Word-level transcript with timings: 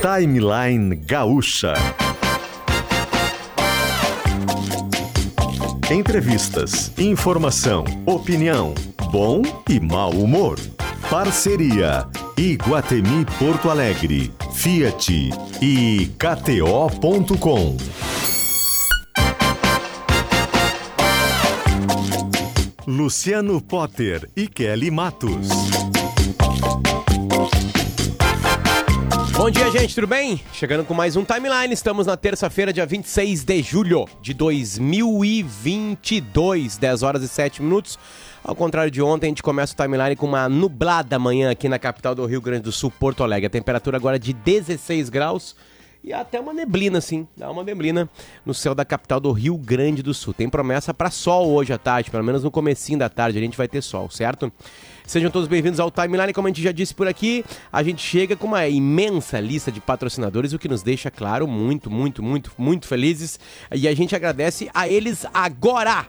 Timeline 0.00 0.94
Gaúcha. 0.96 1.74
Entrevistas, 5.90 6.92
informação, 6.98 7.84
opinião, 8.04 8.74
bom 9.10 9.42
e 9.68 9.80
mau 9.80 10.10
humor. 10.10 10.58
Parceria 11.08 12.06
Iguatemi 12.36 13.24
Porto 13.38 13.70
Alegre, 13.70 14.32
Fiat 14.54 15.30
e 15.62 16.10
KTO.com. 16.18 17.76
Luciano 22.86 23.60
Potter 23.60 24.28
e 24.36 24.46
Kelly 24.46 24.90
Matos. 24.90 25.48
Bom 29.36 29.50
dia, 29.50 29.70
gente, 29.70 29.94
tudo 29.94 30.06
bem? 30.06 30.40
Chegando 30.50 30.82
com 30.82 30.94
mais 30.94 31.14
um 31.14 31.22
timeline. 31.22 31.74
Estamos 31.74 32.06
na 32.06 32.16
terça-feira, 32.16 32.72
dia 32.72 32.86
26 32.86 33.44
de 33.44 33.62
julho 33.62 34.06
de 34.22 34.32
2022, 34.32 36.78
10 36.78 37.02
horas 37.02 37.22
e 37.22 37.28
7 37.28 37.62
minutos. 37.62 37.98
Ao 38.42 38.54
contrário 38.54 38.90
de 38.90 39.02
ontem, 39.02 39.26
a 39.26 39.28
gente 39.28 39.42
começa 39.42 39.74
o 39.74 39.76
timeline 39.76 40.16
com 40.16 40.24
uma 40.24 40.48
nublada 40.48 41.18
manhã 41.18 41.50
aqui 41.50 41.68
na 41.68 41.78
capital 41.78 42.14
do 42.14 42.24
Rio 42.24 42.40
Grande 42.40 42.62
do 42.62 42.72
Sul, 42.72 42.90
Porto 42.90 43.22
Alegre. 43.22 43.48
A 43.48 43.50
temperatura 43.50 43.98
agora 43.98 44.16
é 44.16 44.18
de 44.18 44.32
16 44.32 45.10
graus 45.10 45.54
e 46.02 46.12
até 46.12 46.40
uma 46.40 46.54
neblina, 46.54 46.98
assim. 46.98 47.26
Dá 47.36 47.50
uma 47.50 47.62
neblina 47.62 48.08
no 48.44 48.54
céu 48.54 48.74
da 48.74 48.84
capital 48.84 49.20
do 49.20 49.30
Rio 49.32 49.58
Grande 49.58 50.02
do 50.02 50.14
Sul. 50.14 50.32
Tem 50.32 50.48
promessa 50.48 50.94
para 50.94 51.10
sol 51.10 51.50
hoje 51.50 51.72
à 51.72 51.78
tarde, 51.78 52.10
pelo 52.10 52.24
menos 52.24 52.42
no 52.42 52.50
comecinho 52.50 52.98
da 52.98 53.08
tarde 53.08 53.36
a 53.36 53.42
gente 53.42 53.56
vai 53.56 53.68
ter 53.68 53.82
sol, 53.82 54.08
certo? 54.08 54.50
Sejam 55.06 55.30
todos 55.30 55.46
bem-vindos 55.46 55.78
ao 55.78 55.88
Timeline. 55.88 56.32
Como 56.32 56.48
a 56.48 56.50
gente 56.50 56.60
já 56.60 56.72
disse 56.72 56.92
por 56.92 57.06
aqui, 57.06 57.44
a 57.72 57.80
gente 57.80 58.02
chega 58.02 58.34
com 58.34 58.48
uma 58.48 58.66
imensa 58.66 59.38
lista 59.38 59.70
de 59.70 59.80
patrocinadores, 59.80 60.52
o 60.52 60.58
que 60.58 60.68
nos 60.68 60.82
deixa, 60.82 61.12
claro, 61.12 61.46
muito, 61.46 61.88
muito, 61.88 62.24
muito, 62.24 62.50
muito 62.58 62.88
felizes. 62.88 63.38
E 63.72 63.86
a 63.86 63.94
gente 63.94 64.16
agradece 64.16 64.68
a 64.74 64.88
eles 64.88 65.24
agora. 65.32 66.06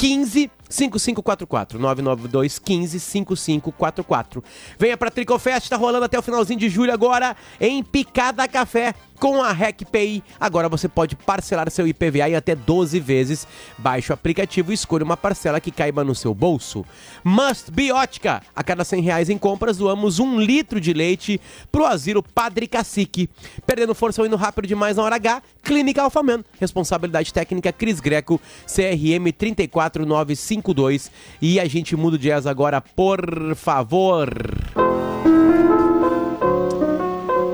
15 0.00 0.50
5544 0.70 1.78
992 1.78 2.58
15 2.58 3.00
5544. 3.00 4.42
Venha 4.78 4.96
para 4.96 5.10
Tricofest, 5.10 5.64
está 5.64 5.76
rolando 5.76 6.06
até 6.06 6.18
o 6.18 6.22
finalzinho 6.22 6.58
de 6.58 6.70
julho 6.70 6.92
agora 6.92 7.36
em 7.60 7.82
Picada 7.82 8.48
Café 8.48 8.94
com 9.20 9.42
a 9.42 9.52
RecPay. 9.52 10.22
Agora 10.40 10.68
você 10.68 10.88
pode 10.88 11.14
parcelar 11.14 11.70
seu 11.70 11.86
IPVA 11.86 12.30
em 12.30 12.34
até 12.34 12.56
12 12.56 12.98
vezes. 12.98 13.46
Baixe 13.78 14.10
o 14.10 14.14
aplicativo 14.14 14.72
e 14.72 14.74
escolha 14.74 15.04
uma 15.04 15.16
parcela 15.16 15.60
que 15.60 15.70
caiba 15.70 16.02
no 16.02 16.14
seu 16.14 16.34
bolso. 16.34 16.84
Must 17.22 17.70
Biótica. 17.70 18.42
A 18.56 18.64
cada 18.64 18.82
100 18.82 19.02
reais 19.02 19.28
em 19.28 19.36
compras, 19.36 19.76
doamos 19.76 20.18
um 20.18 20.40
litro 20.40 20.80
de 20.80 20.94
leite 20.94 21.38
pro 21.70 21.84
asilo 21.84 22.22
Padre 22.22 22.66
Cacique. 22.66 23.28
Perdendo 23.66 23.94
força 23.94 24.22
ou 24.22 24.26
indo 24.26 24.36
rápido 24.36 24.66
demais 24.66 24.96
na 24.96 25.02
hora 25.02 25.16
H, 25.16 25.42
Clínica 25.62 26.02
Alfaman. 26.02 26.42
Responsabilidade 26.58 27.32
técnica 27.32 27.72
Cris 27.72 28.00
Greco, 28.00 28.40
CRM 28.66 29.30
34952. 29.36 31.10
E 31.42 31.60
a 31.60 31.66
gente 31.66 31.94
muda 31.94 32.16
o 32.16 32.18
jazz 32.18 32.46
agora, 32.46 32.80
por 32.80 33.54
favor. 33.54 34.30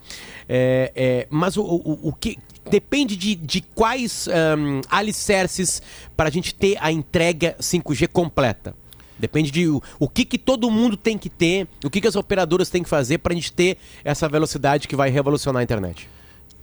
É, 0.48 0.92
é, 0.94 1.26
mas 1.30 1.56
o, 1.56 1.62
o, 1.62 2.08
o 2.08 2.12
que. 2.12 2.38
Depende 2.70 3.14
de, 3.14 3.34
de 3.34 3.60
quais 3.60 4.26
ahn, 4.26 4.80
alicerces 4.90 5.82
para 6.16 6.28
a 6.30 6.32
gente 6.32 6.54
ter 6.54 6.78
a 6.80 6.90
entrega 6.90 7.54
5G 7.60 8.08
completa. 8.08 8.74
Depende 9.18 9.50
de 9.50 9.68
o, 9.68 9.82
o 9.98 10.08
que, 10.08 10.24
que 10.24 10.38
todo 10.38 10.70
mundo 10.70 10.96
tem 10.96 11.16
que 11.16 11.28
ter, 11.28 11.68
o 11.84 11.90
que, 11.90 12.00
que 12.00 12.08
as 12.08 12.16
operadoras 12.16 12.68
têm 12.68 12.82
que 12.82 12.88
fazer 12.88 13.18
para 13.18 13.32
a 13.32 13.36
gente 13.36 13.52
ter 13.52 13.78
essa 14.04 14.28
velocidade 14.28 14.88
que 14.88 14.96
vai 14.96 15.10
revolucionar 15.10 15.60
a 15.60 15.62
internet. 15.62 16.08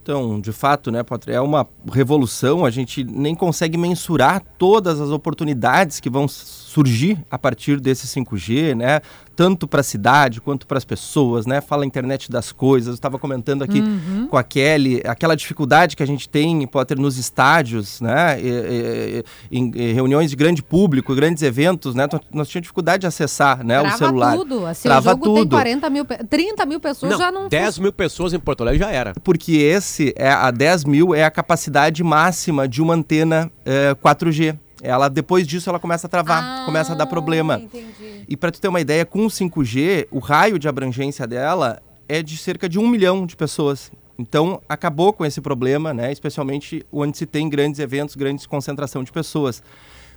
Então, 0.03 0.42
de 0.42 0.51
fato, 0.51 0.92
né, 0.92 1.03
Patrícia, 1.03 1.38
é 1.38 1.42
uma 1.42 1.68
revolução, 1.92 2.65
a 2.65 2.71
gente 2.71 3.03
nem 3.03 3.36
consegue 3.36 3.77
mensurar 3.77 4.42
todas 4.57 5.00
as 5.00 5.09
oportunidades 5.09 6.00
que 6.00 6.09
vão 6.09 6.27
surgir 6.71 7.18
a 7.29 7.38
partir 7.38 7.79
desse 7.79 8.07
5G, 8.07 8.73
né? 8.75 9.01
Tanto 9.35 9.68
para 9.68 9.81
a 9.81 9.83
cidade 9.83 10.39
quanto 10.39 10.65
para 10.68 10.77
as 10.77 10.85
pessoas, 10.85 11.45
né? 11.45 11.59
Fala 11.62 11.83
a 11.83 11.85
internet 11.85 12.31
das 12.31 12.51
coisas. 12.51 12.89
Eu 12.89 12.94
estava 12.94 13.18
comentando 13.19 13.63
aqui 13.63 13.81
com 14.29 14.38
a 14.38 14.44
Kelly 14.44 15.01
aquela 15.06 15.35
dificuldade 15.35 15.95
que 15.97 16.03
a 16.03 16.06
gente 16.06 16.29
tem, 16.29 16.65
Potter, 16.68 16.97
nos 17.00 17.18
estádios, 17.18 18.00
né? 18.00 18.39
E- 18.39 19.23
e- 19.51 19.57
em, 19.57 19.71
em 19.75 19.94
reuniões 19.94 20.29
de 20.29 20.35
grande 20.35 20.62
público, 20.63 21.13
grandes 21.15 21.44
eventos, 21.44 21.94
né? 21.95 22.07
Nós 22.31 22.47
tínhamos 22.47 22.62
dificuldade 22.63 23.01
de 23.01 23.07
acessar, 23.07 23.63
né, 23.65 23.79
o 23.79 23.83
Trava 23.83 23.97
celular. 23.97 24.38
tudo. 24.38 24.65
Assim, 24.65 24.83
Trava 24.83 25.09
o 25.09 25.12
jogo 25.13 25.25
tem 25.33 25.44
tudo. 25.44 25.56
40 25.56 25.89
mil, 25.89 26.06
pe- 26.06 26.23
30 26.29 26.65
mil 26.65 26.79
pessoas, 26.79 27.12
Não, 27.12 27.18
já 27.19 27.31
não... 27.31 27.50
10 27.50 27.79
mil 27.79 27.91
pessoas 27.91 28.33
em 28.33 28.39
Porto 28.39 28.62
Alegre 28.62 28.79
já 28.79 28.91
era. 28.91 29.13
porque 29.23 29.53
esse 29.53 30.13
é 30.15 30.29
a 30.31 30.51
10 30.51 30.85
mil 30.85 31.13
é 31.15 31.23
a 31.23 31.31
capacidade 31.31 32.03
máxima 32.03 32.68
de 32.68 32.81
uma 32.81 32.94
antena 32.94 33.51
eh, 33.65 33.95
4G. 34.03 34.57
Ela 34.81 35.10
depois 35.10 35.48
disso 35.48 35.69
ela 35.69 35.80
começa 35.80 36.07
a 36.07 36.10
travar, 36.10 36.44
Ah, 36.44 36.66
começa 36.66 36.94
a 36.94 36.95
dar 36.95 37.06
problema. 37.06 37.60
entendi. 37.62 38.25
E 38.28 38.36
para 38.36 38.51
tu 38.51 38.60
ter 38.60 38.68
uma 38.68 38.81
ideia, 38.81 39.06
com 39.06 39.25
o 39.25 39.30
5G, 39.30 40.07
o 40.12 40.19
raio 40.19 40.57
de 40.57 40.68
abrangência 40.68 41.28
dela 41.28 41.81
é 42.10 42.22
de 42.24 42.36
cerca 42.38 42.68
de 42.68 42.80
um 42.80 42.88
milhão 42.88 43.25
de 43.25 43.36
pessoas. 43.36 43.92
Então 44.18 44.62
acabou 44.68 45.13
com 45.13 45.25
esse 45.25 45.39
problema, 45.42 45.94
né? 45.94 46.12
Especialmente 46.12 46.86
onde 46.92 47.18
se 47.18 47.25
tem 47.25 47.50
grandes 47.50 47.80
eventos, 47.80 48.16
grandes 48.16 48.45
concentração 48.45 49.04
de 49.04 49.12
pessoas. 49.12 49.62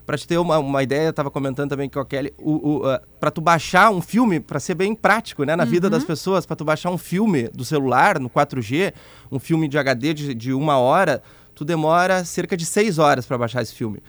Para 0.06 0.18
te 0.18 0.28
ter 0.28 0.36
uma, 0.36 0.58
uma 0.58 0.82
ideia, 0.82 1.04
eu 1.06 1.10
estava 1.10 1.30
comentando 1.30 1.70
também 1.70 1.88
com 1.88 1.98
a 1.98 2.04
Kelly, 2.04 2.34
o, 2.38 2.76
o, 2.76 3.00
para 3.18 3.30
tu 3.30 3.40
baixar 3.40 3.90
um 3.90 4.02
filme, 4.02 4.38
para 4.38 4.60
ser 4.60 4.74
bem 4.74 4.94
prático, 4.94 5.44
né, 5.44 5.56
na 5.56 5.64
vida 5.64 5.88
das 5.88 6.04
pessoas, 6.04 6.44
para 6.44 6.54
tu 6.56 6.62
baixar 6.62 6.90
um 6.90 6.98
filme 6.98 7.48
do 7.54 7.64
celular 7.64 8.18
no 8.20 8.28
4G, 8.28 8.92
um 9.32 9.38
filme 9.38 9.66
de 9.66 9.78
HD 9.78 10.12
de, 10.12 10.34
de 10.34 10.52
uma 10.52 10.76
hora, 10.76 11.22
tu 11.54 11.64
demora 11.64 12.22
cerca 12.22 12.54
de 12.54 12.66
seis 12.66 12.98
horas 12.98 13.24
para 13.24 13.38
baixar 13.38 13.62
esse 13.62 13.74
filme. 13.74 14.02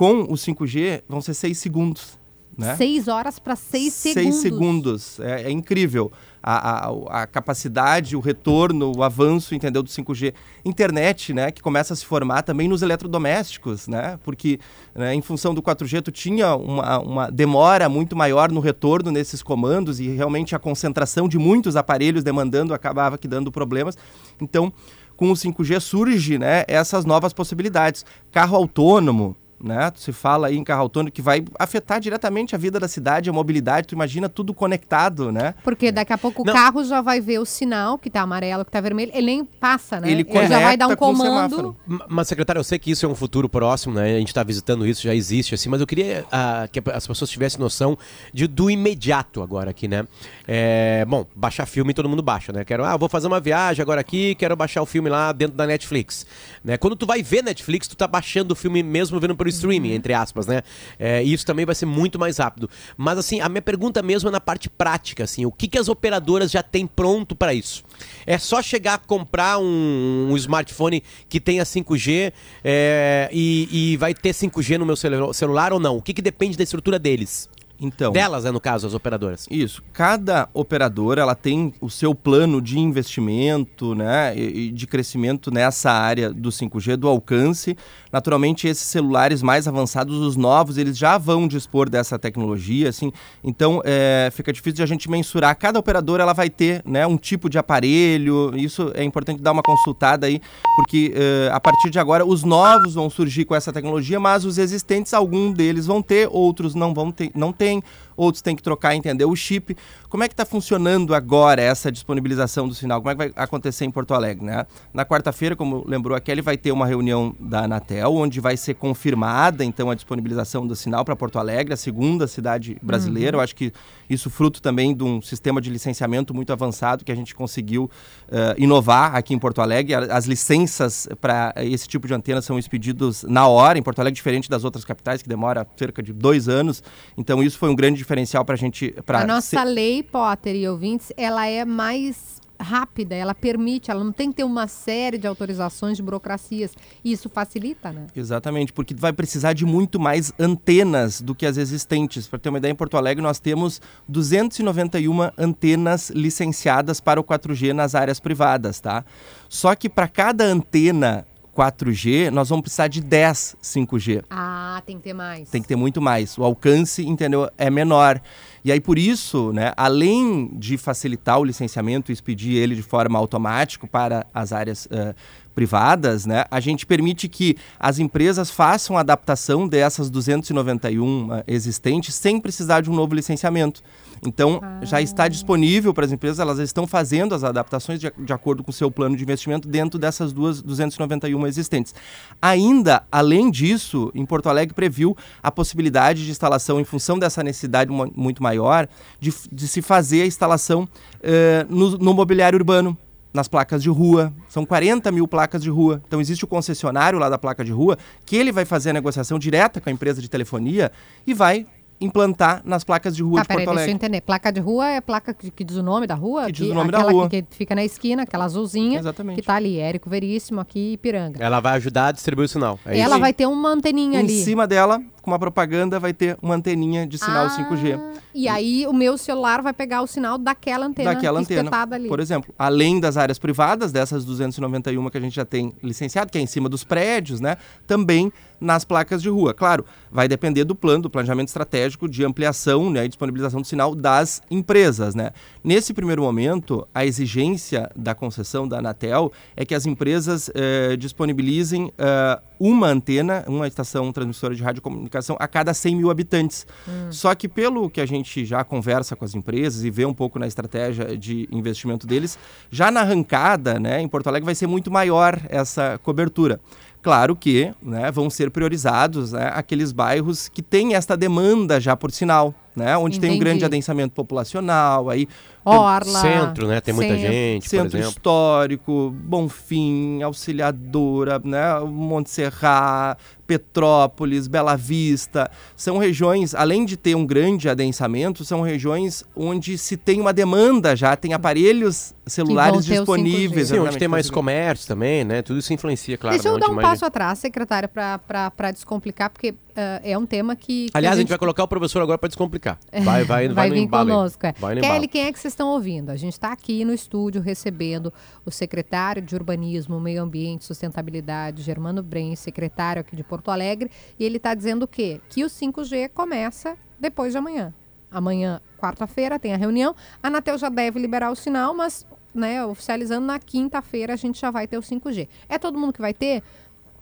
Com 0.00 0.22
o 0.22 0.32
5G, 0.32 1.02
vão 1.06 1.20
ser 1.20 1.34
seis 1.34 1.58
segundos. 1.58 2.18
Né? 2.56 2.74
Seis 2.74 3.06
horas 3.06 3.38
para 3.38 3.54
seis 3.54 3.92
segundos. 3.92 4.22
Seis 4.22 4.34
segundos. 4.36 5.20
É, 5.20 5.42
é 5.42 5.50
incrível. 5.50 6.10
A, 6.42 6.86
a, 6.88 7.22
a 7.22 7.26
capacidade, 7.26 8.16
o 8.16 8.20
retorno, 8.20 8.92
o 8.96 9.02
avanço, 9.02 9.54
entendeu, 9.54 9.82
do 9.82 9.90
5G. 9.90 10.32
Internet, 10.64 11.34
né, 11.34 11.50
que 11.50 11.60
começa 11.60 11.92
a 11.92 11.96
se 11.96 12.06
formar 12.06 12.40
também 12.40 12.66
nos 12.66 12.80
eletrodomésticos, 12.80 13.88
né? 13.88 14.18
Porque 14.24 14.58
né, 14.94 15.14
em 15.14 15.20
função 15.20 15.52
do 15.52 15.62
4G 15.62 16.00
tu 16.00 16.10
tinha 16.10 16.56
uma, 16.56 16.98
uma 17.00 17.30
demora 17.30 17.86
muito 17.86 18.16
maior 18.16 18.50
no 18.50 18.60
retorno 18.60 19.10
nesses 19.10 19.42
comandos 19.42 20.00
e 20.00 20.08
realmente 20.08 20.56
a 20.56 20.58
concentração 20.58 21.28
de 21.28 21.38
muitos 21.38 21.76
aparelhos 21.76 22.24
demandando 22.24 22.72
acabava 22.72 23.18
que 23.18 23.28
dando 23.28 23.52
problemas. 23.52 23.98
Então, 24.40 24.72
com 25.14 25.30
o 25.30 25.34
5G 25.34 25.78
surge, 25.78 26.38
né, 26.38 26.64
essas 26.66 27.04
novas 27.04 27.34
possibilidades. 27.34 28.06
Carro 28.32 28.56
autônomo, 28.56 29.36
né? 29.62 29.92
Se 29.96 30.12
fala 30.12 30.48
aí 30.48 30.56
em 30.56 30.64
carro 30.64 30.82
autônomo 30.82 31.10
que 31.10 31.20
vai 31.20 31.44
afetar 31.58 32.00
diretamente 32.00 32.54
a 32.54 32.58
vida 32.58 32.80
da 32.80 32.88
cidade, 32.88 33.28
a 33.28 33.32
mobilidade. 33.32 33.88
Tu 33.88 33.94
imagina 33.94 34.28
tudo 34.28 34.54
conectado, 34.54 35.30
né? 35.30 35.54
Porque 35.62 35.92
daqui 35.92 36.12
a 36.12 36.18
pouco 36.18 36.44
Não. 36.44 36.52
o 36.52 36.56
carro 36.56 36.82
já 36.84 37.00
vai 37.00 37.20
ver 37.20 37.38
o 37.38 37.44
sinal, 37.44 37.98
que 37.98 38.08
tá 38.08 38.22
amarelo, 38.22 38.64
que 38.64 38.70
tá 38.70 38.80
vermelho, 38.80 39.10
ele 39.14 39.26
nem 39.26 39.44
passa, 39.44 40.00
né? 40.00 40.10
Ele 40.10 40.26
já 40.48 40.60
vai 40.60 40.76
dar 40.76 40.88
um 40.88 40.96
comando. 40.96 41.76
Mas, 42.08 42.28
secretário, 42.28 42.60
eu 42.60 42.64
sei 42.64 42.78
que 42.78 42.90
isso 42.90 43.04
é 43.04 43.08
um 43.08 43.14
futuro 43.14 43.48
próximo, 43.48 43.94
né? 43.94 44.16
A 44.16 44.18
gente 44.18 44.28
está 44.28 44.42
visitando 44.42 44.86
isso, 44.86 45.02
já 45.02 45.14
existe, 45.14 45.54
assim, 45.54 45.68
mas 45.68 45.80
eu 45.80 45.86
queria 45.86 46.24
ah, 46.32 46.68
que 46.70 46.82
as 46.92 47.06
pessoas 47.06 47.30
tivessem 47.30 47.60
noção 47.60 47.98
de, 48.32 48.46
do 48.46 48.70
imediato 48.70 49.42
agora 49.42 49.70
aqui, 49.70 49.86
né? 49.86 50.06
É, 50.46 51.04
bom, 51.06 51.26
baixar 51.34 51.66
filme 51.66 51.92
todo 51.92 52.08
mundo 52.08 52.22
baixa, 52.22 52.52
né? 52.52 52.64
Quero, 52.64 52.84
ah, 52.84 52.96
vou 52.96 53.08
fazer 53.08 53.26
uma 53.26 53.40
viagem 53.40 53.82
agora 53.82 54.00
aqui, 54.00 54.34
quero 54.36 54.56
baixar 54.56 54.82
o 54.82 54.86
filme 54.86 55.10
lá 55.10 55.32
dentro 55.32 55.56
da 55.56 55.66
Netflix. 55.66 56.26
Né? 56.64 56.76
Quando 56.76 56.96
tu 56.96 57.06
vai 57.06 57.22
ver 57.22 57.42
Netflix, 57.42 57.86
tu 57.86 57.96
tá 57.96 58.06
baixando 58.06 58.52
o 58.52 58.56
filme 58.56 58.82
mesmo 58.82 59.18
vendo 59.20 59.36
pelo 59.36 59.49
streaming, 59.50 59.92
entre 59.92 60.14
aspas, 60.14 60.46
né? 60.46 60.62
É, 60.98 61.22
e 61.22 61.32
isso 61.32 61.44
também 61.44 61.66
vai 61.66 61.74
ser 61.74 61.86
muito 61.86 62.18
mais 62.18 62.38
rápido. 62.38 62.68
Mas, 62.96 63.18
assim, 63.18 63.40
a 63.40 63.48
minha 63.48 63.62
pergunta 63.62 64.02
mesmo 64.02 64.28
é 64.28 64.32
na 64.32 64.40
parte 64.40 64.68
prática, 64.70 65.24
assim, 65.24 65.44
o 65.44 65.52
que, 65.52 65.68
que 65.68 65.78
as 65.78 65.88
operadoras 65.88 66.50
já 66.50 66.62
têm 66.62 66.86
pronto 66.86 67.36
para 67.36 67.52
isso? 67.52 67.82
É 68.26 68.38
só 68.38 68.62
chegar 68.62 68.94
a 68.94 68.98
comprar 68.98 69.58
um, 69.58 70.28
um 70.30 70.36
smartphone 70.36 71.02
que 71.28 71.38
tenha 71.40 71.64
5G 71.64 72.32
é, 72.64 73.28
e, 73.32 73.92
e 73.92 73.96
vai 73.96 74.14
ter 74.14 74.30
5G 74.30 74.78
no 74.78 74.86
meu 74.86 74.96
celu- 74.96 75.34
celular 75.34 75.72
ou 75.72 75.80
não? 75.80 75.96
O 75.96 76.02
que, 76.02 76.14
que 76.14 76.22
depende 76.22 76.56
da 76.56 76.62
estrutura 76.64 76.98
deles? 76.98 77.48
Então, 77.82 78.12
Delas, 78.12 78.44
né, 78.44 78.50
no 78.50 78.60
caso, 78.60 78.86
as 78.86 78.92
operadoras. 78.92 79.46
Isso. 79.50 79.82
Cada 79.90 80.50
operadora 80.52 81.22
ela 81.22 81.34
tem 81.34 81.72
o 81.80 81.88
seu 81.88 82.14
plano 82.14 82.60
de 82.60 82.78
investimento, 82.78 83.94
né, 83.94 84.36
e, 84.36 84.66
e 84.66 84.70
de 84.70 84.86
crescimento 84.86 85.50
nessa 85.50 85.90
área 85.90 86.30
do 86.30 86.50
5G, 86.50 86.96
do 86.96 87.08
alcance. 87.08 87.74
Naturalmente, 88.12 88.66
esses 88.66 88.86
celulares 88.86 89.42
mais 89.42 89.68
avançados, 89.68 90.16
os 90.16 90.36
novos, 90.36 90.78
eles 90.78 90.98
já 90.98 91.16
vão 91.16 91.46
dispor 91.46 91.88
dessa 91.88 92.18
tecnologia, 92.18 92.88
assim. 92.88 93.12
Então, 93.42 93.80
é, 93.84 94.30
fica 94.32 94.52
difícil 94.52 94.76
de 94.76 94.82
a 94.82 94.86
gente 94.86 95.10
mensurar. 95.10 95.56
Cada 95.56 95.78
operadora 95.78 96.22
ela 96.22 96.32
vai 96.32 96.50
ter, 96.50 96.82
né, 96.84 97.06
um 97.06 97.16
tipo 97.16 97.48
de 97.48 97.58
aparelho. 97.58 98.52
Isso 98.56 98.90
é 98.94 99.04
importante 99.04 99.40
dar 99.40 99.52
uma 99.52 99.62
consultada 99.62 100.26
aí, 100.26 100.40
porque 100.76 101.12
é, 101.14 101.50
a 101.52 101.60
partir 101.60 101.90
de 101.90 101.98
agora 101.98 102.24
os 102.26 102.42
novos 102.42 102.94
vão 102.94 103.08
surgir 103.08 103.44
com 103.44 103.54
essa 103.54 103.72
tecnologia, 103.72 104.18
mas 104.18 104.44
os 104.44 104.58
existentes, 104.58 105.14
algum 105.14 105.52
deles 105.52 105.86
vão 105.86 106.02
ter, 106.02 106.28
outros 106.30 106.74
não 106.74 106.92
vão 106.92 107.10
ter, 107.10 107.30
não 107.34 107.52
tem 107.52 107.82
outros 108.20 108.42
têm 108.42 108.54
que 108.54 108.62
trocar, 108.62 108.94
entender 108.94 109.24
o 109.24 109.34
chip. 109.34 109.76
Como 110.08 110.22
é 110.22 110.28
que 110.28 110.34
está 110.34 110.44
funcionando 110.44 111.14
agora 111.14 111.62
essa 111.62 111.90
disponibilização 111.90 112.68
do 112.68 112.74
sinal? 112.74 113.00
Como 113.00 113.10
é 113.10 113.14
que 113.14 113.34
vai 113.34 113.44
acontecer 113.44 113.84
em 113.84 113.90
Porto 113.90 114.12
Alegre, 114.12 114.44
né? 114.44 114.66
Na 114.92 115.04
quarta-feira, 115.04 115.56
como 115.56 115.84
lembrou 115.86 116.16
a 116.16 116.20
Kelly, 116.20 116.42
vai 116.42 116.56
ter 116.56 116.72
uma 116.72 116.86
reunião 116.86 117.34
da 117.40 117.64
Anatel, 117.64 118.14
onde 118.14 118.40
vai 118.40 118.56
ser 118.56 118.74
confirmada, 118.74 119.64
então, 119.64 119.90
a 119.90 119.94
disponibilização 119.94 120.66
do 120.66 120.76
sinal 120.76 121.04
para 121.04 121.16
Porto 121.16 121.38
Alegre, 121.38 121.72
a 121.72 121.76
segunda 121.76 122.26
cidade 122.26 122.76
brasileira. 122.82 123.36
Eu 123.36 123.40
acho 123.40 123.56
que 123.56 123.72
isso 124.10 124.28
fruto 124.28 124.60
também 124.60 124.94
de 124.94 125.04
um 125.04 125.22
sistema 125.22 125.60
de 125.60 125.70
licenciamento 125.70 126.34
muito 126.34 126.52
avançado 126.52 127.04
que 127.04 127.12
a 127.12 127.14
gente 127.14 127.34
conseguiu 127.34 127.88
eh, 128.28 128.56
inovar 128.58 129.14
aqui 129.14 129.32
em 129.32 129.38
Porto 129.38 129.60
Alegre. 129.62 129.94
As 129.94 130.26
licenças 130.26 131.08
para 131.20 131.54
esse 131.58 131.86
tipo 131.86 132.06
de 132.08 132.12
antena 132.14 132.42
são 132.42 132.58
expedidos 132.58 133.22
na 133.22 133.46
hora, 133.46 133.78
em 133.78 133.82
Porto 133.82 134.00
Alegre, 134.00 134.16
diferente 134.16 134.50
das 134.50 134.64
outras 134.64 134.84
capitais, 134.84 135.22
que 135.22 135.28
demora 135.28 135.66
cerca 135.76 136.02
de 136.02 136.12
dois 136.12 136.48
anos. 136.48 136.82
Então, 137.16 137.42
isso 137.42 137.56
foi 137.58 137.70
um 137.70 137.74
grande 137.76 137.98
diferencial 137.98 138.44
para 138.44 138.54
a 138.56 138.58
gente... 138.58 138.90
pra 139.06 139.20
A 139.20 139.26
nossa 139.26 139.48
ser- 139.60 139.64
lei, 139.64 140.02
Potter 140.02 140.56
e 140.56 140.68
ouvintes, 140.68 141.12
ela 141.16 141.46
é 141.46 141.64
mais 141.64 142.39
rápida, 142.60 143.14
ela 143.14 143.34
permite, 143.34 143.90
ela 143.90 144.04
não 144.04 144.12
tem 144.12 144.30
que 144.30 144.36
ter 144.36 144.44
uma 144.44 144.68
série 144.68 145.18
de 145.18 145.26
autorizações, 145.26 145.96
de 145.96 146.02
burocracias. 146.02 146.72
E 147.02 147.12
isso 147.12 147.28
facilita, 147.28 147.90
né? 147.92 148.06
Exatamente, 148.14 148.72
porque 148.72 148.94
vai 148.94 149.12
precisar 149.12 149.52
de 149.52 149.64
muito 149.64 149.98
mais 149.98 150.32
antenas 150.38 151.20
do 151.20 151.34
que 151.34 151.46
as 151.46 151.56
existentes. 151.56 152.28
Para 152.28 152.38
ter 152.38 152.48
uma 152.48 152.58
ideia, 152.58 152.72
em 152.72 152.76
Porto 152.76 152.96
Alegre 152.96 153.22
nós 153.22 153.40
temos 153.40 153.80
291 154.08 155.30
antenas 155.36 156.10
licenciadas 156.10 157.00
para 157.00 157.20
o 157.20 157.24
4G 157.24 157.72
nas 157.72 157.94
áreas 157.94 158.20
privadas, 158.20 158.80
tá? 158.80 159.04
Só 159.48 159.74
que 159.74 159.88
para 159.88 160.06
cada 160.06 160.44
antena 160.44 161.26
4G, 161.60 162.30
nós 162.30 162.48
vamos 162.48 162.62
precisar 162.62 162.88
de 162.88 163.02
10 163.02 163.56
5G. 163.62 164.24
Ah, 164.30 164.82
tem 164.86 164.96
que 164.96 165.02
ter 165.02 165.12
mais. 165.12 165.50
Tem 165.50 165.60
que 165.60 165.68
ter 165.68 165.76
muito 165.76 166.00
mais. 166.00 166.38
O 166.38 166.42
alcance, 166.42 167.06
entendeu, 167.06 167.50
é 167.58 167.68
menor. 167.68 168.18
E 168.64 168.72
aí, 168.72 168.80
por 168.80 168.98
isso, 168.98 169.52
né, 169.52 169.72
além 169.76 170.50
de 170.54 170.78
facilitar 170.78 171.38
o 171.38 171.44
licenciamento 171.44 172.10
e 172.10 172.14
expedir 172.14 172.56
ele 172.56 172.74
de 172.74 172.82
forma 172.82 173.18
automática 173.18 173.86
para 173.86 174.26
as 174.32 174.54
áreas 174.54 174.88
eh, 174.90 175.14
privadas, 175.54 176.26
né, 176.26 176.44
a 176.50 176.60
gente 176.60 176.86
permite 176.86 177.28
que 177.28 177.56
as 177.78 177.98
empresas 177.98 178.50
façam 178.50 178.96
a 178.96 179.00
adaptação 179.00 179.66
dessas 179.68 180.08
291 180.10 181.34
eh, 181.34 181.44
existentes 181.46 182.14
sem 182.14 182.40
precisar 182.40 182.80
de 182.80 182.90
um 182.90 182.94
novo 182.94 183.14
licenciamento. 183.14 183.82
Então, 184.22 184.60
já 184.82 185.00
está 185.00 185.28
disponível 185.28 185.94
para 185.94 186.04
as 186.04 186.12
empresas, 186.12 186.38
elas 186.38 186.58
estão 186.58 186.86
fazendo 186.86 187.34
as 187.34 187.42
adaptações 187.42 187.98
de, 187.98 188.12
de 188.18 188.32
acordo 188.34 188.62
com 188.62 188.70
o 188.70 188.74
seu 188.74 188.90
plano 188.90 189.16
de 189.16 189.22
investimento 189.22 189.66
dentro 189.66 189.98
dessas 189.98 190.30
duas 190.30 190.60
291 190.60 191.46
existentes. 191.46 191.94
Ainda, 192.40 193.02
além 193.10 193.50
disso, 193.50 194.10
em 194.14 194.26
Porto 194.26 194.48
Alegre 194.50 194.74
previu 194.74 195.16
a 195.42 195.50
possibilidade 195.50 196.24
de 196.24 196.30
instalação, 196.30 196.78
em 196.78 196.84
função 196.84 197.18
dessa 197.18 197.42
necessidade 197.42 197.90
mu- 197.90 198.12
muito 198.14 198.42
maior, 198.42 198.86
de, 199.18 199.32
de 199.50 199.66
se 199.66 199.80
fazer 199.80 200.22
a 200.22 200.26
instalação 200.26 200.86
eh, 201.22 201.64
no, 201.70 201.96
no 201.96 202.12
mobiliário 202.12 202.58
urbano. 202.58 202.96
Nas 203.32 203.46
placas 203.48 203.82
de 203.82 203.88
rua. 203.88 204.32
São 204.48 204.64
40 204.66 205.10
mil 205.12 205.26
placas 205.28 205.62
de 205.62 205.70
rua. 205.70 206.02
Então 206.06 206.20
existe 206.20 206.44
o 206.44 206.48
concessionário 206.48 207.18
lá 207.18 207.28
da 207.28 207.38
placa 207.38 207.64
de 207.64 207.72
rua 207.72 207.96
que 208.24 208.36
ele 208.36 208.50
vai 208.52 208.64
fazer 208.64 208.90
a 208.90 208.92
negociação 208.92 209.38
direta 209.38 209.80
com 209.80 209.88
a 209.88 209.92
empresa 209.92 210.20
de 210.20 210.28
telefonia 210.28 210.90
e 211.26 211.32
vai 211.34 211.66
implantar 212.02 212.62
nas 212.64 212.82
placas 212.82 213.14
de 213.14 213.22
rua 213.22 213.36
Tá, 213.36 213.42
de 213.42 213.48
peraí, 213.48 213.64
Porto 213.66 213.76
deixa 213.76 213.90
eu 213.90 213.92
Alegre. 213.92 214.06
entender. 214.06 214.20
Placa 214.22 214.50
de 214.50 214.58
rua 214.58 214.88
é 214.88 215.00
placa 215.02 215.34
que, 215.34 215.50
que 215.50 215.62
diz 215.62 215.76
o 215.76 215.82
nome 215.82 216.06
da 216.06 216.14
rua? 216.14 216.46
Que 216.46 216.52
diz 216.52 216.70
o 216.70 216.74
nome 216.74 216.90
da 216.90 217.00
rua. 217.02 217.28
Que, 217.28 217.42
que 217.42 217.54
fica 217.56 217.74
na 217.74 217.84
esquina, 217.84 218.22
aquela 218.22 218.46
azulzinha. 218.46 218.98
Exatamente. 219.00 219.36
Que 219.36 219.42
tá 219.46 219.54
ali, 219.56 219.78
Érico 219.78 220.08
Veríssimo, 220.08 220.60
aqui 220.60 220.94
Ipiranga. 220.94 221.38
Ela 221.44 221.60
vai 221.60 221.74
ajudar 221.76 222.06
a 222.06 222.12
distribuir 222.12 222.46
o 222.46 222.48
sinal. 222.48 222.78
É 222.86 222.98
Ela 222.98 223.16
isso? 223.16 223.20
vai 223.20 223.34
ter 223.34 223.44
uma 223.46 223.68
anteninha 223.68 224.18
Em 224.18 224.24
ali. 224.24 224.42
cima 224.42 224.66
dela, 224.66 224.98
com 225.20 225.30
uma 225.30 225.38
propaganda, 225.38 225.98
vai 225.98 226.12
ter 226.12 226.36
uma 226.42 226.54
anteninha 226.54 227.06
de 227.06 227.18
sinal 227.18 227.46
Ah, 227.46 227.50
5G. 227.50 227.98
E 228.34 228.48
aí 228.48 228.86
o 228.86 228.92
meu 228.92 229.18
celular 229.18 229.62
vai 229.62 229.72
pegar 229.72 230.02
o 230.02 230.06
sinal 230.06 230.38
daquela 230.38 230.86
antena 230.86 231.14
daquela 231.14 231.40
antena, 231.40 231.70
ali. 231.72 232.08
por 232.08 232.20
exemplo. 232.20 232.54
Além 232.58 233.00
das 233.00 233.16
áreas 233.16 233.38
privadas, 233.38 233.92
dessas 233.92 234.24
291 234.24 235.08
que 235.10 235.18
a 235.18 235.20
gente 235.20 235.34
já 235.34 235.44
tem 235.44 235.72
licenciado, 235.82 236.30
que 236.30 236.38
é 236.38 236.40
em 236.40 236.46
cima 236.46 236.68
dos 236.68 236.84
prédios, 236.84 237.40
né? 237.40 237.56
Também 237.86 238.32
nas 238.60 238.84
placas 238.84 239.22
de 239.22 239.28
rua. 239.28 239.54
Claro, 239.54 239.84
vai 240.12 240.28
depender 240.28 240.64
do 240.64 240.74
plano, 240.74 241.04
do 241.04 241.10
planejamento 241.10 241.48
estratégico 241.48 242.08
de 242.08 242.24
ampliação 242.24 242.90
né, 242.90 243.06
e 243.06 243.08
disponibilização 243.08 243.62
do 243.62 243.66
sinal 243.66 243.94
das 243.94 244.42
empresas, 244.50 245.14
né? 245.14 245.30
Nesse 245.64 245.94
primeiro 245.94 246.22
momento, 246.22 246.86
a 246.94 247.06
exigência 247.06 247.90
da 247.96 248.14
concessão 248.14 248.68
da 248.68 248.78
Anatel 248.78 249.32
é 249.56 249.64
que 249.64 249.74
as 249.74 249.86
empresas 249.86 250.50
eh, 250.54 250.96
disponibilizem 250.96 251.90
eh, 251.96 252.40
uma 252.58 252.88
antena, 252.88 253.44
uma 253.46 253.66
estação 253.66 254.12
transmissora 254.12 254.54
de 254.54 254.62
radiocomunicação 255.10 255.36
a 255.38 255.48
cada 255.48 255.74
100 255.74 255.96
mil 255.96 256.10
habitantes. 256.10 256.66
Só 257.10 257.34
que 257.34 257.48
pelo 257.48 257.90
que 257.90 258.00
a 258.00 258.06
gente 258.06 258.44
já 258.44 258.62
conversa 258.62 259.16
com 259.16 259.24
as 259.24 259.34
empresas 259.34 259.84
e 259.84 259.90
vê 259.90 260.04
um 260.04 260.14
pouco 260.14 260.38
na 260.38 260.46
estratégia 260.46 261.16
de 261.18 261.48
investimento 261.50 262.06
deles, 262.06 262.38
já 262.70 262.90
na 262.90 263.00
arrancada, 263.00 263.78
né, 263.78 264.00
em 264.00 264.08
Porto 264.08 264.28
Alegre 264.28 264.46
vai 264.46 264.54
ser 264.54 264.66
muito 264.66 264.90
maior 264.90 265.38
essa 265.48 265.98
cobertura. 266.02 266.60
Claro 267.02 267.34
que 267.34 267.72
né, 267.82 268.10
vão 268.10 268.28
ser 268.28 268.50
priorizados 268.50 269.32
né, 269.32 269.50
aqueles 269.54 269.90
bairros 269.90 270.48
que 270.48 270.62
têm 270.62 270.94
esta 270.94 271.16
demanda 271.16 271.80
já 271.80 271.96
por 271.96 272.12
sinal, 272.12 272.54
né, 272.74 272.96
onde 272.96 273.18
tem 273.18 273.30
um 273.30 273.34
Entendi. 273.34 273.44
grande 273.44 273.64
adensamento 273.64 274.14
populacional, 274.14 275.10
aí 275.10 275.28
Orla. 275.64 276.20
Centro, 276.20 276.66
né? 276.66 276.80
Tem 276.80 276.94
muita 276.94 277.14
centro. 277.14 277.32
gente, 277.32 277.62
por 277.64 277.68
Centro 277.68 277.98
exemplo. 277.98 278.10
Histórico, 278.10 279.14
Bonfim, 279.14 280.22
Auxiliadora, 280.22 281.40
né, 281.44 281.78
Monte 281.80 282.30
Serrat, 282.30 283.18
Petrópolis, 283.46 284.46
Bela 284.46 284.76
Vista, 284.76 285.50
são 285.76 285.98
regiões, 285.98 286.54
além 286.54 286.84
de 286.84 286.96
ter 286.96 287.14
um 287.14 287.26
grande 287.26 287.68
adensamento, 287.68 288.44
são 288.44 288.62
regiões 288.62 289.24
onde 289.36 289.76
se 289.76 289.96
tem 289.96 290.20
uma 290.20 290.32
demanda 290.32 290.96
já, 290.96 291.14
tem 291.16 291.34
aparelhos 291.34 292.14
celulares 292.26 292.86
ter 292.86 292.92
o 292.92 292.94
5G. 292.94 292.98
disponíveis. 292.98 293.68
Sim, 293.68 293.80
onde 293.80 293.98
tem 293.98 294.08
mais 294.08 294.30
comércio 294.30 294.86
também, 294.86 295.24
né? 295.24 295.42
Tudo 295.42 295.58
isso 295.58 295.72
influencia, 295.72 296.16
claro. 296.16 296.36
Deixa 296.36 296.48
eu 296.48 296.54
né? 296.54 296.60
dar 296.60 296.70
um 296.70 296.74
mais 296.74 296.88
passo 296.88 297.04
atrás, 297.04 297.38
secretária, 297.38 297.88
para 297.88 298.70
descomplicar, 298.70 299.28
porque 299.30 299.54
ah, 299.76 300.00
é 300.02 300.16
um 300.16 300.26
tema 300.26 300.54
que. 300.56 300.86
que 300.86 300.90
Aliás, 300.94 301.16
a 301.16 301.20
gente 301.20 301.28
vai 301.28 301.38
colocar 301.38 301.64
o 301.64 301.68
professor 301.68 302.02
agora 302.02 302.18
para 302.18 302.28
descomplicar. 302.28 302.78
Vai, 302.92 303.24
vai, 303.24 303.46
vai, 303.46 303.48
vai 303.48 303.68
no 303.68 303.74
vir 303.74 303.80
embalo 303.82 304.10
conosco. 304.10 304.46
É. 304.46 304.52
Vai 304.58 304.74
no 304.74 304.80
Kelly, 304.80 305.08
quem 305.08 305.24
é 305.24 305.32
que 305.32 305.38
vocês 305.38 305.52
estão 305.52 305.68
ouvindo? 305.68 306.10
A 306.10 306.16
gente 306.16 306.34
está 306.34 306.52
aqui 306.52 306.84
no 306.84 306.92
estúdio 306.92 307.40
recebendo 307.40 308.12
o 308.44 308.50
secretário 308.50 309.22
de 309.22 309.34
Urbanismo, 309.34 309.98
Meio 309.98 310.22
Ambiente 310.22 310.62
e 310.62 310.64
Sustentabilidade, 310.64 311.62
Germano 311.62 312.02
Bren, 312.02 312.36
secretário 312.36 313.00
aqui 313.00 313.16
de 313.16 313.22
Porto 313.22 313.50
Alegre, 313.50 313.90
e 314.18 314.24
ele 314.24 314.36
está 314.36 314.54
dizendo 314.54 314.84
o 314.84 314.88
quê? 314.88 315.20
Que 315.28 315.44
o 315.44 315.48
5G 315.48 316.10
começa 316.10 316.76
depois 316.98 317.32
de 317.32 317.38
amanhã. 317.38 317.72
Amanhã, 318.10 318.60
quarta-feira, 318.78 319.38
tem 319.38 319.54
a 319.54 319.56
reunião. 319.56 319.94
A 320.22 320.26
Anatel 320.26 320.58
já 320.58 320.68
deve 320.68 320.98
liberar 320.98 321.30
o 321.30 321.36
sinal, 321.36 321.72
mas, 321.72 322.04
né, 322.34 322.64
oficializando 322.64 323.26
na 323.26 323.38
quinta-feira, 323.38 324.12
a 324.14 324.16
gente 324.16 324.40
já 324.40 324.50
vai 324.50 324.66
ter 324.66 324.76
o 324.76 324.82
5G. 324.82 325.28
É 325.48 325.58
todo 325.58 325.78
mundo 325.78 325.92
que 325.92 326.00
vai 326.00 326.12
ter? 326.12 326.42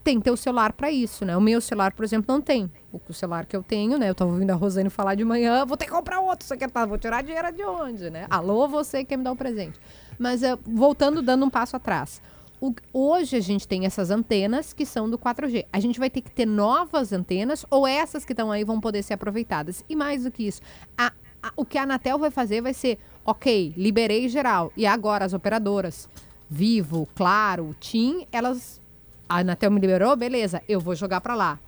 Tem 0.08 0.16
que 0.18 0.24
ter 0.24 0.30
o 0.30 0.36
celular 0.38 0.72
para 0.72 0.90
isso, 0.90 1.22
né? 1.26 1.36
O 1.36 1.40
meu 1.40 1.60
celular, 1.60 1.92
por 1.92 2.02
exemplo, 2.02 2.34
não 2.34 2.40
tem. 2.40 2.70
O 2.90 3.12
celular 3.12 3.44
que 3.44 3.54
eu 3.54 3.62
tenho, 3.62 3.98
né? 3.98 4.08
Eu 4.08 4.14
tava 4.14 4.30
ouvindo 4.32 4.50
a 4.50 4.54
Rosane 4.54 4.88
falar 4.88 5.14
de 5.14 5.22
manhã, 5.22 5.66
vou 5.66 5.76
ter 5.76 5.84
que 5.84 5.90
comprar 5.90 6.20
outro, 6.20 6.46
secretário, 6.46 6.88
vou 6.88 6.96
tirar 6.96 7.22
dinheiro 7.22 7.52
de 7.52 7.62
onde, 7.62 8.08
né? 8.08 8.26
Alô, 8.30 8.66
você 8.66 9.00
que 9.00 9.10
quer 9.10 9.18
me 9.18 9.24
dar 9.24 9.32
um 9.32 9.36
presente. 9.36 9.78
Mas 10.18 10.42
eh, 10.42 10.56
voltando, 10.64 11.20
dando 11.20 11.44
um 11.44 11.50
passo 11.50 11.76
atrás. 11.76 12.22
O- 12.58 12.72
hoje 12.90 13.36
a 13.36 13.40
gente 13.40 13.68
tem 13.68 13.84
essas 13.84 14.10
antenas 14.10 14.72
que 14.72 14.86
são 14.86 15.10
do 15.10 15.18
4G. 15.18 15.66
A 15.70 15.78
gente 15.78 15.98
vai 15.98 16.08
ter 16.08 16.22
que 16.22 16.30
ter 16.30 16.46
novas 16.46 17.12
antenas 17.12 17.66
ou 17.70 17.86
essas 17.86 18.24
que 18.24 18.32
estão 18.32 18.50
aí 18.50 18.64
vão 18.64 18.80
poder 18.80 19.02
ser 19.02 19.12
aproveitadas. 19.12 19.84
E 19.90 19.94
mais 19.94 20.24
do 20.24 20.30
que 20.30 20.44
isso, 20.48 20.62
a- 20.96 21.12
a- 21.42 21.52
o 21.54 21.66
que 21.66 21.76
a 21.76 21.82
Anatel 21.82 22.18
vai 22.18 22.30
fazer 22.30 22.62
vai 22.62 22.72
ser, 22.72 22.98
ok, 23.26 23.74
liberei 23.76 24.26
geral. 24.30 24.72
E 24.74 24.86
agora 24.86 25.26
as 25.26 25.34
operadoras, 25.34 26.08
Vivo, 26.48 27.06
Claro, 27.14 27.76
TIM, 27.78 28.26
elas 28.32 28.80
a 29.28 29.38
Anatel 29.38 29.70
me 29.70 29.80
liberou, 29.80 30.16
beleza, 30.16 30.62
eu 30.68 30.80
vou 30.80 30.94
jogar 30.94 31.20
para 31.20 31.34
lá. 31.34 31.58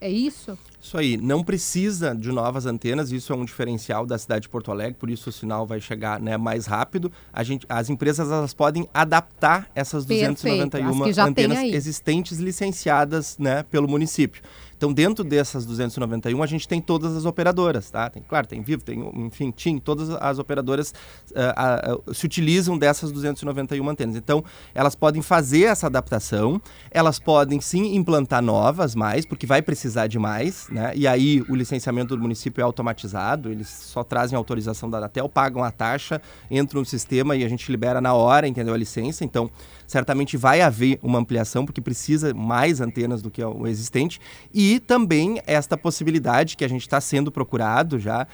É 0.00 0.08
isso? 0.08 0.56
Isso 0.80 0.96
aí, 0.96 1.16
não 1.16 1.42
precisa 1.42 2.14
de 2.14 2.30
novas 2.30 2.66
antenas, 2.66 3.10
isso 3.10 3.32
é 3.32 3.36
um 3.36 3.44
diferencial 3.44 4.06
da 4.06 4.16
cidade 4.16 4.42
de 4.42 4.48
Porto 4.48 4.70
Alegre, 4.70 4.94
por 4.94 5.10
isso 5.10 5.28
o 5.28 5.32
sinal 5.32 5.66
vai 5.66 5.80
chegar 5.80 6.20
né, 6.20 6.36
mais 6.36 6.66
rápido. 6.66 7.10
A 7.32 7.42
gente, 7.42 7.66
as 7.68 7.90
empresas 7.90 8.30
elas 8.30 8.54
podem 8.54 8.88
adaptar 8.94 9.68
essas 9.74 10.06
Perfeito, 10.06 10.34
291 10.34 10.88
as 10.88 11.08
que 11.08 11.12
já 11.12 11.24
tem 11.24 11.46
antenas 11.46 11.74
existentes 11.74 12.38
licenciadas 12.38 13.36
né, 13.38 13.64
pelo 13.64 13.88
município. 13.88 14.40
Então, 14.78 14.92
dentro 14.92 15.24
dessas 15.24 15.66
291, 15.66 16.40
a 16.40 16.46
gente 16.46 16.68
tem 16.68 16.80
todas 16.80 17.16
as 17.16 17.24
operadoras, 17.24 17.90
tá? 17.90 18.08
Tem, 18.08 18.22
claro, 18.22 18.46
tem 18.46 18.62
Vivo, 18.62 18.84
tem, 18.84 19.10
enfim, 19.26 19.50
TIM, 19.50 19.78
todas 19.78 20.08
as 20.10 20.38
operadoras 20.38 20.94
ah, 21.34 21.98
ah, 22.06 22.14
se 22.14 22.24
utilizam 22.24 22.78
dessas 22.78 23.10
291 23.10 23.88
antenas. 23.88 24.14
Então, 24.14 24.44
elas 24.72 24.94
podem 24.94 25.20
fazer 25.20 25.64
essa 25.64 25.88
adaptação, 25.88 26.62
elas 26.92 27.18
podem 27.18 27.60
sim 27.60 27.96
implantar 27.96 28.40
novas 28.40 28.94
mais, 28.94 29.26
porque 29.26 29.46
vai 29.46 29.60
precisar 29.60 30.06
de 30.06 30.16
mais, 30.16 30.68
né? 30.70 30.92
E 30.94 31.08
aí 31.08 31.44
o 31.48 31.56
licenciamento 31.56 32.14
do 32.14 32.22
município 32.22 32.62
é 32.62 32.64
automatizado, 32.64 33.50
eles 33.50 33.68
só 33.68 34.04
trazem 34.04 34.36
autorização 34.36 34.88
da 34.88 34.98
Anatel, 34.98 35.28
pagam 35.28 35.64
a 35.64 35.72
taxa, 35.72 36.22
entram 36.48 36.82
no 36.82 36.86
sistema 36.86 37.34
e 37.34 37.44
a 37.44 37.48
gente 37.48 37.68
libera 37.68 38.00
na 38.00 38.14
hora, 38.14 38.46
entendeu? 38.46 38.74
A 38.74 38.78
licença. 38.78 39.24
Então, 39.24 39.50
certamente 39.88 40.36
vai 40.36 40.60
haver 40.60 41.00
uma 41.02 41.18
ampliação, 41.18 41.64
porque 41.66 41.80
precisa 41.80 42.32
mais 42.32 42.80
antenas 42.80 43.20
do 43.22 43.30
que 43.30 43.42
o 43.42 43.66
existente. 43.66 44.20
E 44.54 44.78
também 44.78 45.40
esta 45.46 45.76
possibilidade 45.76 46.56
que 46.56 46.64
a 46.64 46.68
gente 46.68 46.82
está 46.82 47.00
sendo 47.00 47.32
procurado 47.32 47.98
já 47.98 48.26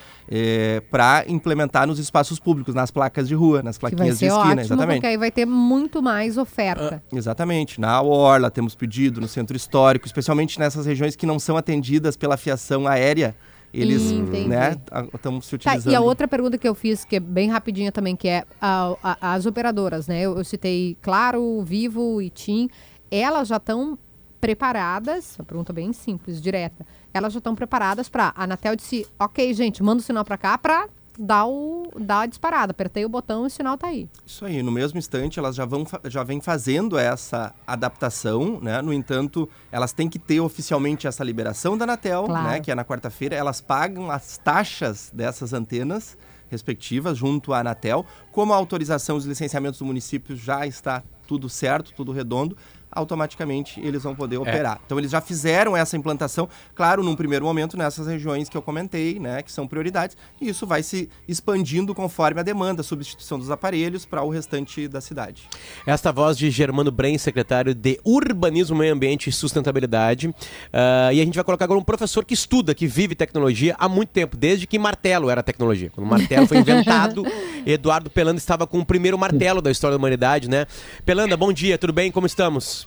para 0.91 1.25
implementar 1.29 1.87
nos 1.87 1.99
espaços 1.99 2.39
públicos, 2.39 2.75
nas 2.75 2.91
placas 2.91 3.29
de 3.29 3.35
rua, 3.35 3.63
nas 3.63 3.79
Que 3.79 3.83
vai 3.83 3.91
plaquinhas 3.93 4.19
de 4.19 4.27
esquina. 4.27 4.45
ótimo, 4.45 4.61
exatamente. 4.61 4.97
porque 4.97 5.07
aí 5.07 5.17
vai 5.17 5.31
ter 5.31 5.47
muito 5.47 6.03
mais 6.03 6.37
oferta. 6.37 7.03
Exatamente. 7.13 7.81
Na 7.81 8.03
Orla 8.03 8.51
temos 8.51 8.75
pedido, 8.75 9.21
no 9.21 9.29
centro 9.29 9.57
histórico, 9.57 10.07
especialmente 10.07 10.59
nessas 10.59 10.85
regiões 10.87 11.15
que 11.15 11.25
não 11.25 11.39
são 11.39 11.57
atendidas 11.57 12.17
pela 12.17 12.37
fiação 12.37 12.87
aérea. 12.89 13.35
Eles 13.77 14.03
Entendi. 14.11 14.49
né, 14.49 14.77
estão 15.15 15.41
se 15.41 15.51
Tá, 15.59 15.73
utilizando. 15.73 15.93
e 15.93 15.97
a 15.97 16.01
outra 16.01 16.29
pergunta 16.29 16.57
que 16.57 16.69
eu 16.69 16.75
fiz, 16.75 17.05
que 17.05 17.17
é 17.17 17.21
bem 17.21 17.51
rapidinha 17.51 17.91
também, 17.91 18.15
que 18.15 18.29
é 18.29 18.45
a- 18.61 18.97
a- 19.03 19.33
as 19.35 19.47
operadoras, 19.47 20.07
né? 20.07 20.21
Eu, 20.23 20.37
eu 20.39 20.45
citei 20.45 20.97
Claro, 21.03 21.63
Vivo 21.63 22.23
e 22.23 22.31
TIM. 22.31 22.69
Elas 23.11 23.49
já 23.49 23.57
estão 23.57 23.99
preparadas, 24.41 25.37
uma 25.39 25.45
pergunta 25.45 25.73
bem 25.73 25.93
simples, 25.93 26.41
direta. 26.41 26.87
Elas 27.13 27.33
já 27.33 27.39
estão 27.39 27.55
preparadas 27.55 28.09
para 28.09 28.33
a 28.37 28.45
Anatel 28.45 28.77
disse, 28.77 29.07
ok, 29.19 29.53
gente, 29.55 29.83
manda 29.83 30.01
o 30.01 30.05
sinal 30.05 30.25
para 30.25 30.37
cá 30.37 30.57
para 30.59 30.87
dar, 31.19 31.47
o, 31.47 31.91
dar 31.99 32.21
a 32.21 32.27
disparada. 32.27 32.71
Apertei 32.73 33.05
o 33.05 33.09
botão 33.09 33.45
e 33.45 33.47
o 33.47 33.51
sinal 33.51 33.77
tá 33.79 33.89
aí. 33.89 34.09
Isso 34.25 34.45
aí, 34.45 34.63
no 34.63 34.71
mesmo 34.73 34.99
instante 34.99 35.39
elas 35.39 35.55
já, 35.55 35.65
vão, 35.65 35.85
já 36.05 36.23
vêm 36.23 36.41
fazendo 36.41 36.99
essa 36.99 37.55
adaptação, 37.67 38.59
né? 38.61 38.81
No 38.83 38.93
entanto, 38.93 39.49
elas 39.71 39.93
têm 39.93 40.09
que 40.09 40.19
ter 40.19 40.41
oficialmente 40.41 41.07
essa 41.07 41.23
liberação 41.23 41.77
da 41.79 41.85
Anatel, 41.85 42.25
Claro. 42.25 42.49
né? 42.49 42.61
Que 42.61 42.71
é 42.71 42.75
na 42.75 42.85
quarta-feira, 42.85 43.35
elas 43.37 43.61
pagam 43.61 44.11
as 44.11 44.39
taxas 44.39 45.11
dessas 45.15 45.53
antenas 45.53 46.17
respectivas 46.49 47.17
junto 47.19 47.53
à 47.53 47.61
Anatel. 47.61 48.05
Como 48.31 48.53
a 48.53 48.57
autorização 48.57 49.17
dos 49.17 49.27
licenciamentos 49.27 49.79
do 49.79 49.85
município 49.85 50.37
já 50.37 50.67
está 50.67 51.03
tudo 51.27 51.49
certo, 51.49 51.93
tudo 51.97 52.13
redondo, 52.13 52.57
automaticamente 52.95 53.81
eles 53.81 54.03
vão 54.03 54.15
poder 54.15 54.39
operar. 54.39 54.81
Então 54.85 54.99
eles 54.99 55.11
já 55.11 55.21
fizeram 55.21 55.77
essa 55.77 55.97
implantação, 55.97 56.49
claro, 56.75 57.03
num 57.03 57.17
primeiro 57.17 57.45
momento 57.45 57.77
nessas 57.77 58.07
regiões 58.07 58.49
que 58.49 58.57
eu 58.57 58.63
comentei, 58.63 59.19
né, 59.19 59.43
que 59.43 59.53
são 59.53 59.67
prioridades, 59.67 60.17
e 60.41 60.49
isso 60.49 60.67
vai 60.67 60.83
se 60.83 61.09
expandindo 61.27 61.95
conforme 61.95 62.41
a 62.41 62.43
demanda, 62.43 62.81
a 62.81 62.85
substituição 62.85 63.39
dos 63.39 63.51
aparelhos 63.51 64.05
para 64.05 64.23
o 64.23 64.29
restante 64.29 64.87
da 64.89 65.01
cidade. 65.01 65.49
Esta 65.87 66.13
voz 66.13 66.37
de 66.37 66.51
Germano 66.51 66.91
Bren, 66.91 67.19
secretário 67.19 67.75
de 67.75 68.01
Urbanismo, 68.05 68.77
Meio 68.77 68.93
Ambiente 68.93 69.29
e 69.29 69.33
Sustentabilidade. 69.33 70.35
Ah, 70.73 71.13
e 71.13 71.21
a 71.21 71.25
gente 71.25 71.35
vai 71.35 71.45
colocar 71.45 71.65
agora 71.65 71.79
um 71.79 71.85
professor 71.85 72.25
que 72.25 72.35
estuda, 72.35 72.75
que 72.75 72.87
vive 72.87 73.15
tecnologia 73.15 73.75
há 73.79 73.89
muito 73.89 74.11
tempo, 74.11 74.37
desde 74.37 74.67
que 74.67 74.79
martelo 74.79 75.31
era 75.31 75.43
tecnologia. 75.43 75.91
Quando 75.91 76.07
o 76.07 76.11
martelo 76.11 76.47
foi 76.47 76.59
inventado, 76.65 77.25
Eduardo 77.67 78.11
Pelanda 78.11 78.39
estava 78.39 78.67
com 78.67 78.79
o 78.79 78.85
primeiro 78.85 79.19
martelo 79.19 79.61
da 79.61 79.71
história 79.71 79.97
da 79.97 79.99
humanidade, 79.99 80.49
né? 80.49 80.67
Pelanda, 81.05 81.37
bom 81.37 81.53
dia, 81.53 81.79
tudo 81.79 81.93
bem? 81.93 82.11
Como 82.11 82.27
estamos? 82.27 82.84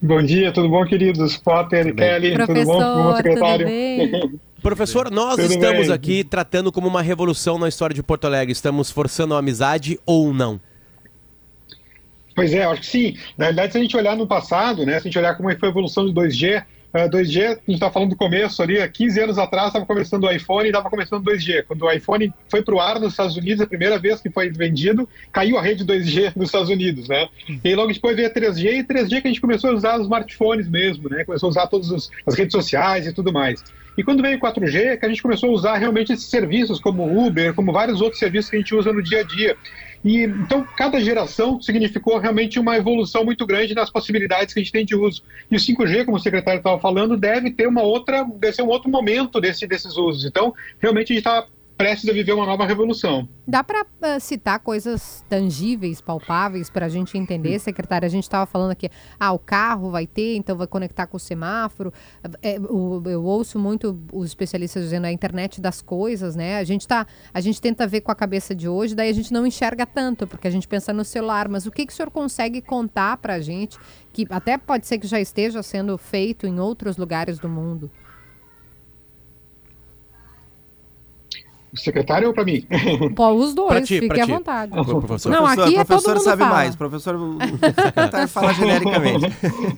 Bom 0.00 0.22
dia, 0.22 0.52
tudo 0.52 0.68
bom, 0.68 0.84
queridos? 0.84 1.36
Potter, 1.36 1.92
Kelly, 1.92 2.36
tudo 2.38 2.46
bom? 2.46 2.54
Tudo 2.54 2.64
bom, 2.64 3.04
tudo 3.04 3.16
secretário? 3.16 4.40
Professor, 4.62 5.10
nós 5.10 5.36
Tudo 5.36 5.52
estamos 5.52 5.86
bem. 5.86 5.94
aqui 5.94 6.24
tratando 6.24 6.70
como 6.70 6.86
uma 6.86 7.02
revolução 7.02 7.58
na 7.58 7.68
história 7.68 7.94
de 7.94 8.02
Porto 8.02 8.26
Alegre. 8.26 8.52
Estamos 8.52 8.90
forçando 8.90 9.34
a 9.34 9.38
amizade 9.38 9.98
ou 10.04 10.32
não? 10.32 10.60
Pois 12.34 12.52
é, 12.52 12.64
acho 12.64 12.80
que 12.82 12.86
sim. 12.86 13.16
Na 13.36 13.46
realidade, 13.46 13.72
se 13.72 13.78
a 13.78 13.80
gente 13.80 13.96
olhar 13.96 14.16
no 14.16 14.26
passado, 14.26 14.86
né, 14.86 14.92
se 14.94 14.98
a 14.98 15.02
gente 15.10 15.18
olhar 15.18 15.36
como 15.36 15.48
foi 15.58 15.68
a 15.68 15.72
evolução 15.72 16.06
do 16.06 16.12
2G, 16.12 16.64
uh, 16.94 17.10
2G, 17.10 17.44
a 17.44 17.48
gente 17.50 17.62
está 17.68 17.90
falando 17.90 18.10
do 18.10 18.16
começo 18.16 18.62
ali, 18.62 18.80
há 18.80 18.88
15 18.88 19.20
anos 19.20 19.38
atrás 19.38 19.68
estava 19.68 19.86
começando 19.86 20.24
o 20.24 20.30
iPhone 20.30 20.64
e 20.64 20.68
estava 20.68 20.88
começando 20.88 21.26
o 21.26 21.30
2G. 21.30 21.64
Quando 21.66 21.82
o 21.82 21.90
iPhone 21.90 22.32
foi 22.48 22.62
para 22.62 22.74
o 22.74 22.80
ar 22.80 23.00
nos 23.00 23.12
Estados 23.12 23.36
Unidos, 23.36 23.60
a 23.60 23.66
primeira 23.66 23.98
vez 23.98 24.20
que 24.20 24.30
foi 24.30 24.50
vendido, 24.50 25.08
caiu 25.32 25.58
a 25.58 25.62
rede 25.62 25.84
2G 25.84 26.32
nos 26.36 26.48
Estados 26.48 26.70
Unidos, 26.70 27.08
né? 27.08 27.28
E 27.64 27.68
aí 27.68 27.74
logo 27.74 27.92
depois 27.92 28.16
veio 28.16 28.28
a 28.28 28.30
3G 28.30 28.80
e 28.80 28.84
3G 28.84 29.20
que 29.22 29.28
a 29.28 29.30
gente 29.30 29.40
começou 29.40 29.70
a 29.70 29.74
usar 29.74 29.96
os 29.96 30.02
smartphones 30.02 30.68
mesmo, 30.68 31.08
né? 31.08 31.24
Começou 31.24 31.48
a 31.48 31.50
usar 31.50 31.66
todas 31.66 32.10
as 32.26 32.34
redes 32.34 32.52
sociais 32.52 33.06
e 33.06 33.12
tudo 33.12 33.32
mais. 33.32 33.62
E 33.98 34.04
quando 34.04 34.22
veio 34.22 34.38
o 34.38 34.40
4G, 34.40 34.96
que 34.96 35.04
a 35.04 35.08
gente 35.08 35.20
começou 35.20 35.50
a 35.50 35.52
usar 35.52 35.76
realmente 35.76 36.12
esses 36.12 36.26
serviços, 36.26 36.78
como 36.78 37.26
Uber, 37.26 37.52
como 37.52 37.72
vários 37.72 38.00
outros 38.00 38.20
serviços 38.20 38.48
que 38.48 38.54
a 38.54 38.60
gente 38.60 38.72
usa 38.72 38.92
no 38.92 39.02
dia 39.02 39.20
a 39.20 39.22
dia. 39.24 39.56
E, 40.04 40.22
então, 40.22 40.64
cada 40.76 41.00
geração 41.00 41.60
significou 41.60 42.18
realmente 42.18 42.58
uma 42.58 42.76
evolução 42.76 43.24
muito 43.24 43.44
grande 43.46 43.74
nas 43.74 43.90
possibilidades 43.90 44.54
que 44.54 44.60
a 44.60 44.62
gente 44.62 44.72
tem 44.72 44.84
de 44.84 44.94
uso. 44.94 45.22
E 45.50 45.56
o 45.56 45.58
5G, 45.58 46.04
como 46.04 46.16
o 46.16 46.20
secretário 46.20 46.58
estava 46.58 46.78
falando, 46.78 47.16
deve 47.16 47.50
ter 47.50 47.66
uma 47.66 47.82
outra, 47.82 48.24
deve 48.24 48.54
ser 48.54 48.62
um 48.62 48.68
outro 48.68 48.90
momento 48.90 49.40
desse, 49.40 49.66
desses 49.66 49.96
usos. 49.96 50.24
Então, 50.24 50.54
realmente 50.80 51.12
a 51.12 51.16
gente 51.16 51.26
está 51.26 51.46
prestes 51.78 52.10
a 52.10 52.12
viver 52.12 52.32
uma 52.32 52.44
nova 52.44 52.66
revolução. 52.66 53.28
Dá 53.46 53.62
para 53.62 53.82
uh, 53.82 53.86
eh, 54.02 54.18
citar 54.18 54.58
coisas 54.58 55.24
tangíveis, 55.28 56.00
palpáveis, 56.00 56.68
para 56.68 56.86
a 56.86 56.88
gente 56.88 57.16
entender, 57.16 57.52
Sim. 57.52 57.66
secretária? 57.66 58.04
A 58.04 58.10
gente 58.10 58.24
estava 58.24 58.44
falando 58.46 58.72
aqui, 58.72 58.90
ah, 59.18 59.32
o 59.32 59.38
carro 59.38 59.88
vai 59.88 60.04
ter, 60.04 60.34
então 60.34 60.56
vai 60.56 60.66
conectar 60.66 61.06
com 61.06 61.16
o 61.16 61.20
semáforo. 61.20 61.92
É, 62.42 62.58
o, 62.58 63.00
eu 63.06 63.22
ouço 63.24 63.60
muito 63.60 63.96
os 64.12 64.26
especialistas 64.26 64.82
dizendo 64.82 65.04
a 65.04 65.12
internet 65.12 65.60
das 65.60 65.80
coisas, 65.80 66.34
né? 66.34 66.58
A 66.58 66.64
gente, 66.64 66.86
tá, 66.86 67.06
a 67.32 67.40
gente 67.40 67.60
tenta 67.60 67.86
ver 67.86 68.00
com 68.00 68.10
a 68.10 68.14
cabeça 68.14 68.56
de 68.56 68.68
hoje, 68.68 68.96
daí 68.96 69.08
a 69.08 69.14
gente 69.14 69.32
não 69.32 69.46
enxerga 69.46 69.86
tanto, 69.86 70.26
porque 70.26 70.48
a 70.48 70.50
gente 70.50 70.66
pensa 70.66 70.92
no 70.92 71.04
celular. 71.04 71.48
Mas 71.48 71.64
o 71.64 71.70
que, 71.70 71.86
que 71.86 71.92
o 71.92 71.96
senhor 71.96 72.10
consegue 72.10 72.60
contar 72.60 73.18
para 73.18 73.34
a 73.34 73.40
gente, 73.40 73.78
que 74.12 74.26
até 74.30 74.58
pode 74.58 74.84
ser 74.84 74.98
que 74.98 75.06
já 75.06 75.20
esteja 75.20 75.62
sendo 75.62 75.96
feito 75.96 76.44
em 76.44 76.58
outros 76.58 76.96
lugares 76.96 77.38
do 77.38 77.48
mundo? 77.48 77.88
Secretário 81.80 82.28
ou 82.28 82.34
para 82.34 82.44
mim? 82.44 82.66
Pô, 83.14 83.30
os 83.32 83.54
dois, 83.54 83.86
ti, 83.86 84.00
fique 84.00 84.20
à 84.20 84.26
vontade. 84.26 84.72
Professor. 84.72 85.30
Não, 85.30 85.46
aqui 85.46 85.76
é 85.76 85.84
professor 85.84 86.14
todo 86.14 86.22
sabe 86.22 86.42
fala. 86.42 86.54
mais, 86.54 86.76
professor 86.76 87.14
o 87.16 87.38
secretário 87.38 88.28
fala 88.28 88.52
genericamente. 88.54 89.26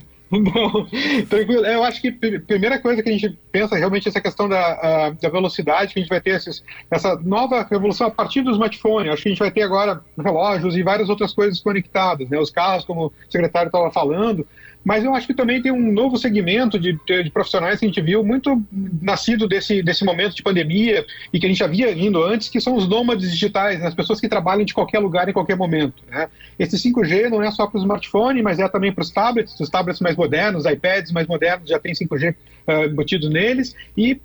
Não, 0.31 0.87
tranquilo. 1.25 1.65
Eu 1.65 1.83
acho 1.83 2.01
que 2.01 2.07
a 2.07 2.39
primeira 2.47 2.79
coisa 2.79 3.03
que 3.03 3.09
a 3.09 3.11
gente 3.11 3.37
pensa 3.51 3.75
realmente 3.75 4.07
é 4.07 4.09
essa 4.09 4.21
questão 4.21 4.47
da, 4.47 5.09
da 5.09 5.29
velocidade, 5.29 5.93
que 5.93 5.99
a 5.99 6.01
gente 6.01 6.09
vai 6.09 6.21
ter 6.21 6.31
esses, 6.31 6.63
essa 6.89 7.17
nova 7.17 7.67
revolução 7.69 8.07
a 8.07 8.11
partir 8.11 8.41
do 8.41 8.51
smartphone. 8.51 9.09
Acho 9.09 9.23
que 9.23 9.29
a 9.29 9.31
gente 9.31 9.39
vai 9.39 9.51
ter 9.51 9.63
agora 9.63 10.01
relógios 10.17 10.77
e 10.77 10.83
várias 10.83 11.09
outras 11.09 11.33
coisas 11.33 11.59
conectadas, 11.59 12.29
né? 12.29 12.39
Os 12.39 12.49
carros, 12.49 12.85
como 12.85 13.07
o 13.07 13.13
secretário 13.29 13.67
estava 13.67 13.91
falando, 13.91 14.47
mas 14.83 15.03
eu 15.03 15.13
acho 15.13 15.27
que 15.27 15.33
também 15.33 15.61
tem 15.61 15.71
um 15.71 15.91
novo 15.91 16.17
segmento 16.17 16.79
de, 16.79 16.97
de, 17.05 17.29
profissionais 17.29 17.79
que 17.79 17.85
a 17.85 17.87
gente 17.87 18.01
viu 18.01 18.23
muito 18.23 18.61
nascido 19.01 19.47
desse, 19.47 19.83
desse 19.83 20.03
momento 20.03 20.35
de 20.35 20.41
pandemia 20.41 21.05
e 21.31 21.39
que 21.39 21.45
a 21.45 21.49
gente 21.49 21.59
já 21.59 21.67
via 21.67 21.93
vindo 21.93 22.21
antes, 22.23 22.49
que 22.49 22.59
são 22.59 22.75
os 22.75 22.87
nômades 22.87 23.31
digitais, 23.31 23.79
né? 23.79 23.87
as 23.87 23.93
pessoas 23.93 24.19
que 24.19 24.27
trabalham 24.27 24.65
de 24.65 24.73
qualquer 24.73 24.99
lugar 24.99 25.29
em 25.29 25.33
qualquer 25.33 25.55
momento. 25.55 26.03
Né? 26.09 26.27
Esse 26.57 26.77
5G 26.77 27.29
não 27.29 27.43
é 27.43 27.51
só 27.51 27.67
para 27.67 27.77
o 27.77 27.81
smartphone, 27.81 28.41
mas 28.41 28.59
é 28.59 28.67
também 28.67 28.91
para 28.91 29.03
os 29.03 29.11
tablets, 29.11 29.59
os 29.59 29.69
tablets 29.69 30.01
mais 30.01 30.15
modernos, 30.15 30.65
iPads 30.65 31.11
mais 31.11 31.27
modernos 31.27 31.69
já 31.69 31.79
tem 31.79 31.93
5G 31.93 32.35
uh, 32.67 32.85
embutido 32.85 33.29
neles 33.29 33.75
e 33.95 34.19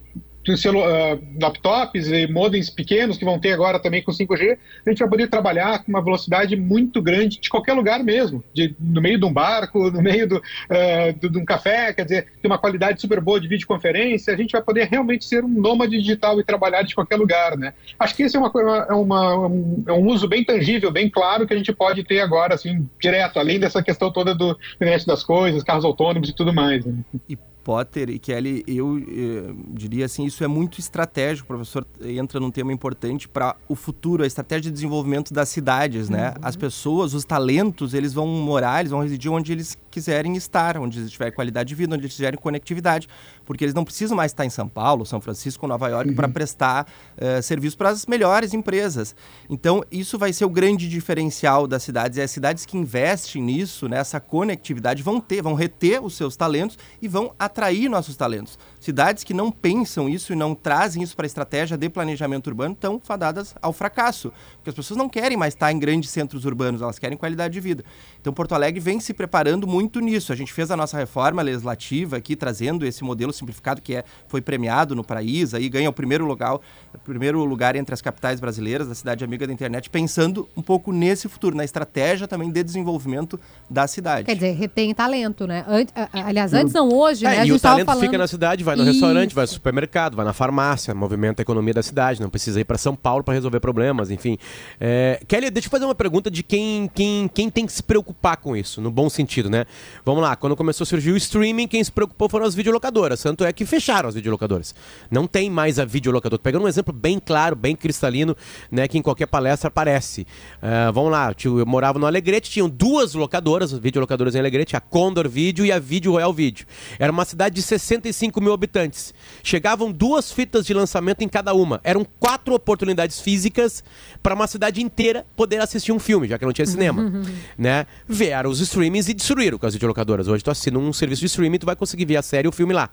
laptops 1.40 2.08
e 2.08 2.26
modems 2.26 2.70
pequenos 2.70 3.16
que 3.16 3.24
vão 3.24 3.38
ter 3.38 3.52
agora 3.52 3.78
também 3.78 4.02
com 4.02 4.12
5G, 4.12 4.58
a 4.86 4.90
gente 4.90 4.98
vai 4.98 5.08
poder 5.08 5.28
trabalhar 5.28 5.84
com 5.84 5.90
uma 5.90 6.02
velocidade 6.02 6.56
muito 6.56 7.02
grande 7.02 7.40
de 7.40 7.48
qualquer 7.48 7.72
lugar 7.72 8.02
mesmo, 8.02 8.42
de, 8.52 8.74
no 8.78 9.00
meio 9.00 9.18
de 9.18 9.24
um 9.24 9.32
barco, 9.32 9.90
no 9.90 10.02
meio 10.02 10.28
do, 10.28 10.36
uh, 10.36 11.20
do, 11.20 11.30
de 11.30 11.38
um 11.38 11.44
café, 11.44 11.92
quer 11.92 12.04
dizer, 12.04 12.26
tem 12.40 12.50
uma 12.50 12.58
qualidade 12.58 13.00
super 13.00 13.20
boa 13.20 13.40
de 13.40 13.48
videoconferência, 13.48 14.32
a 14.32 14.36
gente 14.36 14.52
vai 14.52 14.62
poder 14.62 14.88
realmente 14.88 15.24
ser 15.24 15.44
um 15.44 15.48
nômade 15.48 15.98
digital 15.98 16.40
e 16.40 16.44
trabalhar 16.44 16.82
de 16.82 16.94
qualquer 16.94 17.16
lugar, 17.16 17.56
né? 17.56 17.72
Acho 17.98 18.14
que 18.14 18.22
esse 18.22 18.36
é, 18.36 18.40
uma, 18.40 18.52
é, 18.88 18.92
uma, 18.92 19.50
é 19.86 19.92
um 19.92 20.06
uso 20.06 20.28
bem 20.28 20.44
tangível, 20.44 20.90
bem 20.90 21.08
claro 21.08 21.46
que 21.46 21.54
a 21.54 21.56
gente 21.56 21.72
pode 21.72 22.04
ter 22.04 22.20
agora, 22.20 22.54
assim, 22.54 22.88
direto, 23.00 23.38
além 23.38 23.58
dessa 23.58 23.82
questão 23.82 24.12
toda 24.12 24.34
do 24.34 24.56
internet 24.76 25.06
das 25.06 25.22
coisas, 25.22 25.62
carros 25.62 25.84
autônomos 25.84 26.28
e 26.28 26.34
tudo 26.34 26.52
mais. 26.52 26.84
Né? 26.84 26.94
E 27.28 27.38
Potter 27.66 28.10
e 28.10 28.16
Kelly, 28.20 28.62
eu 28.64 28.96
eh, 28.96 29.52
diria 29.70 30.04
assim, 30.04 30.24
isso 30.24 30.44
é 30.44 30.46
muito 30.46 30.78
estratégico, 30.78 31.46
o 31.46 31.48
professor 31.48 31.84
entra 32.00 32.38
num 32.38 32.48
tema 32.48 32.72
importante 32.72 33.26
para 33.26 33.56
o 33.68 33.74
futuro, 33.74 34.22
a 34.22 34.26
estratégia 34.26 34.70
de 34.70 34.70
desenvolvimento 34.70 35.34
das 35.34 35.48
cidades, 35.48 36.08
né? 36.08 36.28
Uhum. 36.28 36.34
As 36.42 36.54
pessoas, 36.54 37.12
os 37.12 37.24
talentos, 37.24 37.92
eles 37.92 38.12
vão 38.12 38.24
morar, 38.24 38.78
eles 38.78 38.92
vão 38.92 39.00
residir 39.00 39.32
onde 39.32 39.50
eles 39.50 39.76
quiserem 39.90 40.36
estar, 40.36 40.78
onde 40.78 41.00
eles 41.00 41.10
tiverem 41.10 41.34
qualidade 41.34 41.68
de 41.70 41.74
vida, 41.74 41.92
onde 41.92 42.04
eles 42.04 42.14
tiverem 42.14 42.38
conectividade, 42.38 43.08
porque 43.44 43.64
eles 43.64 43.74
não 43.74 43.84
precisam 43.84 44.16
mais 44.16 44.30
estar 44.30 44.44
em 44.44 44.50
São 44.50 44.68
Paulo, 44.68 45.04
São 45.04 45.20
Francisco, 45.20 45.66
Nova 45.66 45.88
York 45.88 46.10
uhum. 46.10 46.14
para 46.14 46.28
prestar 46.28 46.86
uh, 47.16 47.42
serviço 47.42 47.76
para 47.76 47.88
as 47.88 48.06
melhores 48.06 48.54
empresas. 48.54 49.16
Então, 49.50 49.82
isso 49.90 50.16
vai 50.16 50.32
ser 50.32 50.44
o 50.44 50.50
grande 50.50 50.88
diferencial 50.88 51.66
das 51.66 51.82
cidades. 51.82 52.16
E 52.16 52.20
as 52.20 52.30
cidades 52.30 52.64
que 52.64 52.76
investem 52.76 53.42
nisso, 53.42 53.88
nessa 53.88 54.20
conectividade, 54.20 55.02
vão 55.02 55.18
ter, 55.20 55.42
vão 55.42 55.54
reter 55.54 56.00
os 56.04 56.14
seus 56.14 56.36
talentos 56.36 56.78
e 57.02 57.08
vão 57.08 57.34
atrair 57.36 57.55
nossos 57.88 58.16
talentos. 58.16 58.58
Cidades 58.78 59.24
que 59.24 59.34
não 59.34 59.50
pensam 59.50 60.08
isso 60.08 60.32
e 60.32 60.36
não 60.36 60.54
trazem 60.54 61.02
isso 61.02 61.16
para 61.16 61.24
a 61.24 61.26
estratégia 61.26 61.76
de 61.76 61.88
planejamento 61.88 62.46
urbano 62.48 62.74
estão 62.74 63.00
fadadas 63.00 63.54
ao 63.60 63.72
fracasso, 63.72 64.32
porque 64.56 64.70
as 64.70 64.76
pessoas 64.76 64.98
não 64.98 65.08
querem 65.08 65.36
mais 65.36 65.54
estar 65.54 65.72
em 65.72 65.78
grandes 65.78 66.10
centros 66.10 66.44
urbanos, 66.44 66.82
elas 66.82 66.98
querem 66.98 67.16
qualidade 67.16 67.54
de 67.54 67.60
vida. 67.60 67.84
Então, 68.26 68.34
Porto 68.34 68.56
Alegre 68.56 68.80
vem 68.80 68.98
se 68.98 69.14
preparando 69.14 69.68
muito 69.68 70.00
nisso. 70.00 70.32
A 70.32 70.34
gente 70.34 70.52
fez 70.52 70.72
a 70.72 70.76
nossa 70.76 70.98
reforma 70.98 71.40
legislativa 71.42 72.16
aqui, 72.16 72.34
trazendo 72.34 72.84
esse 72.84 73.04
modelo 73.04 73.32
simplificado 73.32 73.80
que 73.80 73.94
é, 73.94 74.02
foi 74.26 74.40
premiado 74.40 74.96
no 74.96 75.04
Paraíso 75.04 75.56
e 75.58 75.68
ganha 75.68 75.88
o 75.88 75.92
primeiro 75.92 76.26
lugar, 76.26 76.56
o 76.56 76.60
primeiro 77.04 77.44
lugar 77.44 77.76
entre 77.76 77.94
as 77.94 78.02
capitais 78.02 78.40
brasileiras, 78.40 78.88
da 78.88 78.96
cidade 78.96 79.22
amiga 79.22 79.46
da 79.46 79.52
internet, 79.52 79.88
pensando 79.88 80.48
um 80.56 80.60
pouco 80.60 80.90
nesse 80.90 81.28
futuro, 81.28 81.56
na 81.56 81.64
estratégia 81.64 82.26
também 82.26 82.50
de 82.50 82.64
desenvolvimento 82.64 83.38
da 83.70 83.86
cidade. 83.86 84.24
Quer 84.24 84.34
dizer, 84.34 84.56
retém 84.56 84.92
talento, 84.92 85.46
né? 85.46 85.64
Ant, 85.68 85.90
aliás, 86.12 86.52
antes 86.52 86.72
não, 86.72 86.92
hoje, 86.92 87.24
é, 87.24 87.30
né? 87.30 87.40
A 87.42 87.46
e 87.46 87.52
o 87.52 87.60
talento 87.60 87.86
falando... 87.86 88.02
fica 88.02 88.18
na 88.18 88.26
cidade, 88.26 88.64
vai 88.64 88.74
no 88.74 88.82
e... 88.82 88.86
restaurante, 88.86 89.36
vai 89.36 89.44
no 89.44 89.52
supermercado, 89.52 90.16
vai 90.16 90.24
na 90.24 90.32
farmácia, 90.32 90.92
movimenta 90.92 91.42
a 91.42 91.44
economia 91.44 91.74
da 91.74 91.82
cidade, 91.82 92.20
não 92.20 92.28
precisa 92.28 92.60
ir 92.60 92.64
para 92.64 92.76
São 92.76 92.96
Paulo 92.96 93.22
para 93.22 93.34
resolver 93.34 93.60
problemas, 93.60 94.10
enfim. 94.10 94.36
É... 94.80 95.22
Kelly, 95.28 95.48
deixa 95.48 95.68
eu 95.68 95.70
fazer 95.70 95.84
uma 95.84 95.94
pergunta 95.94 96.28
de 96.28 96.42
quem, 96.42 96.90
quem, 96.92 97.28
quem 97.28 97.48
tem 97.48 97.64
que 97.64 97.72
se 97.72 97.84
preocupar 97.84 98.15
com 98.36 98.56
isso, 98.56 98.80
no 98.80 98.90
bom 98.90 99.08
sentido, 99.08 99.50
né? 99.50 99.64
Vamos 100.04 100.22
lá, 100.22 100.34
quando 100.34 100.56
começou 100.56 100.84
a 100.84 100.86
surgir 100.86 101.12
o 101.12 101.16
streaming, 101.16 101.68
quem 101.68 101.82
se 101.82 101.92
preocupou 101.92 102.28
foram 102.28 102.46
as 102.46 102.54
videolocadoras, 102.54 103.22
tanto 103.22 103.44
é 103.44 103.52
que 103.52 103.64
fecharam 103.64 104.08
as 104.08 104.14
videolocadoras. 104.14 104.74
Não 105.10 105.26
tem 105.26 105.50
mais 105.50 105.78
a 105.78 105.84
videolocadora. 105.84 106.38
Tô 106.38 106.42
pegando 106.42 106.64
um 106.64 106.68
exemplo 106.68 106.92
bem 106.92 107.20
claro, 107.20 107.54
bem 107.54 107.76
cristalino, 107.76 108.36
né, 108.70 108.88
que 108.88 108.98
em 108.98 109.02
qualquer 109.02 109.26
palestra 109.26 109.68
aparece. 109.68 110.22
Uh, 110.62 110.92
vamos 110.92 111.12
lá, 111.12 111.34
eu 111.44 111.66
morava 111.66 111.98
no 111.98 112.06
Alegrete, 112.06 112.50
tinham 112.50 112.68
duas 112.68 113.14
locadoras, 113.14 113.72
videolocadoras 113.72 114.34
em 114.34 114.38
Alegrete, 114.38 114.76
a 114.76 114.80
Condor 114.80 115.28
Video 115.28 115.64
e 115.64 115.70
a 115.70 115.78
Video 115.78 116.12
Royal 116.12 116.32
Video. 116.32 116.66
Era 116.98 117.12
uma 117.12 117.24
cidade 117.24 117.54
de 117.54 117.62
65 117.62 118.40
mil 118.40 118.52
habitantes. 118.52 119.14
Chegavam 119.42 119.92
duas 119.92 120.32
fitas 120.32 120.64
de 120.64 120.74
lançamento 120.74 121.22
em 121.22 121.28
cada 121.28 121.54
uma. 121.54 121.80
Eram 121.84 122.06
quatro 122.18 122.54
oportunidades 122.54 123.20
físicas 123.20 123.84
para 124.22 124.34
uma 124.34 124.46
cidade 124.46 124.82
inteira 124.82 125.26
poder 125.36 125.60
assistir 125.60 125.92
um 125.92 125.98
filme, 125.98 126.28
já 126.28 126.38
que 126.38 126.44
não 126.44 126.52
tinha 126.52 126.66
cinema. 126.66 127.12
né? 127.56 127.86
Vieram 128.08 128.50
os 128.50 128.60
streamings 128.60 129.08
e 129.08 129.14
destruíram 129.14 129.58
com 129.58 129.66
as 129.66 129.74
videolocadoras. 129.74 130.28
Hoje 130.28 130.44
tu 130.44 130.50
assina 130.50 130.78
um 130.78 130.92
serviço 130.92 131.20
de 131.20 131.26
streaming, 131.26 131.58
tu 131.58 131.66
vai 131.66 131.74
conseguir 131.74 132.04
ver 132.04 132.16
a 132.16 132.22
série 132.22 132.46
e 132.46 132.48
o 132.48 132.52
filme 132.52 132.72
lá. 132.72 132.88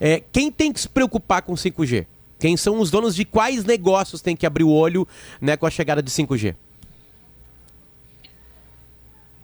É, 0.00 0.22
quem 0.32 0.50
tem 0.50 0.72
que 0.72 0.80
se 0.80 0.88
preocupar 0.88 1.42
com 1.42 1.54
5G? 1.54 2.06
Quem 2.38 2.56
são 2.56 2.80
os 2.80 2.90
donos 2.90 3.14
de 3.14 3.24
quais 3.24 3.64
negócios 3.64 4.20
tem 4.20 4.34
que 4.36 4.44
abrir 4.44 4.64
o 4.64 4.70
olho 4.70 5.06
né, 5.40 5.56
com 5.56 5.66
a 5.66 5.70
chegada 5.70 6.02
de 6.02 6.10
5G? 6.10 6.54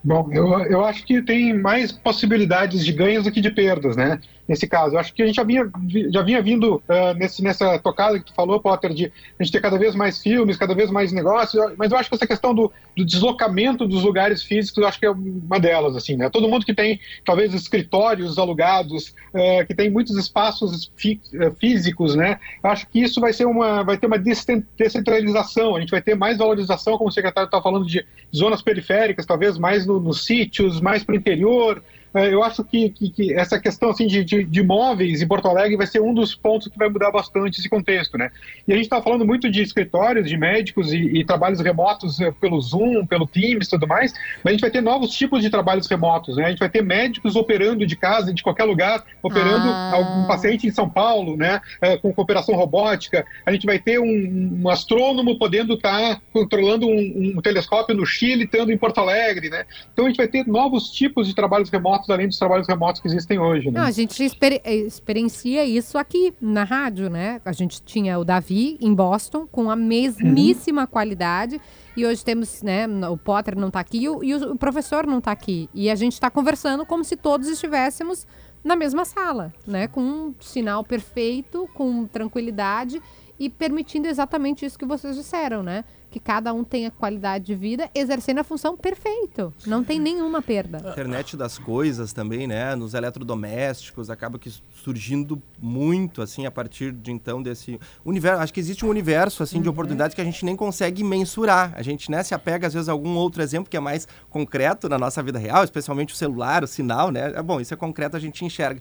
Bom, 0.04 0.28
eu, 0.32 0.48
eu 0.64 0.84
acho 0.84 1.04
que 1.04 1.22
tem 1.22 1.56
mais 1.56 1.92
possibilidades 1.92 2.84
de 2.84 2.92
ganhos 2.92 3.22
do 3.22 3.30
que 3.30 3.40
de 3.40 3.50
perdas, 3.50 3.96
né? 3.96 4.20
Nesse 4.52 4.68
caso. 4.68 4.94
Eu 4.94 5.00
acho 5.00 5.14
que 5.14 5.22
a 5.22 5.26
gente 5.26 5.36
já 5.36 5.42
vinha, 5.42 5.68
já 6.10 6.20
vinha 6.20 6.42
vindo 6.42 6.76
uh, 6.76 7.14
nesse, 7.16 7.42
nessa 7.42 7.78
tocada 7.78 8.18
que 8.18 8.26
tu 8.26 8.34
falou, 8.34 8.60
Potter, 8.60 8.92
de 8.92 9.06
a 9.06 9.42
gente 9.42 9.50
ter 9.50 9.62
cada 9.62 9.78
vez 9.78 9.94
mais 9.94 10.22
filmes, 10.22 10.58
cada 10.58 10.74
vez 10.74 10.90
mais 10.90 11.10
negócios, 11.10 11.72
mas 11.78 11.90
eu 11.90 11.96
acho 11.96 12.10
que 12.10 12.14
essa 12.14 12.26
questão 12.26 12.54
do, 12.54 12.70
do 12.94 13.04
deslocamento 13.04 13.88
dos 13.88 14.04
lugares 14.04 14.42
físicos, 14.42 14.82
eu 14.82 14.86
acho 14.86 15.00
que 15.00 15.06
é 15.06 15.10
uma 15.10 15.58
delas, 15.58 15.96
assim, 15.96 16.16
né? 16.16 16.28
Todo 16.28 16.48
mundo 16.48 16.66
que 16.66 16.74
tem, 16.74 17.00
talvez, 17.24 17.54
escritórios 17.54 18.38
alugados, 18.38 19.14
uh, 19.32 19.66
que 19.66 19.74
tem 19.74 19.90
muitos 19.90 20.16
espaços 20.18 20.92
fí 20.96 21.18
físicos, 21.58 22.14
né? 22.14 22.38
Eu 22.62 22.70
acho 22.70 22.86
que 22.88 23.00
isso 23.00 23.20
vai 23.20 23.32
ser 23.32 23.46
uma, 23.46 23.82
vai 23.82 23.96
ter 23.96 24.06
uma 24.06 24.18
descentralização, 24.18 25.76
a 25.76 25.80
gente 25.80 25.90
vai 25.90 26.02
ter 26.02 26.14
mais 26.14 26.36
valorização, 26.36 26.98
como 26.98 27.08
o 27.08 27.12
secretário 27.12 27.46
está 27.46 27.60
falando, 27.62 27.86
de 27.86 28.04
zonas 28.34 28.60
periféricas, 28.60 29.24
talvez 29.24 29.56
mais 29.56 29.86
no, 29.86 29.98
nos 29.98 30.26
sítios, 30.26 30.80
mais 30.80 31.02
para 31.02 31.14
o 31.14 31.16
interior, 31.16 31.82
eu 32.14 32.42
acho 32.42 32.62
que, 32.64 32.90
que, 32.90 33.10
que, 33.10 33.34
essa 33.34 33.58
questão 33.58 33.90
assim, 33.90 34.06
de, 34.06 34.24
de, 34.24 34.44
de 34.44 34.62
móveis 34.62 35.22
em 35.22 35.26
Porto 35.26 35.48
Alegre 35.48 35.76
vai 35.76 35.86
ser 35.86 36.00
um 36.00 36.12
dos 36.12 36.34
pontos 36.34 36.68
que 36.68 36.78
vai 36.78 36.88
mudar 36.88 37.10
bastante 37.10 37.58
esse 37.58 37.68
contexto. 37.68 38.18
Né? 38.18 38.30
E 38.68 38.72
a 38.72 38.76
gente 38.76 38.84
está 38.84 39.00
falando 39.00 39.24
muito 39.24 39.50
de 39.50 39.62
escritórios, 39.62 40.28
de 40.28 40.36
médicos 40.36 40.92
e, 40.92 40.98
e, 40.98 41.24
trabalhos 41.24 41.60
remotos 41.60 42.20
é, 42.20 42.30
pelo 42.30 42.60
Zoom, 42.60 43.06
pelo 43.06 43.26
Teams 43.26 43.66
e 43.66 43.70
tudo 43.70 43.86
mais, 43.86 44.12
mas 44.44 44.50
a 44.50 44.52
gente 44.52 44.60
vai 44.60 44.70
ter 44.70 44.80
novos 44.80 45.10
tipos 45.10 45.42
de 45.42 45.50
trabalhos 45.50 45.86
remotos. 45.86 46.36
Né? 46.36 46.44
A 46.44 46.50
gente 46.50 46.58
vai 46.58 46.68
ter 46.68 46.82
médicos 46.82 47.36
operando 47.36 47.86
de 47.86 47.96
casa, 47.96 48.32
de 48.32 48.42
qualquer 48.42 48.64
lugar, 48.64 49.04
operando 49.22 49.68
ah. 49.68 49.92
algum 49.94 50.26
paciente 50.26 50.66
em 50.66 50.70
São 50.70 50.88
Paulo, 50.88 51.36
né? 51.36 51.60
É, 51.80 51.96
com 51.96 52.12
cooperação 52.12 52.54
robótica. 52.54 53.24
A 53.46 53.52
gente 53.52 53.66
vai 53.66 53.78
ter 53.78 53.98
um, 53.98 54.60
um 54.62 54.68
astrônomo 54.68 55.38
podendo 55.38 55.74
estar 55.74 56.16
tá 56.16 56.22
controlando 56.32 56.86
um, 56.86 57.34
um, 57.36 57.42
telescópio 57.42 57.94
no 57.94 58.04
Chile, 58.04 58.44
estando 58.44 58.72
em 58.72 58.78
Porto 58.78 58.98
Alegre. 58.98 59.48
Né? 59.48 59.64
Então 59.92 60.04
a 60.04 60.08
gente 60.08 60.16
vai 60.16 60.28
ter 60.28 60.46
novos 60.46 60.90
tipos 60.90 61.26
de 61.26 61.34
trabalhos 61.34 61.70
remotos 61.70 62.01
além 62.10 62.28
dos 62.28 62.38
trabalhos 62.38 62.66
remotos 62.66 63.00
que 63.00 63.08
existem 63.08 63.38
hoje. 63.38 63.70
Né? 63.70 63.80
Não, 63.80 63.86
a 63.86 63.90
gente 63.90 64.22
exper 64.24 64.60
experiencia 64.64 65.64
isso 65.64 65.98
aqui 65.98 66.34
na 66.40 66.64
rádio, 66.64 67.08
né? 67.10 67.40
A 67.44 67.52
gente 67.52 67.82
tinha 67.82 68.18
o 68.18 68.24
Davi 68.24 68.76
em 68.80 68.94
Boston 68.94 69.46
com 69.46 69.70
a 69.70 69.76
mesmíssima 69.76 70.82
uhum. 70.82 70.86
qualidade 70.86 71.60
e 71.96 72.06
hoje 72.06 72.24
temos, 72.24 72.62
né, 72.62 72.86
o 73.08 73.16
Potter 73.16 73.58
não 73.58 73.68
está 73.68 73.80
aqui 73.80 74.08
o, 74.08 74.24
e 74.24 74.34
o 74.34 74.56
professor 74.56 75.06
não 75.06 75.18
está 75.18 75.30
aqui. 75.30 75.68
E 75.74 75.90
a 75.90 75.94
gente 75.94 76.14
está 76.14 76.30
conversando 76.30 76.86
como 76.86 77.04
se 77.04 77.16
todos 77.16 77.48
estivéssemos 77.48 78.26
na 78.64 78.74
mesma 78.76 79.04
sala, 79.04 79.52
né, 79.66 79.88
com 79.88 80.00
um 80.00 80.34
sinal 80.40 80.82
perfeito, 80.84 81.68
com 81.74 82.06
tranquilidade 82.06 83.02
e 83.38 83.50
permitindo 83.50 84.08
exatamente 84.08 84.64
isso 84.64 84.78
que 84.78 84.86
vocês 84.86 85.16
disseram, 85.16 85.62
né? 85.62 85.84
Que 86.12 86.20
cada 86.20 86.52
um 86.52 86.62
tenha 86.62 86.90
qualidade 86.90 87.46
de 87.46 87.54
vida, 87.54 87.90
exercendo 87.94 88.38
a 88.38 88.44
função 88.44 88.76
perfeito. 88.76 89.52
Não 89.66 89.82
tem 89.82 89.98
nenhuma 89.98 90.42
perda. 90.42 90.90
internet 90.90 91.36
das 91.36 91.58
coisas 91.58 92.12
também, 92.12 92.46
né? 92.46 92.76
Nos 92.76 92.92
eletrodomésticos, 92.92 94.10
acaba 94.10 94.38
que 94.38 94.52
surgindo 94.84 95.42
muito, 95.58 96.20
assim, 96.20 96.44
a 96.44 96.50
partir 96.50 96.92
de 96.92 97.10
então 97.10 97.42
desse 97.42 97.80
universo. 98.04 98.42
Acho 98.42 98.52
que 98.52 98.60
existe 98.60 98.84
um 98.84 98.90
universo, 98.90 99.42
assim, 99.42 99.56
uhum. 99.56 99.62
de 99.62 99.68
oportunidades 99.70 100.14
que 100.14 100.20
a 100.20 100.24
gente 100.24 100.44
nem 100.44 100.54
consegue 100.54 101.02
mensurar. 101.02 101.72
A 101.74 101.82
gente, 101.82 102.10
né, 102.10 102.22
se 102.22 102.34
apega, 102.34 102.66
às 102.66 102.74
vezes, 102.74 102.88
a 102.88 102.92
algum 102.92 103.16
outro 103.16 103.42
exemplo 103.42 103.70
que 103.70 103.76
é 103.76 103.80
mais 103.80 104.06
concreto 104.28 104.88
na 104.88 104.98
nossa 104.98 105.22
vida 105.22 105.38
real, 105.38 105.64
especialmente 105.64 106.12
o 106.12 106.16
celular, 106.16 106.62
o 106.62 106.66
sinal, 106.66 107.10
né? 107.10 107.32
É 107.34 107.42
bom, 107.42 107.58
isso 107.60 107.72
é 107.72 107.76
concreto, 107.76 108.16
a 108.16 108.20
gente 108.20 108.44
enxerga. 108.44 108.80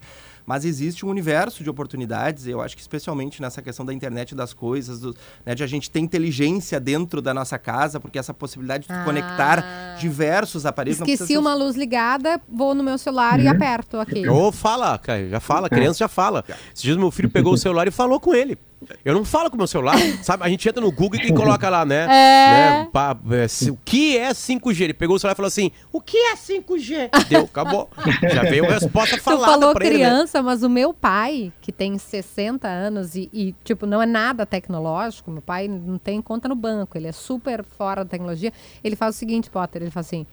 Mas 0.52 0.66
existe 0.66 1.06
um 1.06 1.10
universo 1.10 1.64
de 1.64 1.70
oportunidades, 1.70 2.46
eu 2.46 2.60
acho 2.60 2.76
que 2.76 2.82
especialmente 2.82 3.42
nessa 3.42 3.62
questão 3.62 3.86
da 3.86 3.94
internet 3.94 4.36
das 4.36 4.54
coisas, 4.54 5.00
do, 5.00 5.16
né, 5.46 5.56
de 5.56 5.64
a 5.64 5.68
gente 5.68 5.90
ter 5.90 6.02
inteligência 6.02 6.78
dentro 6.78 7.22
da 7.22 7.34
nossa 7.34 7.58
casa, 7.58 8.02
porque 8.02 8.20
essa 8.20 8.34
possibilidade 8.34 8.86
de 8.86 8.94
ah. 8.94 9.06
conectar 9.06 9.96
diversos 9.98 10.66
aparelhos. 10.66 11.00
Esqueci 11.00 11.38
uma 11.38 11.54
luz 11.56 11.78
ligada, 11.78 12.42
vou 12.50 12.76
no 12.76 12.84
meu 12.84 12.98
celular 12.98 13.40
uhum. 13.40 13.46
e 13.46 13.48
aperto 13.48 13.96
aqui. 13.98 14.28
Ou 14.28 14.52
fala, 14.52 15.00
já 15.30 15.40
fala, 15.40 15.70
criança 15.70 16.00
já 16.00 16.10
fala. 16.10 16.44
Esses 16.74 16.84
dias 16.84 16.98
meu 16.98 17.12
filho 17.12 17.30
pegou 17.30 17.54
o 17.54 17.58
celular 17.58 17.88
e 17.88 17.92
falou 17.92 18.20
com 18.20 18.36
ele. 18.36 18.58
Eu 19.06 19.14
não 19.14 19.24
falo 19.24 19.50
com 19.50 19.56
o 19.56 19.58
meu 19.58 19.68
celular, 19.68 19.96
sabe? 20.24 20.44
A 20.44 20.50
gente 20.50 20.68
entra 20.68 20.82
no 20.82 20.92
Google 20.92 21.20
e 21.22 21.32
coloca 21.32 21.70
lá, 21.70 21.86
né? 21.86 22.04
É. 22.04 22.08
né 22.08 22.90
é, 22.92 23.70
o 23.70 23.78
que 23.86 24.18
é 24.18 24.32
5G? 24.32 24.82
Ele 24.82 24.94
pegou 24.94 25.16
o 25.16 25.20
celular 25.20 25.34
e 25.34 25.36
falou 25.36 25.48
assim: 25.48 25.72
o 25.92 26.02
que 26.02 26.18
é 26.18 26.36
5G? 26.36 27.10
Deu, 27.28 27.44
acabou. 27.44 27.90
Já 28.34 28.42
veio 28.44 28.66
a 28.66 28.74
resposta 28.74 29.18
falada 29.20 29.46
tu 29.46 29.60
falou 29.60 29.74
pra 29.74 29.86
criança, 29.86 30.40
ele, 30.40 30.44
né? 30.44 30.52
mas 30.52 30.64
o 30.64 30.70
meu 30.70 30.94
pai, 30.94 31.52
que 31.62 31.72
tem 31.72 31.98
60 31.98 32.68
anos 32.68 33.16
e, 33.16 33.30
e, 33.32 33.56
tipo, 33.64 33.86
não 33.86 34.02
é 34.02 34.06
nada 34.06 34.46
tecnológico, 34.46 35.30
meu 35.30 35.42
pai 35.42 35.68
não 35.68 35.98
tem 35.98 36.22
conta 36.22 36.48
no 36.48 36.56
banco, 36.56 36.98
ele 36.98 37.08
é 37.08 37.12
super 37.12 37.64
fora 37.64 38.04
da 38.04 38.10
tecnologia. 38.10 38.52
Ele 38.84 38.96
faz 38.96 39.16
o 39.16 39.18
seguinte, 39.20 39.50
Potter, 39.50 39.82
ele 39.82 39.92
fala 39.92 40.02
assim. 40.02 40.26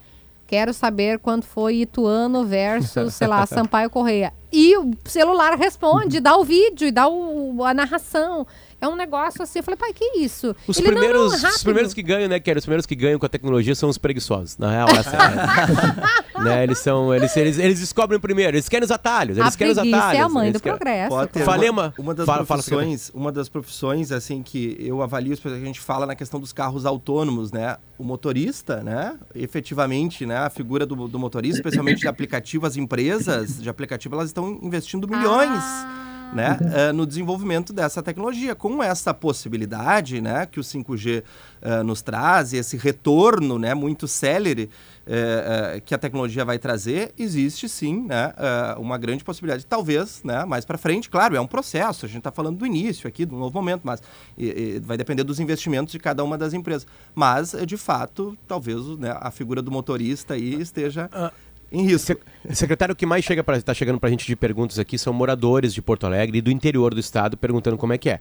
Quero 0.49 0.73
saber 0.73 1.19
quanto 1.19 1.45
foi 1.45 1.83
Ituano 1.83 2.43
versus, 2.43 3.13
sei 3.13 3.27
lá, 3.27 3.45
Sampaio 3.45 3.91
Correia. 3.91 4.33
E 4.51 4.79
o 4.79 4.93
celular 5.05 5.55
responde, 5.59 6.21
dá 6.25 6.39
o 6.39 6.43
vídeo 6.43 6.89
e 6.89 6.91
dá 6.91 7.07
o, 7.07 7.63
a 7.63 7.75
narração. 7.75 8.47
É 8.81 8.87
um 8.87 8.95
negócio 8.95 9.43
assim, 9.43 9.59
eu 9.59 9.63
falei, 9.65 9.77
pai, 9.77 9.93
que 9.93 10.19
isso? 10.19 10.55
Os, 10.67 10.79
Ele, 10.79 10.89
primeiros, 10.89 11.33
não, 11.33 11.41
não, 11.41 11.57
os 11.57 11.63
primeiros 11.65 11.93
que 11.93 12.03
ganham, 12.03 12.29
né, 12.29 12.39
Kelly? 12.39 12.59
Os 12.59 12.65
primeiros 12.65 12.87
que 12.87 12.95
ganham 12.95 13.19
com 13.19 13.27
a 13.27 13.29
tecnologia 13.29 13.75
são 13.75 13.89
os 13.89 13.99
preguiçosos. 13.99 14.57
Na 14.57 14.71
real, 14.71 14.89
essa 14.91 15.17
é, 15.17 16.39
né? 16.41 16.63
Eles 16.63 16.79
são. 16.79 17.13
Eles, 17.13 17.37
eles, 17.37 17.59
eles 17.59 17.81
descobrem 17.81 18.21
primeiro, 18.21 18.57
eles 18.57 18.69
querem 18.69 18.85
os 18.85 18.93
atalhos. 18.93 19.37
Eles 19.37 19.53
a 19.53 19.59
querem 19.59 19.73
os 19.73 19.79
atalhos. 19.79 20.19
é 20.19 20.21
a 20.21 20.29
mãe 20.29 20.53
do 20.53 20.61
querem... 20.61 20.79
progresso. 20.79 21.09
Pode 21.09 21.43
Falei 21.43 21.69
uma, 21.69 21.93
uma 21.99 22.15
das 22.15 22.25
fala, 22.25 22.45
profissões, 22.45 23.09
fala, 23.09 23.21
uma 23.21 23.33
das 23.33 23.49
profissões, 23.49 24.13
assim, 24.13 24.45
que 24.45 24.77
eu 24.79 25.03
avalio, 25.03 25.37
a 25.45 25.49
gente 25.49 25.81
fala 25.81 26.07
na 26.07 26.15
questão 26.15 26.39
dos 26.39 26.53
carros 26.53 26.87
autônomos, 26.87 27.51
né? 27.51 27.79
O 27.99 28.05
motorista, 28.05 28.81
né? 28.85 29.19
Efetivamente, 29.35 30.25
né? 30.25 30.37
A 30.37 30.51
figura 30.51 30.87
do, 30.87 31.09
do 31.09 31.19
motorista, 31.19 31.59
especialmente 31.59 32.01
de 32.01 32.09
aplicativo, 32.09 32.65
as 32.65 32.77
empresas 32.77 33.61
de 33.61 33.69
aplicativo, 33.69 34.15
elas 34.15 34.29
estão 34.29 34.61
investindo 34.63 35.09
milhões. 35.09 35.51
Ah 35.51 36.09
né, 36.33 36.59
uh, 36.61 36.93
no 36.93 37.07
desenvolvimento 37.07 37.73
dessa 37.73 38.03
tecnologia. 38.03 38.55
Com 38.55 38.83
essa 38.83 39.13
possibilidade 39.15 40.21
né, 40.21 40.47
que 40.47 40.61
o 40.61 40.63
5G 40.63 41.21
uh, 41.21 41.25
eh, 41.61 41.83
nos 41.83 42.03
traz, 42.03 42.53
esse 42.53 42.77
retorno 42.77 43.59
né, 43.59 43.75
muito 43.75 44.07
célere 44.07 44.71
uh, 45.07 45.81
que 45.85 45.95
a 45.95 45.99
tecnologia 45.99 46.45
vai 46.45 46.59
trazer, 46.59 47.13
existe 47.19 47.69
sim 47.69 48.07
né, 48.07 48.33
uma 48.79 48.97
grande 48.97 49.25
possibilidade. 49.25 49.67
Talvez 49.67 50.23
né, 50.25 50.45
mais 50.45 50.65
para 50.65 50.79
frente, 50.79 51.09
claro, 51.09 51.37
é 51.37 51.41
um 51.41 51.47
processo, 51.47 52.05
a 52.07 52.09
gente 52.09 52.19
está 52.19 52.31
falando 52.31 52.59
do 52.59 52.67
início 52.67 53.09
aqui, 53.09 53.25
do 53.25 53.37
novo 53.37 53.53
momento, 53.55 53.83
mas 53.85 54.03
e, 54.37 54.47
e 54.47 54.81
vai 54.81 54.97
depender 54.97 55.25
dos 55.25 55.41
investimentos 55.41 55.93
de 55.93 55.99
cada 55.99 56.23
uma 56.23 56.39
das 56.39 56.55
empresas. 56.55 56.87
Mas, 57.15 57.55
de 57.67 57.77
fato, 57.77 58.37
talvez 58.47 58.85
né, 58.99 59.17
a 59.21 59.31
figura 59.31 59.61
do 59.63 59.71
motorista 59.71 60.35
aí 60.35 60.61
esteja. 60.61 61.11
Uh 61.13 61.48
em 61.71 61.83
risco. 61.83 62.17
Secretário, 62.53 62.93
o 62.93 62.97
que 62.97 63.05
mais 63.05 63.25
chega 63.25 63.45
está 63.57 63.75
chegando 63.75 64.01
para 64.01 64.09
a 64.09 64.11
gente 64.11 64.27
de 64.27 64.35
perguntas 64.35 64.79
aqui 64.79 64.97
são 64.97 65.13
moradores 65.13 65.75
de 65.75 65.83
Porto 65.83 66.07
Alegre 66.07 66.39
e 66.39 66.41
do 66.41 66.51
interior 66.51 66.95
do 66.95 67.01
estado 67.01 67.37
perguntando 67.37 67.77
como 67.77 67.93
é 67.93 67.99
que 67.99 68.09
é. 68.09 68.21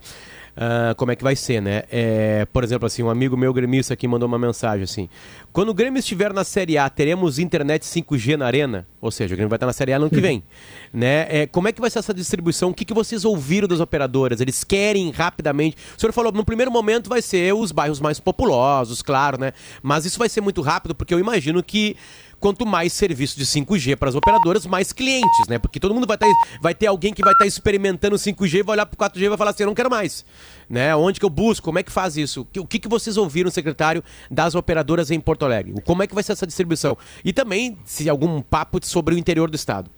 Uh, 0.58 0.96
como 0.96 1.12
é 1.12 1.16
que 1.16 1.24
vai 1.24 1.36
ser, 1.36 1.62
né? 1.62 1.84
É, 1.92 2.46
por 2.52 2.64
exemplo, 2.64 2.88
assim, 2.88 3.04
um 3.04 3.12
amigo 3.12 3.38
meu 3.38 3.54
gremista 3.54 3.94
aqui 3.94 4.08
mandou 4.08 4.28
uma 4.28 4.40
mensagem 4.40 4.84
assim: 4.84 5.08
quando 5.54 5.70
o 5.70 5.74
Grêmio 5.74 6.00
estiver 6.00 6.34
na 6.34 6.44
Série 6.44 6.78
A, 6.80 6.90
teremos 6.90 7.38
internet 7.38 7.84
5G 7.84 8.36
na 8.36 8.48
arena? 8.48 8.88
Ou 9.00 9.12
seja, 9.12 9.36
o 9.36 9.38
Grêmio 9.38 9.50
vai 9.50 9.58
estar 9.58 9.68
na 9.68 9.74
Série 9.74 9.94
A 9.94 10.00
no 10.00 10.10
que 10.10 10.20
vem. 10.20 10.44
né? 10.92 11.28
É, 11.30 11.46
como 11.46 11.68
é 11.68 11.72
que 11.72 11.80
vai 11.80 11.92
ser 11.92 12.00
essa 12.00 12.14
distribuição? 12.14 12.70
O 12.70 12.74
que, 12.74 12.84
que 12.84 12.94
vocês 12.94 13.24
ouviram 13.24 13.68
das 13.68 13.80
operadoras? 13.80 14.42
Eles 14.42 14.64
querem 14.64 15.12
rapidamente. 15.12 15.78
O 15.96 16.00
senhor 16.00 16.12
falou, 16.12 16.32
no 16.32 16.44
primeiro 16.44 16.72
momento 16.72 17.08
vai 17.08 17.22
ser 17.22 17.54
os 17.54 17.72
bairros 17.72 18.00
mais 18.00 18.20
populosos, 18.20 19.04
claro, 19.04 19.40
né? 19.40 19.54
Mas 19.84 20.06
isso 20.06 20.18
vai 20.18 20.28
ser 20.28 20.42
muito 20.42 20.62
rápido, 20.62 20.96
porque 20.96 21.14
eu 21.14 21.20
imagino 21.20 21.62
que 21.62 21.96
quanto 22.40 22.66
mais 22.66 22.94
serviço 22.94 23.38
de 23.38 23.46
5G 23.46 23.96
para 23.96 24.10
as 24.10 24.16
operadoras, 24.16 24.66
mais 24.66 24.94
clientes, 24.94 25.48
né? 25.48 25.58
Porque 25.58 25.80
todo 25.80 25.94
mundo 25.94 26.08
vai, 26.08 26.18
tá, 26.18 26.28
vai 26.62 26.76
ter 26.76 26.88
alguém 26.88 27.14
que 27.14 27.22
vai 27.22 27.34
estar 27.34 27.44
tá 27.44 27.48
experimentando 27.48 28.16
5G, 28.16 28.64
vai 28.64 28.76
olhar 28.76 28.86
para 28.86 29.08
o 29.08 29.10
4G 29.10 29.22
e 29.22 29.30
vai 29.30 29.38
falar 29.38 29.52
assim, 29.52 29.64
eu 29.64 29.68
não 29.68 29.76
quero 29.76 29.90
mais. 29.90 30.26
Né? 30.70 30.96
Onde 30.96 31.20
que 31.20 31.26
eu 31.26 31.30
busco? 31.30 31.66
Como 31.66 31.80
é 31.80 31.84
que 31.84 31.92
faz 31.92 32.18
isso? 32.18 32.48
O 32.58 32.66
que, 32.66 32.80
que 32.80 32.88
vocês 32.88 33.18
ouviram, 33.18 33.50
secretário, 33.50 34.04
das 34.30 34.56
operadoras 34.56 35.12
em 35.12 35.20
Porto 35.20 35.46
Alegre? 35.46 35.74
Como 35.86 36.04
é 36.04 36.08
que 36.08 36.14
vai 36.14 36.24
ser 36.24 36.34
essa 36.34 36.46
distribuição? 36.46 36.98
E 37.24 37.32
também, 37.32 37.78
se 37.86 38.10
algum 38.10 38.42
papo 38.42 38.80
sobre 38.84 39.16
o 39.16 39.18
interior 39.18 39.50
do 39.50 39.56
estado. 39.56 39.90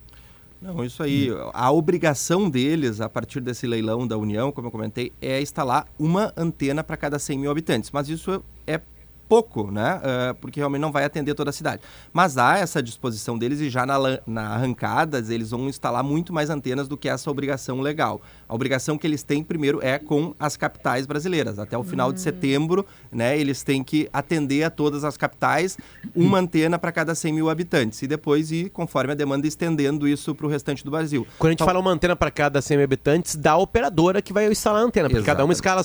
Não, 0.62 0.84
isso 0.84 1.02
aí. 1.02 1.30
A 1.54 1.71
obrigação 1.71 2.49
deles, 2.49 2.99
a 2.99 3.08
partir 3.08 3.39
desse 3.39 3.65
leilão 3.65 4.06
da 4.06 4.17
União, 4.17 4.52
como 4.52 4.67
eu 4.67 4.71
comentei, 4.71 5.12
é 5.21 5.41
instalar 5.41 5.88
uma 5.97 6.34
antena 6.36 6.84
para 6.84 6.97
cada 6.97 7.17
100 7.17 7.39
mil 7.39 7.52
habitantes. 7.52 7.89
Mas 7.91 8.10
isso 8.10 8.43
é 8.67 8.82
pouco, 9.30 9.70
né? 9.70 10.02
Uh, 10.02 10.36
porque 10.42 10.60
realmente 10.60 10.82
não 10.82 10.92
vai 10.92 11.06
atender 11.06 11.36
toda 11.36 11.52
a 11.52 11.54
cidade. 11.54 11.84
Mas 12.12 12.36
há 12.36 12.58
essa 12.58 12.82
disposição 12.82 13.38
deles 13.38 13.62
e 13.62 13.70
já 13.70 13.86
na, 13.86 13.98
na 14.26 14.48
arrancadas 14.56 15.30
eles 15.30 15.52
vão 15.52 15.70
instalar 15.70 16.04
muito 16.04 16.34
mais 16.34 16.50
antenas 16.50 16.88
do 16.88 16.98
que 16.98 17.08
essa 17.08 17.30
obrigação 17.30 17.80
legal. 17.80 18.20
A 18.48 18.56
obrigação 18.56 18.98
que 18.98 19.06
eles 19.06 19.22
têm 19.22 19.44
primeiro 19.44 19.80
é 19.84 20.00
com 20.00 20.34
as 20.39 20.58
capitais 20.58 21.06
brasileiras. 21.06 21.60
Até 21.60 21.78
o 21.78 21.84
final 21.84 22.12
de 22.12 22.20
hum. 22.20 22.24
setembro, 22.24 22.86
né? 23.12 23.39
Eles 23.39 23.62
têm 23.62 23.84
que 23.84 24.10
atender 24.12 24.63
a 24.63 24.72
todas 24.72 25.04
as 25.04 25.15
capitais, 25.15 25.78
uma 26.15 26.39
antena 26.39 26.80
para 26.80 26.92
cada 26.92 27.13
100 27.13 27.34
mil 27.34 27.50
habitantes. 27.52 28.02
E 28.02 28.08
depois 28.08 28.52
ir, 28.52 28.72
conforme 28.72 29.12
a 29.12 29.15
demanda, 29.15 29.46
estendendo 29.46 30.08
isso 30.08 30.34
para 30.34 30.48
o 30.48 30.50
restante 30.50 30.84
do 30.84 30.89
Brasil. 30.89 31.28
Quando 31.38 31.50
a 31.50 31.52
gente 31.52 31.58
então, 31.58 31.68
fala 31.68 31.80
uma 31.80 31.92
antena 31.92 32.15
para 32.15 32.32
cada 32.32 32.60
100 32.62 32.78
mil 32.78 32.84
habitantes, 32.84 33.36
da 33.36 33.56
operadora 33.56 34.24
que 34.24 34.34
vai 34.34 34.52
instalar 34.52 34.82
a 34.82 34.86
antena. 34.86 35.08
Porque 35.08 35.20
exatamente. 35.20 35.38
cada 35.38 35.46
uma 35.46 35.54
escala, 35.54 35.82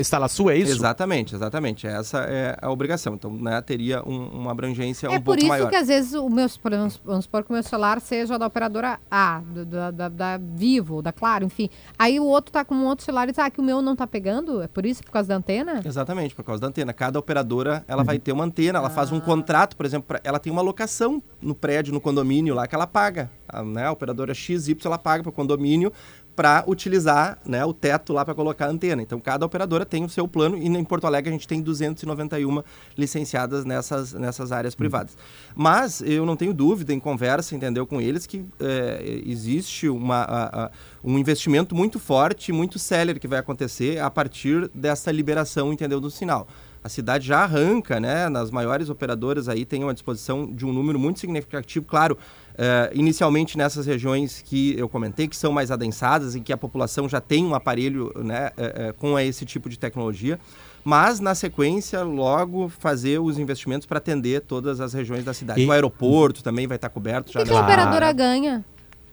instala 0.00 0.24
a 0.24 0.28
sua, 0.30 0.54
é 0.54 0.58
isso? 0.58 0.72
Exatamente, 0.72 1.34
exatamente. 1.34 1.86
Essa 1.86 2.20
é 2.20 2.56
a 2.60 2.70
obrigação 2.70 2.85
obrigação. 2.86 3.14
Então, 3.14 3.30
né, 3.30 3.60
teria 3.60 4.02
um, 4.06 4.28
uma 4.28 4.52
abrangência 4.52 5.06
é 5.06 5.10
um 5.10 5.20
pouco 5.20 5.44
maior. 5.44 5.54
É 5.54 5.58
por 5.58 5.62
isso 5.62 5.70
que 5.70 5.76
às 5.76 5.88
vezes 5.88 6.14
o 6.14 6.28
meu, 6.28 6.48
vamos, 6.62 7.00
vamos 7.04 7.24
supor 7.24 7.44
que 7.44 7.50
o 7.50 7.52
meu 7.52 7.62
celular 7.62 8.00
seja 8.00 8.38
da 8.38 8.46
operadora 8.46 8.98
A, 9.10 9.42
da, 9.66 9.90
da, 9.90 10.08
da 10.08 10.38
Vivo, 10.38 11.02
da 11.02 11.12
Claro, 11.12 11.44
enfim. 11.44 11.68
Aí 11.98 12.18
o 12.20 12.24
outro 12.24 12.52
tá 12.52 12.64
com 12.64 12.74
um 12.74 12.86
outro 12.86 13.04
celular 13.04 13.28
e 13.28 13.32
diz, 13.32 13.38
ah, 13.38 13.50
que 13.50 13.60
o 13.60 13.64
meu 13.64 13.82
não 13.82 13.96
tá 13.96 14.06
pegando? 14.06 14.62
É 14.62 14.68
por 14.68 14.86
isso, 14.86 15.02
por 15.02 15.10
causa 15.10 15.28
da 15.28 15.36
antena? 15.36 15.82
Exatamente, 15.84 16.34
por 16.34 16.44
causa 16.44 16.60
da 16.60 16.68
antena. 16.68 16.92
Cada 16.92 17.18
operadora, 17.18 17.84
ela 17.88 18.04
vai 18.04 18.18
ter 18.18 18.32
uma 18.32 18.44
antena, 18.44 18.78
ela 18.78 18.88
ah. 18.88 18.90
faz 18.90 19.10
um 19.12 19.18
ah. 19.18 19.20
contrato, 19.20 19.76
por 19.76 19.84
exemplo, 19.84 20.06
pra, 20.08 20.20
ela 20.22 20.38
tem 20.38 20.52
uma 20.52 20.62
locação 20.62 21.22
no 21.40 21.54
prédio, 21.54 21.92
no 21.92 22.00
condomínio 22.00 22.54
lá 22.54 22.66
que 22.66 22.74
ela 22.74 22.86
paga. 22.86 23.30
A, 23.48 23.62
né, 23.62 23.86
a 23.86 23.92
operadora 23.92 24.34
XY, 24.34 24.76
ela 24.84 24.98
paga 24.98 25.22
para 25.22 25.30
o 25.30 25.32
condomínio 25.32 25.92
para 26.36 26.62
utilizar 26.66 27.38
né, 27.46 27.64
o 27.64 27.72
teto 27.72 28.12
lá 28.12 28.24
para 28.24 28.34
colocar 28.34 28.66
a 28.66 28.68
antena. 28.68 29.00
Então, 29.00 29.18
cada 29.18 29.44
operadora 29.44 29.86
tem 29.86 30.04
o 30.04 30.08
seu 30.08 30.28
plano 30.28 30.56
e 30.56 30.66
em 30.66 30.84
Porto 30.84 31.06
Alegre 31.06 31.30
a 31.30 31.32
gente 31.32 31.48
tem 31.48 31.62
291 31.62 32.62
licenciadas 32.96 33.64
nessas, 33.64 34.12
nessas 34.12 34.52
áreas 34.52 34.74
Hum. 34.74 34.76
privadas. 34.76 35.16
Mas 35.54 36.02
eu 36.02 36.26
não 36.26 36.36
tenho 36.36 36.52
dúvida, 36.52 36.92
em 36.92 37.00
conversa, 37.00 37.56
entendeu, 37.56 37.86
com 37.86 38.00
eles, 38.00 38.26
que 38.26 38.44
é, 38.60 39.22
existe 39.24 39.88
uma, 39.88 40.22
a, 40.22 40.64
a, 40.66 40.70
um 41.02 41.18
investimento 41.18 41.74
muito 41.74 41.98
forte, 41.98 42.52
muito 42.52 42.78
célere 42.78 43.18
que 43.18 43.26
vai 43.26 43.38
acontecer 43.38 43.98
a 43.98 44.10
partir 44.10 44.68
dessa 44.74 45.10
liberação, 45.10 45.72
entendeu, 45.72 46.00
do 46.00 46.10
sinal 46.10 46.46
a 46.86 46.88
cidade 46.88 47.26
já 47.26 47.40
arranca, 47.40 47.98
né? 47.98 48.28
Nas 48.28 48.48
maiores 48.48 48.88
operadoras 48.88 49.48
aí 49.48 49.64
tem 49.64 49.82
uma 49.82 49.92
disposição 49.92 50.46
de 50.46 50.64
um 50.64 50.72
número 50.72 51.00
muito 51.00 51.18
significativo, 51.18 51.84
claro, 51.84 52.16
eh, 52.58 52.90
inicialmente 52.94 53.56
nessas 53.58 53.86
regiões 53.86 54.42
que 54.44 54.74
eu 54.78 54.88
comentei, 54.88 55.28
que 55.28 55.36
são 55.36 55.52
mais 55.52 55.70
adensadas 55.70 56.34
e 56.34 56.40
que 56.40 56.52
a 56.52 56.56
população 56.56 57.08
já 57.08 57.20
tem 57.20 57.44
um 57.44 57.54
aparelho 57.54 58.12
né, 58.16 58.50
eh, 58.56 58.72
eh, 58.88 58.92
com 58.98 59.18
esse 59.18 59.44
tipo 59.44 59.68
de 59.68 59.78
tecnologia, 59.78 60.38
mas 60.84 61.18
na 61.20 61.34
sequência 61.34 62.02
logo 62.02 62.68
fazer 62.68 63.18
os 63.20 63.38
investimentos 63.38 63.86
para 63.86 63.98
atender 63.98 64.40
todas 64.42 64.80
as 64.80 64.92
regiões 64.92 65.24
da 65.24 65.34
cidade. 65.34 65.60
E- 65.60 65.66
O 65.66 65.72
aeroporto 65.72 66.42
também 66.42 66.66
vai 66.66 66.76
estar 66.76 66.88
coberto 66.88 67.30
O 67.30 67.32
já. 67.32 67.40
que, 67.42 67.50
que 67.50 67.56
a 67.56 67.60
operadora 67.60 68.12
ganha? 68.12 68.64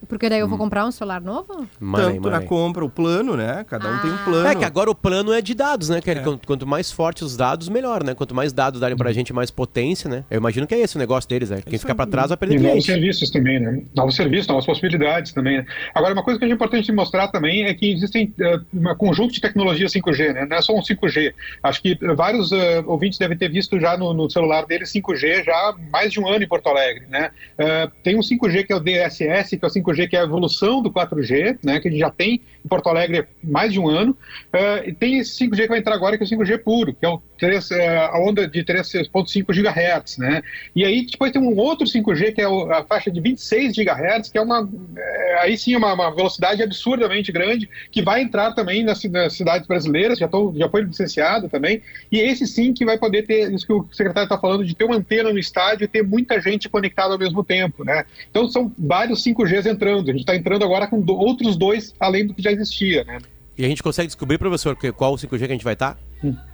Porque 0.08 0.30
daí 0.30 0.40
eu 0.40 0.46
Hum. 0.46 0.50
vou 0.50 0.58
comprar 0.58 0.86
um 0.86 0.92
celular 0.92 1.22
novo? 1.22 1.68
Money, 1.80 2.16
Tanto 2.16 2.30
na 2.30 2.36
money. 2.38 2.48
compra, 2.48 2.86
o 2.86 2.90
plano, 2.90 3.36
né? 3.38 3.66
Cada 3.70 3.90
um 3.90 4.00
tem 4.00 4.12
um 4.12 4.16
Ah. 4.16 4.24
plano. 4.26 4.48
É 4.48 4.56
que 4.56 4.66
agora 4.66 4.90
o 4.90 4.96
plano 4.96 5.32
é 5.34 5.42
de 5.42 5.54
dados, 5.54 5.90
né, 5.90 6.02
Kelly? 6.02 6.22
Quanto, 6.22 6.46
quanto 6.48 6.68
mais 6.68 6.92
fortes 6.92 7.24
os 7.24 7.38
dados, 7.38 7.70
melhor, 7.70 8.04
né? 8.04 8.14
Quanto 8.14 8.36
mais 8.36 8.52
dados 8.54 8.80
darem 8.80 8.98
pra 8.98 9.12
gente, 9.12 9.32
mais 9.34 9.50
potência, 9.52 10.10
né? 10.10 10.24
Eu 10.30 10.38
imagino 10.38 10.68
que 10.68 10.74
é 10.76 10.80
esse 10.80 10.96
o 10.96 11.00
negócio 11.00 11.30
deles, 11.30 11.50
né? 11.50 11.62
Quem 11.66 11.80
ficar 11.80 11.96
pra 11.96 12.06
trás 12.06 12.30
vai 12.30 12.38
perder 12.38 12.56
E 12.56 12.60
novos 12.60 12.86
serviços 12.86 13.30
também, 13.30 13.60
né? 13.60 13.82
Novos 13.96 14.16
serviços, 14.16 14.48
novas 14.48 14.66
possibilidades 14.66 15.32
também. 15.32 15.58
Né? 15.58 15.66
Agora, 15.96 16.14
uma 16.14 16.24
coisa 16.24 16.40
que 16.40 16.46
é 16.46 16.50
importante 16.50 16.92
mostrar 16.92 17.28
também 17.30 17.64
é 17.66 17.74
que 17.74 17.92
existem 17.92 18.34
uh, 18.40 18.62
um 18.92 18.96
conjunto 18.96 19.34
de 19.34 19.42
tecnologias 19.42 19.92
5G, 19.92 20.34
né? 20.34 20.46
Não 20.50 20.58
é 20.58 20.62
só 20.62 20.74
um 20.76 20.82
5G. 20.82 21.34
Acho 21.64 21.82
que 21.82 21.94
uh, 22.02 22.16
vários 22.16 22.52
uh, 22.52 22.56
ouvintes 22.86 23.18
devem 23.18 23.38
ter 23.38 23.50
visto 23.50 23.80
já 23.80 23.98
no, 23.98 24.14
no 24.14 24.30
celular 24.30 24.66
deles 24.66 24.92
5G 24.92 25.44
já 25.46 25.54
há 25.54 25.76
mais 25.92 26.12
de 26.12 26.20
um 26.20 26.28
ano 26.28 26.44
em 26.44 26.48
Porto 26.48 26.68
Alegre, 26.68 27.06
né? 27.10 27.32
Uh, 27.58 27.92
tem 28.04 28.16
um 28.18 28.22
5G 28.22 28.66
que 28.66 28.74
é 28.74 28.76
o 28.76 28.80
DSS, 28.80 29.58
que 29.58 29.64
é 29.64 29.68
o 29.68 29.72
5G 29.72 29.93
que 30.08 30.16
é 30.16 30.20
a 30.20 30.24
evolução 30.24 30.82
do 30.82 30.92
4G, 30.92 31.60
né? 31.64 31.80
Que 31.80 31.88
a 31.88 31.92
gente 31.92 32.00
já 32.00 32.10
tem 32.10 32.42
em 32.64 32.68
Porto 32.68 32.88
Alegre 32.90 33.20
há 33.20 33.26
mais 33.44 33.72
de 33.72 33.80
um 33.80 33.88
ano. 33.88 34.12
Uh, 34.54 34.90
e 34.90 34.94
tem 34.94 35.20
esse 35.20 35.46
5G 35.46 35.64
que 35.64 35.68
vai 35.68 35.80
entrar 35.80 35.96
agora, 35.96 36.18
que 36.18 36.24
é 36.24 36.28
o 36.28 36.30
5G 36.30 36.60
puro, 36.60 36.94
que 36.94 37.06
é 37.06 37.10
o 37.10 37.22
3, 37.44 37.72
uh, 37.72 37.76
a 38.12 38.20
onda 38.20 38.48
de 38.48 38.64
3.5 38.64 39.54
GHz, 39.54 40.18
né? 40.18 40.42
E 40.74 40.86
aí 40.86 41.06
depois 41.06 41.32
tem 41.32 41.42
um 41.42 41.58
outro 41.58 41.86
5G 41.86 42.34
que 42.34 42.42
é 42.42 42.46
a 42.46 42.86
faixa 42.88 43.12
de 43.12 43.20
26 43.20 43.76
GHz, 43.76 44.32
que 44.32 44.38
é 44.38 44.42
uma 44.42 44.70
é, 44.96 45.40
aí 45.42 45.58
sim 45.58 45.76
uma, 45.76 45.94
uma 45.94 46.16
velocidade 46.16 46.64
absurdamente 46.64 47.34
grande 47.34 47.70
que 47.92 48.02
vai 48.02 48.22
entrar 48.22 48.54
também 48.54 48.84
nas, 48.84 49.04
nas 49.06 49.34
cidades 49.34 49.68
brasileiras, 49.68 50.18
já, 50.18 50.28
tô, 50.28 50.54
já 50.56 50.70
foi 50.70 50.84
licenciado 50.84 51.50
também. 51.50 51.82
E 52.10 52.20
esse 52.20 52.48
sim 52.48 52.74
que 52.74 52.86
vai 52.86 52.98
poder 52.98 53.24
ter 53.24 53.52
isso 53.52 53.68
que 53.68 53.74
o 53.74 53.86
secretário 53.92 54.26
está 54.26 54.38
falando 54.38 54.64
de 54.64 54.74
ter 54.74 54.86
uma 54.86 54.96
antena 54.96 55.32
no 55.34 55.40
estádio 55.40 55.84
e 55.84 55.88
ter 55.88 56.02
muita 56.04 56.40
gente 56.40 56.70
conectada 56.70 57.12
ao 57.14 57.20
mesmo 57.20 57.44
tempo, 57.44 57.84
né? 57.84 58.06
Então 58.30 58.48
são 58.48 58.72
vários 58.80 59.22
5Gs 59.22 59.66
entrando. 59.66 60.10
A 60.10 60.12
gente 60.14 60.22
está 60.22 60.36
entrando 60.36 60.64
agora 60.64 60.88
com 60.88 61.02
do- 61.02 61.18
outros 61.18 61.58
dois 61.58 61.94
além 62.00 62.26
do 62.26 62.34
que 62.34 62.42
já 62.42 62.52
existia, 62.52 63.04
né? 63.04 63.18
E 63.56 63.64
a 63.64 63.68
gente 63.68 63.84
consegue 63.84 64.08
descobrir, 64.08 64.38
professor, 64.40 64.76
que- 64.76 64.92
qual 64.92 65.14
o 65.14 65.18
5G 65.18 65.38
que 65.40 65.46
a 65.46 65.48
gente 65.56 65.64
vai 65.64 65.74
estar? 65.74 65.96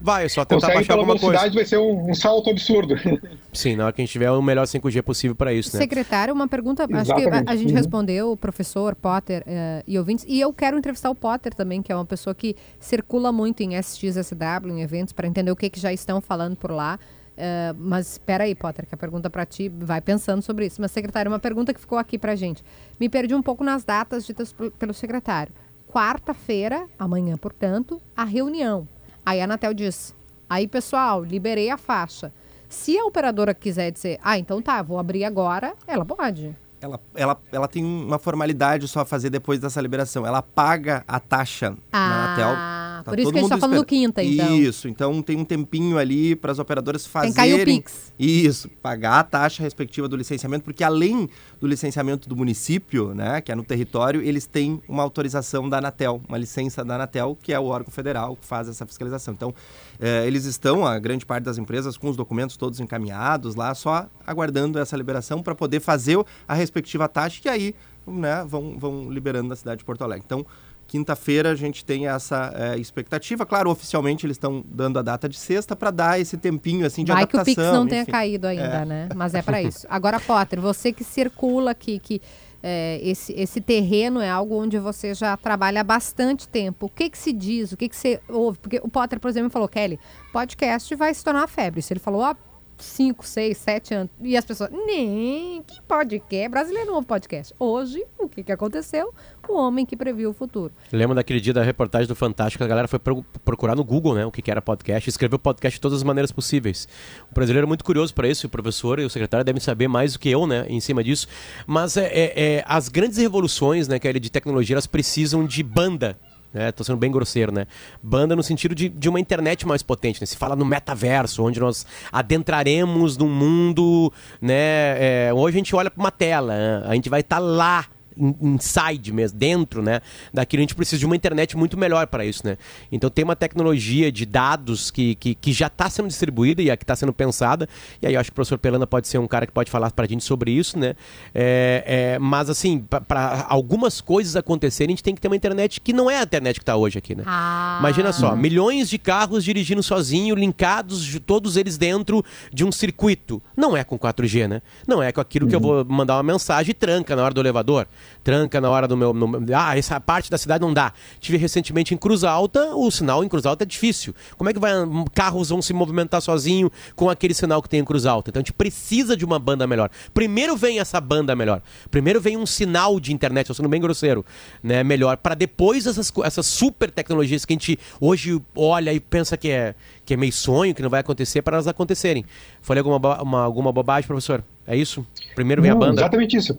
Vai, 0.01 0.25
é 0.25 0.29
só 0.29 0.43
tentar 0.43 0.61
Consegue 0.61 0.73
baixar 0.79 0.93
alguma 0.95 1.13
coisa. 1.13 1.27
velocidade 1.27 1.55
vai 1.55 1.63
ser 1.65 1.77
um, 1.77 2.09
um 2.09 2.13
salto 2.15 2.49
absurdo. 2.49 2.95
Sim, 3.53 3.75
na 3.77 3.85
hora 3.85 3.93
que 3.93 4.01
a 4.01 4.05
gente 4.05 4.11
tiver 4.11 4.29
o 4.31 4.41
melhor 4.41 4.65
5G 4.65 5.01
possível 5.03 5.35
pra 5.35 5.53
isso, 5.53 5.73
né? 5.75 5.81
Secretário, 5.81 6.33
uma 6.33 6.47
pergunta. 6.47 6.83
Acho 6.83 6.91
que 6.91 6.97
a, 6.97 7.19
Exatamente. 7.21 7.49
a 7.49 7.55
gente 7.55 7.69
Uhum. 7.69 7.75
respondeu, 7.77 8.31
o 8.31 8.37
professor, 8.37 8.95
Potter 8.95 9.43
eh, 9.47 9.83
e 9.87 9.97
ouvintes. 9.97 10.25
E 10.27 10.41
eu 10.41 10.51
quero 10.51 10.77
entrevistar 10.77 11.09
o 11.09 11.15
Potter 11.15 11.53
também, 11.53 11.81
que 11.81 11.91
é 11.91 11.95
uma 11.95 12.03
pessoa 12.05 12.33
que 12.35 12.55
circula 12.79 13.31
muito 13.31 13.61
em 13.61 13.75
SXSW, 13.75 14.69
em 14.71 14.81
eventos, 14.81 15.13
para 15.13 15.27
entender 15.27 15.51
o 15.51 15.55
que, 15.55 15.69
que 15.69 15.79
já 15.79 15.93
estão 15.93 16.19
falando 16.19 16.55
por 16.57 16.71
lá. 16.71 16.99
Eh, 17.37 17.73
mas 17.77 18.13
espera 18.13 18.43
aí, 18.43 18.55
Potter, 18.55 18.85
que 18.87 18.93
a 18.93 18.97
pergunta 18.97 19.29
para 19.29 19.45
ti 19.45 19.69
vai 19.69 20.01
pensando 20.01 20.41
sobre 20.41 20.65
isso. 20.65 20.81
Mas, 20.81 20.91
secretário, 20.91 21.31
uma 21.31 21.39
pergunta 21.39 21.73
que 21.73 21.79
ficou 21.79 21.97
aqui 21.97 22.17
para 22.17 22.35
gente. 22.35 22.61
Me 22.99 23.07
perdi 23.07 23.33
um 23.35 23.41
pouco 23.41 23.63
nas 23.63 23.85
datas 23.85 24.25
ditas 24.25 24.51
pel- 24.51 24.71
pelo 24.71 24.93
secretário. 24.93 25.53
Quarta-feira, 25.91 26.87
amanhã, 26.99 27.35
portanto, 27.35 27.99
a 28.15 28.23
reunião. 28.23 28.87
Aí 29.25 29.41
a 29.41 29.45
Anatel 29.45 29.73
diz: 29.73 30.15
aí, 30.47 30.67
pessoal, 30.67 31.23
liberei 31.23 31.69
a 31.69 31.77
faixa. 31.77 32.31
Se 32.69 32.95
a 32.97 33.05
operadora 33.05 33.55
quiser 33.55 33.91
dizer, 33.91 34.19
ah, 34.23 34.37
então 34.37 34.61
tá, 34.61 34.81
vou 34.83 34.99
abrir 34.99 35.25
agora, 35.25 35.73
ela 35.87 36.05
pode. 36.05 36.55
Ela, 36.79 36.99
ela, 37.15 37.41
ela 37.51 37.67
tem 37.67 37.83
uma 37.83 38.19
formalidade 38.19 38.87
só 38.87 39.01
a 39.01 39.05
fazer 39.05 39.31
depois 39.31 39.59
dessa 39.59 39.81
liberação. 39.81 40.25
Ela 40.25 40.41
paga 40.41 41.03
a 41.07 41.19
taxa 41.19 41.75
na 41.91 42.23
Anatel. 42.23 42.55
Ah, 42.99 43.03
Tá 43.03 43.11
por 43.11 43.19
isso 43.19 43.31
que 43.31 43.37
a 43.37 43.41
gente 43.41 43.49
tá 43.49 43.55
mundo 43.55 43.61
falando 43.61 43.85
quinta, 43.85 44.23
então. 44.23 44.57
Isso, 44.57 44.87
então 44.87 45.21
tem 45.21 45.37
um 45.37 45.45
tempinho 45.45 45.97
ali 45.97 46.35
para 46.35 46.51
as 46.51 46.59
operadoras 46.59 47.03
Tem 47.03 47.11
fazerem... 47.11 47.33
que 47.33 47.37
cair 47.37 47.61
o 47.61 47.65
Pix. 47.65 48.13
Isso, 48.19 48.69
pagar 48.81 49.19
a 49.19 49.23
taxa 49.23 49.63
respectiva 49.63 50.07
do 50.07 50.15
licenciamento, 50.15 50.63
porque 50.65 50.83
além 50.83 51.29
do 51.59 51.67
licenciamento 51.67 52.27
do 52.27 52.35
município, 52.35 53.13
né, 53.13 53.41
que 53.41 53.51
é 53.51 53.55
no 53.55 53.63
território, 53.63 54.21
eles 54.21 54.45
têm 54.45 54.81
uma 54.87 55.01
autorização 55.03 55.69
da 55.69 55.77
Anatel, 55.77 56.21
uma 56.27 56.37
licença 56.37 56.83
da 56.83 56.95
Anatel, 56.95 57.37
que 57.41 57.53
é 57.53 57.59
o 57.59 57.65
órgão 57.65 57.91
federal 57.91 58.35
que 58.35 58.45
faz 58.45 58.67
essa 58.67 58.85
fiscalização. 58.85 59.33
Então, 59.33 59.53
eh, 59.99 60.25
eles 60.27 60.45
estão, 60.45 60.85
a 60.85 60.99
grande 60.99 61.25
parte 61.25 61.45
das 61.45 61.57
empresas, 61.57 61.97
com 61.97 62.09
os 62.09 62.17
documentos 62.17 62.57
todos 62.57 62.79
encaminhados 62.79 63.55
lá, 63.55 63.73
só 63.73 64.07
aguardando 64.25 64.77
essa 64.77 64.97
liberação 64.97 65.41
para 65.41 65.55
poder 65.55 65.79
fazer 65.79 66.19
a 66.47 66.53
respectiva 66.53 67.07
taxa 67.07 67.41
e 67.45 67.49
aí 67.49 67.75
né, 68.05 68.43
vão, 68.47 68.77
vão 68.77 69.09
liberando 69.09 69.49
na 69.49 69.55
cidade 69.55 69.79
de 69.79 69.85
Porto 69.85 70.03
Alegre. 70.03 70.23
Então, 70.25 70.45
quinta-feira 70.89 71.51
a 71.51 71.55
gente 71.55 71.85
tem 71.85 72.07
essa 72.07 72.51
eh, 72.55 72.79
expectativa. 72.79 73.45
Claro, 73.45 73.69
oficialmente 73.69 74.25
eles 74.25 74.35
estão 74.35 74.63
dando 74.67 74.97
a 74.97 75.03
data 75.03 75.29
de 75.29 75.37
sexta 75.37 75.75
para 75.75 75.91
dar 75.91 76.19
esse 76.19 76.35
tempinho 76.35 76.85
assim 76.85 77.03
de 77.03 77.11
Vai 77.11 77.27
que 77.27 77.35
o 77.35 77.39
adaptação. 77.39 77.63
Pix 77.63 77.77
não 77.77 77.87
tenha 77.87 78.01
enfim. 78.01 78.11
caído 78.11 78.47
ainda, 78.47 78.83
né? 78.83 79.07
Mas 79.15 79.35
é 79.35 79.41
para 79.43 79.61
isso. 79.63 79.85
Agora, 79.89 80.19
Potter, 80.19 80.59
você 80.59 80.91
que 80.91 81.03
circula 81.03 81.71
aqui, 81.71 81.99
que 81.99 82.19
é, 82.61 82.99
esse, 83.03 83.31
esse 83.33 83.61
terreno 83.61 84.19
é 84.19 84.29
algo 84.29 84.61
onde 84.61 84.79
você 84.79 85.13
já 85.13 85.37
trabalha 85.37 85.81
há 85.81 85.83
bastante 85.83 86.47
tempo. 86.47 86.87
O 86.87 86.89
que 86.89 87.09
que 87.09 87.17
se 87.17 87.31
diz? 87.31 87.71
O 87.71 87.77
que 87.77 87.87
que 87.87 87.95
você 87.95 88.19
ouve? 88.27 88.57
Porque 88.57 88.81
o 88.83 88.89
Potter, 88.89 89.19
por 89.19 89.29
exemplo, 89.29 89.51
falou, 89.51 89.67
Kelly, 89.67 89.99
podcast 90.33 90.93
vai 90.95 91.13
se 91.13 91.23
tornar 91.23 91.47
febre. 91.47 91.79
Isso 91.79 91.93
ele 91.93 91.99
falou 91.99 92.23
há 92.23 92.35
5, 92.83 93.25
6, 93.25 93.57
7 93.57 93.93
anos. 93.93 94.11
E 94.21 94.35
as 94.37 94.45
pessoas, 94.45 94.69
nem, 94.71 95.61
que 95.65 95.81
podcast? 95.81 96.49
Brasileiro 96.49 96.87
não 96.87 96.95
ouve 96.95 97.07
podcast. 97.07 97.53
Hoje, 97.59 98.03
o 98.17 98.27
que 98.29 98.43
que 98.43 98.51
aconteceu? 98.51 99.13
O 99.47 99.53
homem 99.57 99.85
que 99.85 99.95
previu 99.97 100.29
o 100.29 100.33
futuro. 100.33 100.71
Lembra 100.91 101.15
daquele 101.15 101.39
dia 101.41 101.53
da 101.53 101.63
reportagem 101.63 102.07
do 102.07 102.15
Fantástico, 102.15 102.63
a 102.63 102.67
galera 102.67 102.87
foi 102.87 102.99
pro- 102.99 103.23
procurar 103.43 103.75
no 103.75 103.83
Google, 103.83 104.13
né, 104.15 104.25
o 104.25 104.31
que 104.31 104.41
que 104.41 104.51
era 104.51 104.61
podcast, 104.61 105.09
escreveu 105.09 105.39
podcast 105.39 105.77
de 105.77 105.81
todas 105.81 105.97
as 105.97 106.03
maneiras 106.03 106.31
possíveis. 106.31 106.87
O 107.31 107.33
brasileiro 107.33 107.65
é 107.65 107.67
muito 107.67 107.83
curioso 107.83 108.13
para 108.13 108.27
isso, 108.27 108.45
o 108.47 108.49
professor 108.49 108.99
e 108.99 109.05
o 109.05 109.09
secretário 109.09 109.43
devem 109.43 109.59
saber 109.59 109.87
mais 109.87 110.13
do 110.13 110.19
que 110.19 110.29
eu, 110.29 110.45
né, 110.45 110.65
em 110.69 110.79
cima 110.79 111.03
disso. 111.03 111.27
Mas 111.65 111.97
é, 111.97 112.05
é- 112.07 112.33
é, 112.57 112.63
as 112.67 112.89
grandes 112.89 113.17
revoluções, 113.17 113.87
né, 113.87 113.97
Kelly, 113.99 114.19
de 114.19 114.29
tecnologia, 114.29 114.75
elas 114.75 114.87
precisam 114.87 115.45
de 115.45 115.63
banda. 115.63 116.17
Né, 116.51 116.71
tô 116.71 116.83
sendo 116.83 116.97
bem 116.97 117.11
grosseiro, 117.11 117.51
né? 117.51 117.67
Banda 118.01 118.35
no 118.35 118.41
sentido 118.41 118.73
de, 118.73 118.89
de 118.89 119.07
uma 119.07 119.19
internet 119.19 119.67
mais 119.67 119.83
potente, 119.83 120.19
né? 120.19 120.25
Se 120.25 120.35
fala 120.35 120.55
no 120.55 120.65
metaverso, 120.65 121.43
onde 121.43 121.59
nós 121.59 121.85
adentraremos 122.11 123.17
num 123.17 123.29
mundo, 123.29 124.11
né? 124.41 125.27
é, 125.27 125.31
hoje 125.33 125.57
a 125.57 125.59
gente 125.59 125.75
olha 125.75 125.91
para 125.91 126.01
uma 126.01 126.11
tela, 126.11 126.53
né? 126.57 126.83
a 126.87 126.95
gente 126.95 127.09
vai 127.09 127.19
estar 127.21 127.37
lá 127.39 127.85
in- 127.85 127.85
inside 128.17 129.11
mesmo, 129.13 129.37
dentro, 129.37 129.81
né, 129.81 130.01
daquilo. 130.33 130.61
A 130.61 130.63
gente 130.63 130.75
precisa 130.75 130.99
de 130.99 131.05
uma 131.05 131.15
internet 131.15 131.55
muito 131.57 131.77
melhor 131.77 132.07
para 132.07 132.25
isso, 132.25 132.45
né? 132.45 132.57
Então 132.91 133.09
tem 133.09 133.23
uma 133.23 133.35
tecnologia 133.35 134.11
de 134.11 134.25
dados 134.25 134.91
que, 134.91 135.15
que, 135.15 135.35
que 135.35 135.51
já 135.53 135.67
está 135.67 135.89
sendo 135.89 136.07
distribuída 136.07 136.61
e 136.61 136.69
a 136.69 136.77
que 136.77 136.83
está 136.83 136.95
sendo 136.95 137.13
pensada. 137.13 137.67
E 138.01 138.07
aí 138.07 138.13
eu 138.13 138.19
acho 138.19 138.29
que 138.29 138.33
o 138.33 138.35
professor 138.35 138.57
Pelana 138.57 138.85
pode 138.87 139.07
ser 139.07 139.17
um 139.17 139.27
cara 139.27 139.45
que 139.45 139.51
pode 139.53 139.69
falar 139.71 139.91
para 139.91 140.05
a 140.05 140.07
gente 140.07 140.23
sobre 140.23 140.51
isso, 140.51 140.77
né? 140.77 140.95
É, 141.33 141.83
é, 142.15 142.19
mas 142.19 142.49
assim, 142.49 142.79
para 143.07 143.45
algumas 143.49 144.01
coisas 144.01 144.35
acontecerem, 144.35 144.93
a 144.93 144.95
gente 144.95 145.03
tem 145.03 145.15
que 145.15 145.21
ter 145.21 145.27
uma 145.27 145.35
internet 145.35 145.79
que 145.81 145.93
não 145.93 146.09
é 146.09 146.19
a 146.19 146.23
internet 146.23 146.55
que 146.55 146.63
está 146.63 146.75
hoje 146.75 146.97
aqui, 146.97 147.15
né? 147.15 147.23
Ah. 147.25 147.77
Imagina 147.79 148.11
só, 148.11 148.35
milhões 148.35 148.89
de 148.89 148.97
carros 148.97 149.43
dirigindo 149.43 149.81
sozinho, 149.83 150.35
linkados, 150.35 151.03
de- 151.03 151.19
todos 151.19 151.57
eles 151.57 151.77
dentro 151.77 152.23
de 152.53 152.63
um 152.65 152.71
circuito. 152.71 153.41
Não 153.55 153.75
é 153.75 153.83
com 153.83 153.97
4G, 153.97 154.47
né? 154.47 154.61
Não 154.87 155.01
é 155.01 155.11
com 155.11 155.21
aquilo 155.21 155.47
que 155.47 155.55
eu 155.55 155.59
vou 155.59 155.85
mandar 155.85 156.15
uma 156.15 156.23
mensagem 156.23 156.71
e 156.71 156.73
tranca 156.73 157.15
na 157.15 157.23
hora 157.23 157.33
do 157.33 157.39
elevador, 157.41 157.87
tranca 158.23 158.59
na 158.61 158.69
hora 158.69 158.87
do 158.87 158.95
meu. 158.97 159.13
no- 159.13 159.39
ah, 159.55 159.77
essa 159.77 159.99
parte 159.99 160.29
da 160.29 160.37
cidade 160.37 160.61
não 160.61 160.73
dá. 160.73 160.93
Tive 161.19 161.37
recentemente 161.37 161.93
em 161.93 161.97
Cruz 161.97 162.23
Alta, 162.23 162.75
o 162.75 162.89
sinal 162.91 163.23
em 163.23 163.27
Cruz 163.29 163.45
Alta 163.45 163.63
é 163.63 163.67
difícil. 163.67 164.13
Como 164.37 164.49
é 164.49 164.53
que 164.53 164.59
vai, 164.59 164.71
carros 165.13 165.49
vão 165.49 165.61
se 165.61 165.73
movimentar 165.73 166.21
sozinho 166.21 166.71
com 166.95 167.09
aquele 167.09 167.33
sinal 167.33 167.61
que 167.61 167.69
tem 167.69 167.79
em 167.79 167.85
Cruz 167.85 168.05
Alta? 168.05 168.29
Então 168.29 168.39
a 168.39 168.43
gente 168.43 168.53
precisa 168.53 169.15
de 169.15 169.23
uma 169.25 169.39
banda 169.39 169.65
melhor. 169.67 169.89
Primeiro 170.13 170.55
vem 170.55 170.79
essa 170.79 170.99
banda 171.01 171.35
melhor. 171.35 171.61
Primeiro 171.89 172.19
vem 172.21 172.37
um 172.37 172.45
sinal 172.45 172.99
de 172.99 173.13
internet, 173.13 173.49
eu 173.49 173.55
sendo 173.55 173.69
bem 173.69 173.81
grosseiro, 173.81 174.25
né? 174.61 174.83
Melhor. 174.83 175.17
Para 175.17 175.35
depois 175.35 175.85
essas, 175.87 176.11
essas 176.23 176.45
super 176.45 176.91
tecnologias 176.91 177.45
que 177.45 177.53
a 177.53 177.55
gente 177.55 177.79
hoje 177.99 178.41
olha 178.55 178.93
e 178.93 178.99
pensa 178.99 179.37
que 179.37 179.49
é, 179.49 179.75
que 180.05 180.13
é 180.13 180.17
meio 180.17 180.33
sonho, 180.33 180.73
que 180.75 180.81
não 180.81 180.89
vai 180.89 180.99
acontecer, 181.01 181.41
para 181.41 181.55
elas 181.57 181.67
acontecerem. 181.67 182.25
Falei 182.61 182.79
alguma, 182.81 183.21
uma- 183.21 183.43
alguma 183.43 183.71
bobagem, 183.71 184.07
professor? 184.07 184.43
É 184.67 184.75
isso? 184.75 185.05
Primeiro 185.35 185.61
vem 185.61 185.71
a 185.71 185.73
Não, 185.73 185.79
banda. 185.79 186.01
Exatamente 186.01 186.37
isso. 186.37 186.57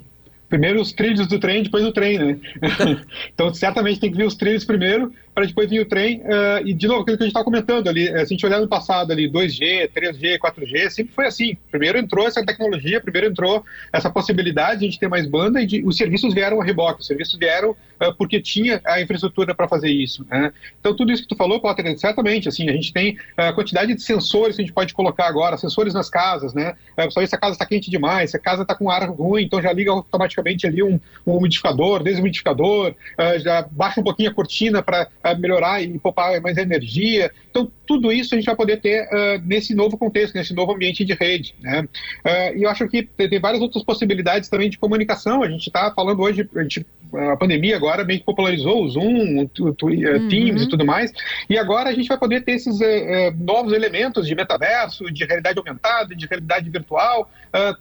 Primeiro 0.50 0.80
os 0.80 0.92
trilhos 0.92 1.26
do 1.28 1.38
trem, 1.38 1.62
depois 1.62 1.84
o 1.86 1.92
trem, 1.92 2.18
né? 2.18 2.36
então, 3.32 3.54
certamente 3.54 4.00
tem 4.00 4.10
que 4.10 4.16
vir 4.18 4.26
os 4.26 4.34
trilhos 4.34 4.64
primeiro, 4.64 5.12
para 5.40 5.46
depois 5.46 5.70
vir 5.70 5.80
o 5.80 5.86
trem. 5.86 6.20
Uh, 6.20 6.66
e, 6.66 6.74
de 6.74 6.86
novo, 6.86 7.00
aquilo 7.00 7.16
que 7.16 7.22
a 7.22 7.26
gente 7.26 7.30
estava 7.30 7.44
comentando 7.44 7.88
ali, 7.88 8.08
eh, 8.08 8.18
se 8.18 8.24
a 8.24 8.26
gente 8.26 8.44
olhar 8.44 8.60
no 8.60 8.68
passado 8.68 9.10
ali, 9.10 9.30
2G, 9.30 9.90
3G, 9.90 10.38
4G, 10.38 10.90
sempre 10.90 11.14
foi 11.14 11.26
assim. 11.26 11.56
Primeiro 11.70 11.98
entrou 11.98 12.26
essa 12.26 12.44
tecnologia, 12.44 13.00
primeiro 13.00 13.28
entrou 13.28 13.64
essa 13.90 14.10
possibilidade 14.10 14.80
de 14.80 14.86
a 14.86 14.88
gente 14.90 15.00
ter 15.00 15.08
mais 15.08 15.26
banda 15.26 15.62
e 15.62 15.66
de, 15.66 15.82
os 15.82 15.96
serviços 15.96 16.34
vieram 16.34 16.60
a 16.60 16.64
reboque, 16.64 17.00
os 17.00 17.06
serviços 17.06 17.38
vieram 17.38 17.70
uh, 17.70 18.14
porque 18.18 18.40
tinha 18.40 18.82
a 18.84 19.00
infraestrutura 19.00 19.54
para 19.54 19.66
fazer 19.66 19.88
isso. 19.88 20.26
Né? 20.30 20.52
Então, 20.78 20.94
tudo 20.94 21.10
isso 21.10 21.22
que 21.22 21.28
tu 21.28 21.36
falou, 21.36 21.58
Potter, 21.58 21.98
certamente, 21.98 22.48
assim, 22.48 22.68
a 22.68 22.72
gente 22.72 22.92
tem 22.92 23.16
a 23.36 23.52
quantidade 23.52 23.94
de 23.94 24.02
sensores 24.02 24.56
que 24.56 24.62
a 24.62 24.64
gente 24.64 24.74
pode 24.74 24.92
colocar 24.92 25.26
agora, 25.26 25.56
sensores 25.56 25.94
nas 25.94 26.10
casas, 26.10 26.52
né? 26.52 26.74
Uh, 26.98 27.26
se 27.26 27.34
a 27.34 27.38
casa 27.38 27.52
está 27.52 27.64
quente 27.64 27.90
demais, 27.90 28.30
se 28.30 28.36
a 28.36 28.40
casa 28.40 28.62
está 28.62 28.74
com 28.74 28.90
ar 28.90 29.08
ruim, 29.08 29.44
então 29.44 29.62
já 29.62 29.72
liga 29.72 29.90
automaticamente 29.90 30.66
ali 30.66 30.82
um, 30.82 31.00
um 31.26 31.36
umidificador, 31.36 32.02
desumidificador, 32.02 32.90
uh, 32.90 33.38
já 33.38 33.66
baixa 33.70 34.00
um 34.00 34.04
pouquinho 34.04 34.30
a 34.30 34.34
cortina 34.34 34.82
para 34.82 35.08
melhorar 35.34 35.82
e 35.82 35.98
poupar 35.98 36.40
mais 36.40 36.56
energia. 36.56 37.30
Então, 37.50 37.70
tudo 37.86 38.12
isso 38.12 38.34
a 38.34 38.38
gente 38.38 38.46
vai 38.46 38.56
poder 38.56 38.80
ter 38.80 39.04
uh, 39.04 39.42
nesse 39.44 39.74
novo 39.74 39.96
contexto, 39.98 40.34
nesse 40.34 40.54
novo 40.54 40.72
ambiente 40.72 41.04
de 41.04 41.14
rede. 41.14 41.54
Né? 41.60 41.80
Uh, 41.80 42.58
e 42.58 42.62
eu 42.62 42.70
acho 42.70 42.86
que 42.88 43.02
tem 43.02 43.40
várias 43.40 43.62
outras 43.62 43.84
possibilidades 43.84 44.48
também 44.48 44.70
de 44.70 44.78
comunicação. 44.78 45.42
A 45.42 45.48
gente 45.48 45.66
está 45.66 45.92
falando 45.92 46.20
hoje, 46.20 46.48
a, 46.54 46.62
gente, 46.62 46.86
a, 47.14 47.36
pandemia 47.36 47.76
agora 47.76 48.04
meio 48.04 48.20
que 48.20 48.24
popularizou 48.24 48.84
o 48.84 48.88
Zoom, 48.88 49.42
o, 49.42 49.64
o 49.64 49.86
uhum. 49.86 50.28
Teams 50.28 50.62
e 50.62 50.68
tudo 50.68 50.84
mais. 50.84 51.12
E 51.48 51.58
agora 51.58 51.90
a 51.90 51.92
gente 51.92 52.08
vai 52.08 52.18
poder 52.18 52.42
ter 52.42 52.52
esses 52.52 52.80
uh, 52.80 53.34
novos 53.38 53.72
elementos 53.72 54.26
de 54.26 54.34
metaverso, 54.34 55.10
de 55.12 55.24
realidade 55.24 55.58
aumentada, 55.58 56.14
de 56.14 56.26
realidade 56.26 56.68
virtual, 56.70 57.30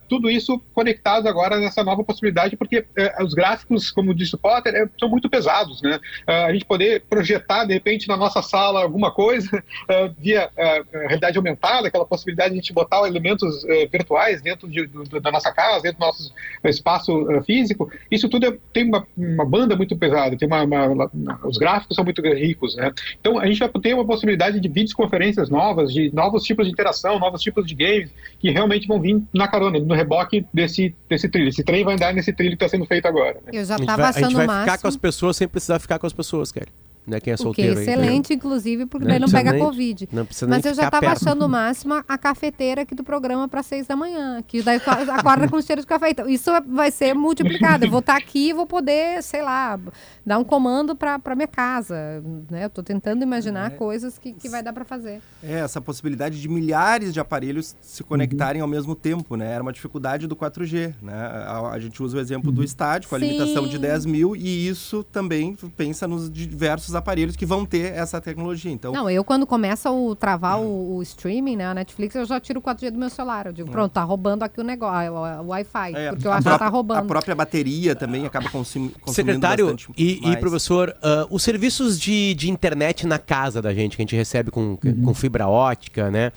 tudo 0.07 0.31
isso 0.31 0.59
conectado 0.73 1.27
agora 1.27 1.59
nessa 1.59 1.83
nova 1.83 2.03
possibilidade, 2.03 2.57
porque 2.57 2.85
os 3.21 3.35
gráficos, 3.35 3.91
como 3.91 4.15
disse 4.15 4.33
o 4.33 4.37
Potter, 4.37 4.73
é, 4.73 4.89
são 4.99 5.07
muito 5.07 5.29
pesados. 5.29 5.79
Né? 5.83 5.99
a 6.25 6.51
gente 6.51 6.65
poder 6.65 7.01
projetar, 7.01 7.65
de 7.65 7.73
repente, 7.73 8.07
na 8.07 8.17
nossa 8.17 8.41
sala 8.41 8.81
alguma 8.81 9.11
coisa 9.11 9.63
via 10.17 10.47
uh, 10.47 10.97
realidade 11.07 11.37
aumentada, 11.37 11.87
aquela 11.87 12.05
possibilidade 12.05 12.49
de 12.49 12.59
a 12.59 12.61
gente 12.61 12.73
botar 12.73 13.07
elementos 13.07 13.63
virtuais 13.91 14.41
dentro 14.41 14.67
de, 14.67 14.87
do, 14.87 15.19
da 15.19 15.31
nossa 15.31 15.51
casa, 15.51 15.83
dentro 15.83 15.99
do 15.99 16.05
nosso 16.05 16.33
espaço 16.63 17.27
físico, 17.45 17.91
isso 18.09 18.29
tudo 18.29 18.47
é, 18.47 18.57
tem 18.73 18.85
uma, 18.85 19.07
uma, 19.19 19.45
banda 19.45 19.75
muito 19.75 19.95
pesada, 19.97 20.38
tem 20.38 20.47
uma, 20.47 20.63
uma, 20.63 21.10
os 21.43 21.58
gráficos 21.58 21.95
são 21.95 22.03
muito 22.03 22.21
ricos, 22.21 22.75
né? 22.75 22.91
Então 23.19 23.38
a 23.38 23.45
gente 23.45 23.60
vai 23.60 23.69
ter 23.69 23.93
uma 23.93 24.05
possibilidade 24.05 24.60
de 24.60 24.67
videoconferências 24.69 25.49
novas, 25.49 25.93
de 25.93 26.13
novos 26.13 26.43
tipos 26.43 26.65
de 26.65 26.71
interação, 26.71 27.19
novos 27.19 27.41
tipos 27.41 27.67
de 27.67 27.75
games 27.75 28.10
que 28.39 28.49
realmente 28.49 28.88
vão 28.88 28.99
vir 28.99 29.21
na 29.34 29.47
carona, 29.47 29.79
no 29.79 29.93
reboque 29.93 30.45
desse, 30.53 30.95
desse 31.10 31.27
trilho. 31.27 31.49
Esse 31.49 31.63
trem 31.63 31.84
vai 31.84 31.95
andar 31.95 32.13
nesse 32.13 32.32
trilho 32.32 32.58
que 32.58 32.63
está 32.63 32.69
sendo 32.69 32.86
feito 32.86 33.08
agora. 33.08 33.36
Né? 33.45 33.51
Eu 33.60 33.65
já 33.65 33.75
estava 33.75 34.03
achando 34.03 34.25
A 34.25 34.27
gente 34.27 34.36
vai 34.38 34.47
máximo... 34.47 34.65
ficar 34.65 34.82
com 34.82 34.88
as 34.88 34.97
pessoas 34.97 35.38
sem 35.38 35.47
precisar 35.47 35.79
ficar 35.79 35.99
com 35.99 36.08
as 36.08 36.13
pessoas, 36.13 36.51
Kelly 36.51 36.69
né? 37.10 37.19
Quem 37.19 37.34
é 37.34 37.38
solteiro 37.38 37.74
que 37.74 37.80
é 37.80 37.84
excelente, 37.84 38.34
aí, 38.34 38.38
inclusive, 38.38 38.86
porque 38.86 39.06
não 39.06 39.12
daí 39.12 39.19
não 39.19 39.30
pega 39.30 39.52
nem, 39.52 39.62
Covid. 39.62 40.10
Não 40.12 40.26
precisa 40.26 40.48
Mas 40.48 40.65
eu 40.65 40.74
já 40.74 40.86
estava 40.86 41.06
perto. 41.06 41.24
achando 41.24 41.45
o 41.45 41.50
máximo 41.50 41.93
a 42.08 42.17
cafeteira 42.17 42.82
aqui 42.82 42.95
do 42.95 43.04
programa 43.04 43.48
para 43.48 43.63
seis 43.63 43.88
da 43.88 43.95
manhã, 43.95 44.41
que 44.45 44.62
daí 44.62 44.80
acorda 45.12 45.48
com 45.48 45.62
cheiro 45.62 45.82
de 45.82 45.88
café. 45.88 46.12
Então, 46.12 46.30
isso 46.30 46.52
vai 46.67 46.91
ser 46.91 47.13
multiplicado. 47.13 47.86
Eu 47.86 47.91
vou 47.91 48.00
estar 48.00 48.13
tá 48.13 48.19
aqui 48.19 48.50
e 48.50 48.54
vou 48.54 48.65
poder, 48.65 49.22
sei 49.24 49.41
lá, 49.41 49.80
dar 50.26 50.38
um 50.38 50.43
comando 50.43 50.95
para 50.95 51.36
minha 51.36 51.48
casa. 51.48 52.24
Né? 52.50 52.63
Eu 52.63 52.67
estou 52.67 52.84
tentando 52.84 53.24
imaginar 53.24 53.72
é. 53.72 53.76
coisas 53.76 54.17
que, 54.17 54.34
que 54.34 54.48
vai 54.48 54.62
dar 54.62 54.74
para 54.74 54.86
fazer. 54.86 55.22
É, 55.43 55.60
essa 55.60 55.82
possibilidade 55.82 56.39
de 56.39 56.48
milhares 56.48 57.13
de 57.13 57.19
aparelhos 57.19 57.76
se 57.82 58.04
conectarem 58.04 58.62
uhum. 58.62 58.67
ao 58.67 58.69
mesmo 58.69 58.95
tempo, 58.95 59.36
né? 59.36 59.52
Era 59.52 59.63
uma 59.63 59.74
dificuldade 59.74 60.28
do 60.28 60.36
4G, 60.36 60.95
né? 61.02 61.13
A, 61.13 61.72
a 61.72 61.80
gente 61.80 62.02
usa 62.02 62.17
o 62.17 62.19
exemplo 62.19 62.52
do 62.52 62.63
estádio, 62.63 63.10
com 63.10 63.15
a 63.15 63.19
Sim. 63.19 63.26
limitação 63.26 63.67
de 63.67 63.78
10 63.78 64.06
mil, 64.06 64.36
e 64.36 64.67
isso 64.67 65.04
também 65.04 65.56
pensa 65.76 66.08
nos 66.08 66.30
diversos 66.30 66.95
aparelhos 66.99 67.35
que 67.35 67.45
vão 67.45 67.65
ter 67.65 67.93
essa 67.93 68.21
tecnologia. 68.21 68.71
Então, 68.71 68.93
não, 68.93 69.09
eu 69.09 69.23
quando 69.23 69.45
começa 69.45 69.89
o 69.89 70.15
travar 70.15 70.59
o, 70.59 70.97
o, 70.97 71.03
streaming, 71.03 71.55
né, 71.55 71.65
a 71.65 71.73
Netflix, 71.73 72.15
eu 72.15 72.25
já 72.25 72.39
tiro 72.39 72.59
o 72.59 72.62
4G 72.62 72.91
do 72.91 72.99
meu 72.99 73.09
celular. 73.09 73.47
Eu 73.47 73.53
digo, 73.53 73.69
é. 73.69 73.71
pronto, 73.71 73.91
tá 73.91 74.03
roubando 74.03 74.43
aqui 74.43 74.59
o 74.59 74.63
negócio, 74.63 75.13
o, 75.13 75.41
o 75.43 75.47
Wi-Fi, 75.47 75.95
é, 75.95 76.12
porque 76.12 76.27
eu 76.27 76.31
acho 76.31 76.49
que 76.49 76.57
tá 76.57 76.67
roubando. 76.67 76.99
A 76.99 77.03
própria 77.03 77.35
bateria 77.35 77.95
também 77.95 78.25
acaba 78.25 78.49
consum, 78.49 78.89
consumindo 79.01 79.13
Secretário 79.13 79.65
bastante 79.65 79.89
e, 79.97 80.31
e 80.31 80.38
professor, 80.38 80.89
uh, 80.89 81.27
os 81.33 81.43
serviços 81.43 81.99
de, 81.99 82.33
de 82.35 82.49
internet 82.49 83.07
na 83.07 83.17
casa 83.19 83.62
da 83.62 83.73
gente, 83.73 83.95
que 83.95 84.01
a 84.01 84.05
gente 84.05 84.15
recebe 84.15 84.51
com, 84.51 84.77
uhum. 84.83 85.01
com 85.03 85.13
fibra 85.13 85.47
ótica, 85.47 86.09
né? 86.12 86.31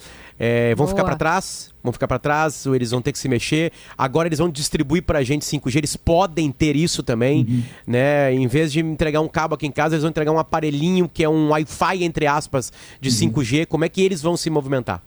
É, 0.44 0.74
vão 0.74 0.86
Boa. 0.86 0.88
ficar 0.88 1.04
para 1.04 1.14
trás? 1.14 1.72
Vão 1.84 1.92
ficar 1.92 2.08
para 2.08 2.18
trás? 2.18 2.66
Eles 2.66 2.90
vão 2.90 3.00
ter 3.00 3.12
que 3.12 3.18
se 3.20 3.28
mexer? 3.28 3.70
Agora 3.96 4.26
eles 4.26 4.40
vão 4.40 4.50
distribuir 4.50 5.04
para 5.04 5.20
a 5.20 5.22
gente 5.22 5.44
5G. 5.44 5.76
Eles 5.76 5.94
podem 5.94 6.50
ter 6.50 6.74
isso 6.74 7.00
também, 7.00 7.46
uhum. 7.48 7.62
né? 7.86 8.34
Em 8.34 8.48
vez 8.48 8.72
de 8.72 8.80
entregar 8.80 9.20
um 9.20 9.28
cabo 9.28 9.54
aqui 9.54 9.68
em 9.68 9.70
casa, 9.70 9.94
eles 9.94 10.02
vão 10.02 10.10
entregar 10.10 10.32
um 10.32 10.40
aparelhinho 10.40 11.08
que 11.08 11.22
é 11.22 11.28
um 11.28 11.50
Wi-Fi 11.50 12.02
entre 12.02 12.26
aspas 12.26 12.72
de 13.00 13.08
uhum. 13.08 13.30
5G. 13.30 13.66
Como 13.66 13.84
é 13.84 13.88
que 13.88 14.02
eles 14.02 14.20
vão 14.20 14.36
se 14.36 14.50
movimentar? 14.50 15.00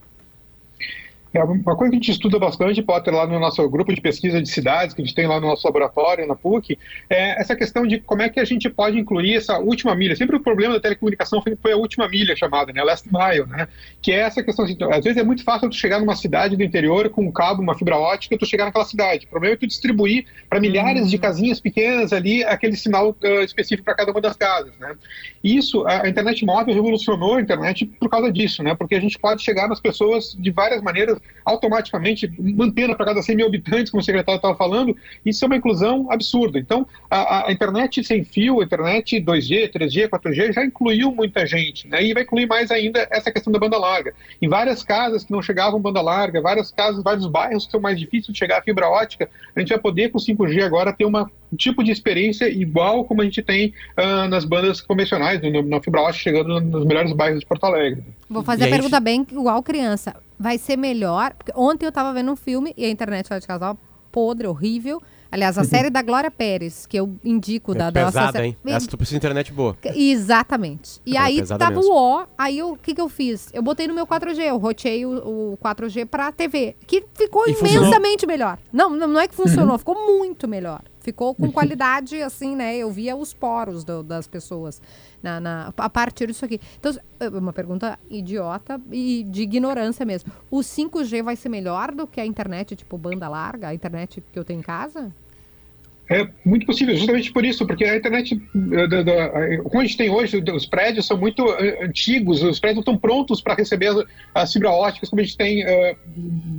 É 1.35 1.43
uma 1.43 1.75
coisa 1.75 1.91
que 1.91 1.97
a 1.97 1.99
gente 1.99 2.11
estuda 2.11 2.39
bastante, 2.39 2.81
Potter, 2.81 3.13
lá 3.13 3.27
no 3.27 3.37
nosso 3.37 3.67
grupo 3.69 3.93
de 3.93 3.99
pesquisa 3.99 4.41
de 4.41 4.47
cidades, 4.47 4.95
que 4.95 5.01
a 5.01 5.05
gente 5.05 5.13
tem 5.13 5.27
lá 5.27 5.37
no 5.37 5.47
nosso 5.47 5.67
laboratório, 5.67 6.25
na 6.25 6.33
PUC, 6.33 6.79
é 7.09 7.41
essa 7.41 7.53
questão 7.57 7.85
de 7.85 7.99
como 7.99 8.21
é 8.21 8.29
que 8.29 8.39
a 8.39 8.45
gente 8.45 8.69
pode 8.69 8.97
incluir 8.97 9.35
essa 9.35 9.59
última 9.59 9.93
milha. 9.93 10.15
Sempre 10.15 10.37
o 10.37 10.39
problema 10.39 10.75
da 10.75 10.79
telecomunicação 10.79 11.43
foi 11.61 11.73
a 11.73 11.75
última 11.75 12.07
milha 12.07 12.37
chamada, 12.37 12.71
né? 12.71 12.81
Last 12.81 13.09
mile, 13.11 13.45
né? 13.47 13.67
Que 14.01 14.13
é 14.13 14.19
essa 14.19 14.41
questão, 14.41 14.63
assim, 14.63 14.77
às 14.89 15.03
vezes 15.03 15.17
é 15.17 15.25
muito 15.25 15.43
fácil 15.43 15.69
tu 15.69 15.75
chegar 15.75 15.99
numa 15.99 16.15
cidade 16.15 16.55
do 16.55 16.63
interior 16.63 17.09
com 17.09 17.21
um 17.21 17.31
cabo, 17.31 17.61
uma 17.61 17.77
fibra 17.77 17.97
ótica, 17.97 18.37
tu 18.37 18.45
chegar 18.45 18.63
naquela 18.63 18.85
cidade. 18.85 19.25
O 19.25 19.29
problema 19.29 19.55
é 19.55 19.57
tu 19.57 19.67
distribuir 19.67 20.25
para 20.49 20.61
milhares 20.61 21.01
uhum. 21.01 21.09
de 21.09 21.17
casinhas 21.17 21.59
pequenas 21.59 22.13
ali 22.13 22.45
aquele 22.45 22.77
sinal 22.77 23.09
uh, 23.09 23.41
específico 23.43 23.83
para 23.83 23.95
cada 23.95 24.11
uma 24.13 24.21
das 24.21 24.37
casas, 24.37 24.71
né? 24.79 24.95
Isso, 25.43 25.85
a, 25.85 26.03
a 26.03 26.09
internet 26.09 26.45
móvel 26.45 26.73
revolucionou 26.73 27.35
a 27.35 27.41
internet 27.41 27.85
por 27.85 28.09
causa 28.09 28.31
disso, 28.31 28.63
né? 28.63 28.73
Porque 28.73 28.95
a 28.95 29.01
gente 29.01 29.19
pode 29.19 29.41
chegar 29.41 29.67
nas 29.67 29.81
pessoas 29.81 30.33
de 30.39 30.49
várias 30.49 30.81
maneiras 30.81 31.19
automaticamente 31.45 32.31
mantendo 32.39 32.95
para 32.95 33.05
cada 33.05 33.21
100 33.21 33.35
mil 33.35 33.47
habitantes, 33.47 33.91
como 33.91 34.01
o 34.01 34.03
secretário 34.03 34.37
estava 34.37 34.55
falando, 34.55 34.97
isso 35.23 35.45
é 35.45 35.47
uma 35.47 35.55
inclusão 35.55 36.11
absurda. 36.11 36.57
Então, 36.57 36.87
a, 37.09 37.47
a, 37.47 37.51
internet 37.51 38.03
sem 38.03 38.23
fio, 38.23 38.59
a 38.59 38.63
internet 38.63 39.21
2G, 39.21 39.71
3G, 39.71 40.09
4G 40.09 40.53
já 40.53 40.65
incluiu 40.65 41.11
muita 41.11 41.45
gente, 41.45 41.87
né? 41.87 42.03
E 42.03 42.13
vai 42.13 42.23
incluir 42.23 42.47
mais 42.47 42.71
ainda 42.71 43.07
essa 43.11 43.31
questão 43.31 43.53
da 43.53 43.59
banda 43.59 43.77
larga. 43.77 44.13
Em 44.41 44.49
várias 44.49 44.81
casas 44.81 45.23
que 45.23 45.31
não 45.31 45.41
chegavam 45.41 45.79
banda 45.79 46.01
larga, 46.01 46.41
várias 46.41 46.71
casas, 46.71 47.03
vários 47.03 47.27
bairros 47.27 47.65
que 47.65 47.71
são 47.71 47.79
mais 47.79 47.99
difíceis 47.99 48.33
de 48.33 48.39
chegar 48.39 48.57
a 48.57 48.63
fibra 48.63 48.89
ótica, 48.89 49.29
a 49.55 49.59
gente 49.59 49.69
vai 49.69 49.79
poder 49.79 50.09
com 50.09 50.17
5G 50.17 50.63
agora 50.63 50.91
ter 50.91 51.05
uma, 51.05 51.29
um 51.44 51.44
tipo 51.55 51.83
de 51.83 51.91
experiência 51.91 52.49
igual 52.49 53.05
como 53.05 53.21
a 53.21 53.25
gente 53.25 53.41
tem 53.41 53.73
uh, 53.97 54.27
nas 54.27 54.45
bandas 54.45 54.81
convencionais, 54.81 55.41
no, 55.41 55.61
na 55.63 55.81
fibra 55.81 56.01
ótica 56.01 56.23
chegando 56.23 56.59
nos 56.59 56.85
melhores 56.85 57.11
bairros 57.13 57.39
de 57.39 57.45
Porto 57.45 57.65
Alegre. 57.65 58.03
Vou 58.29 58.43
fazer 58.43 58.65
e 58.65 58.67
a 58.67 58.69
pergunta 58.69 58.99
bem 58.99 59.25
igual 59.31 59.61
criança 59.63 60.15
vai 60.39 60.57
ser 60.57 60.77
melhor. 60.77 61.33
Porque 61.33 61.51
ontem 61.55 61.85
eu 61.85 61.91
tava 61.91 62.13
vendo 62.13 62.31
um 62.31 62.35
filme 62.35 62.73
e 62.77 62.85
a 62.85 62.89
internet 62.89 63.27
lá 63.29 63.39
de 63.39 63.47
casal 63.47 63.77
podre, 64.11 64.47
horrível. 64.47 65.01
Aliás, 65.29 65.57
a 65.57 65.61
uhum. 65.61 65.67
série 65.67 65.89
da 65.89 66.01
Glória 66.01 66.31
Pérez, 66.31 66.85
que 66.85 66.97
eu 66.97 67.17
indico 67.23 67.73
é 67.73 67.75
da, 67.75 67.91
pesada, 67.91 68.13
da 68.13 68.25
nossa... 68.25 68.45
hein? 68.45 68.57
Essa 68.65 68.87
tu 68.87 68.97
precisa 68.97 69.19
de 69.19 69.25
internet 69.25 69.51
boa. 69.51 69.75
Exatamente. 69.93 71.01
E 71.05 71.17
é 71.17 71.19
aí 71.19 71.45
tava 71.45 71.71
mesmo. 71.75 71.91
o 71.91 72.21
O, 72.21 72.25
aí 72.37 72.63
o 72.63 72.77
que 72.77 72.95
que 72.95 73.01
eu 73.01 73.09
fiz? 73.09 73.49
Eu 73.53 73.61
botei 73.61 73.87
no 73.87 73.93
meu 73.93 74.07
4G, 74.07 74.39
eu 74.39 74.57
roteei 74.57 75.05
o, 75.05 75.53
o 75.53 75.57
4G 75.61 76.05
pra 76.05 76.31
TV, 76.31 76.75
que 76.87 77.03
ficou 77.13 77.45
e 77.47 77.51
imensamente 77.51 78.25
funcionou? 78.25 78.27
melhor. 78.27 78.59
Não, 78.71 78.89
não 78.91 79.19
é 79.19 79.27
que 79.27 79.35
funcionou, 79.35 79.73
uhum. 79.73 79.79
ficou 79.79 79.95
muito 79.95 80.47
melhor. 80.47 80.81
Ficou 81.05 81.35
com 81.35 81.49
qualidade, 81.53 82.19
assim, 82.23 82.55
né? 82.55 82.75
Eu 82.75 82.89
via 82.89 83.15
os 83.15 83.31
poros 83.31 83.83
do, 83.83 84.01
das 84.01 84.27
pessoas 84.27 84.81
na, 85.21 85.39
na, 85.39 85.73
a 85.77 85.89
partir 85.89 86.27
disso 86.27 86.43
aqui. 86.43 86.59
Então, 86.79 86.91
é 87.19 87.29
uma 87.29 87.53
pergunta 87.53 87.99
idiota 88.09 88.81
e 88.91 89.23
de 89.23 89.43
ignorância 89.43 90.03
mesmo. 90.03 90.31
O 90.49 90.61
5G 90.61 91.21
vai 91.21 91.35
ser 91.35 91.49
melhor 91.49 91.93
do 91.93 92.07
que 92.07 92.19
a 92.19 92.25
internet, 92.25 92.75
tipo, 92.75 92.97
banda 92.97 93.29
larga, 93.29 93.67
a 93.67 93.73
internet 93.75 94.23
que 94.33 94.39
eu 94.39 94.43
tenho 94.43 94.59
em 94.61 94.63
casa? 94.63 95.13
É 96.07 96.27
muito 96.45 96.67
possível, 96.67 96.95
justamente 96.95 97.31
por 97.31 97.43
isso, 97.43 97.65
porque 97.65 97.83
a 97.83 97.97
internet, 97.97 98.39
eh, 98.73 98.87
da, 98.87 99.01
da, 99.01 99.57
como 99.63 99.81
a 99.81 99.83
gente 99.83 99.97
tem 99.97 100.09
hoje, 100.09 100.43
os 100.53 100.65
prédios 100.65 101.07
são 101.07 101.17
muito 101.17 101.43
uh, 101.43 101.83
antigos, 101.83 102.43
os 102.43 102.59
prédios 102.59 102.75
não 102.75 102.93
estão 102.93 102.97
prontos 102.97 103.41
para 103.41 103.55
receber 103.55 103.87
as, 103.87 104.05
as 104.35 104.53
fibras 104.53 104.71
óticas, 104.71 105.09
como 105.09 105.21
a 105.21 105.23
gente 105.23 105.35
tem 105.35 105.63
uh, 105.63 105.97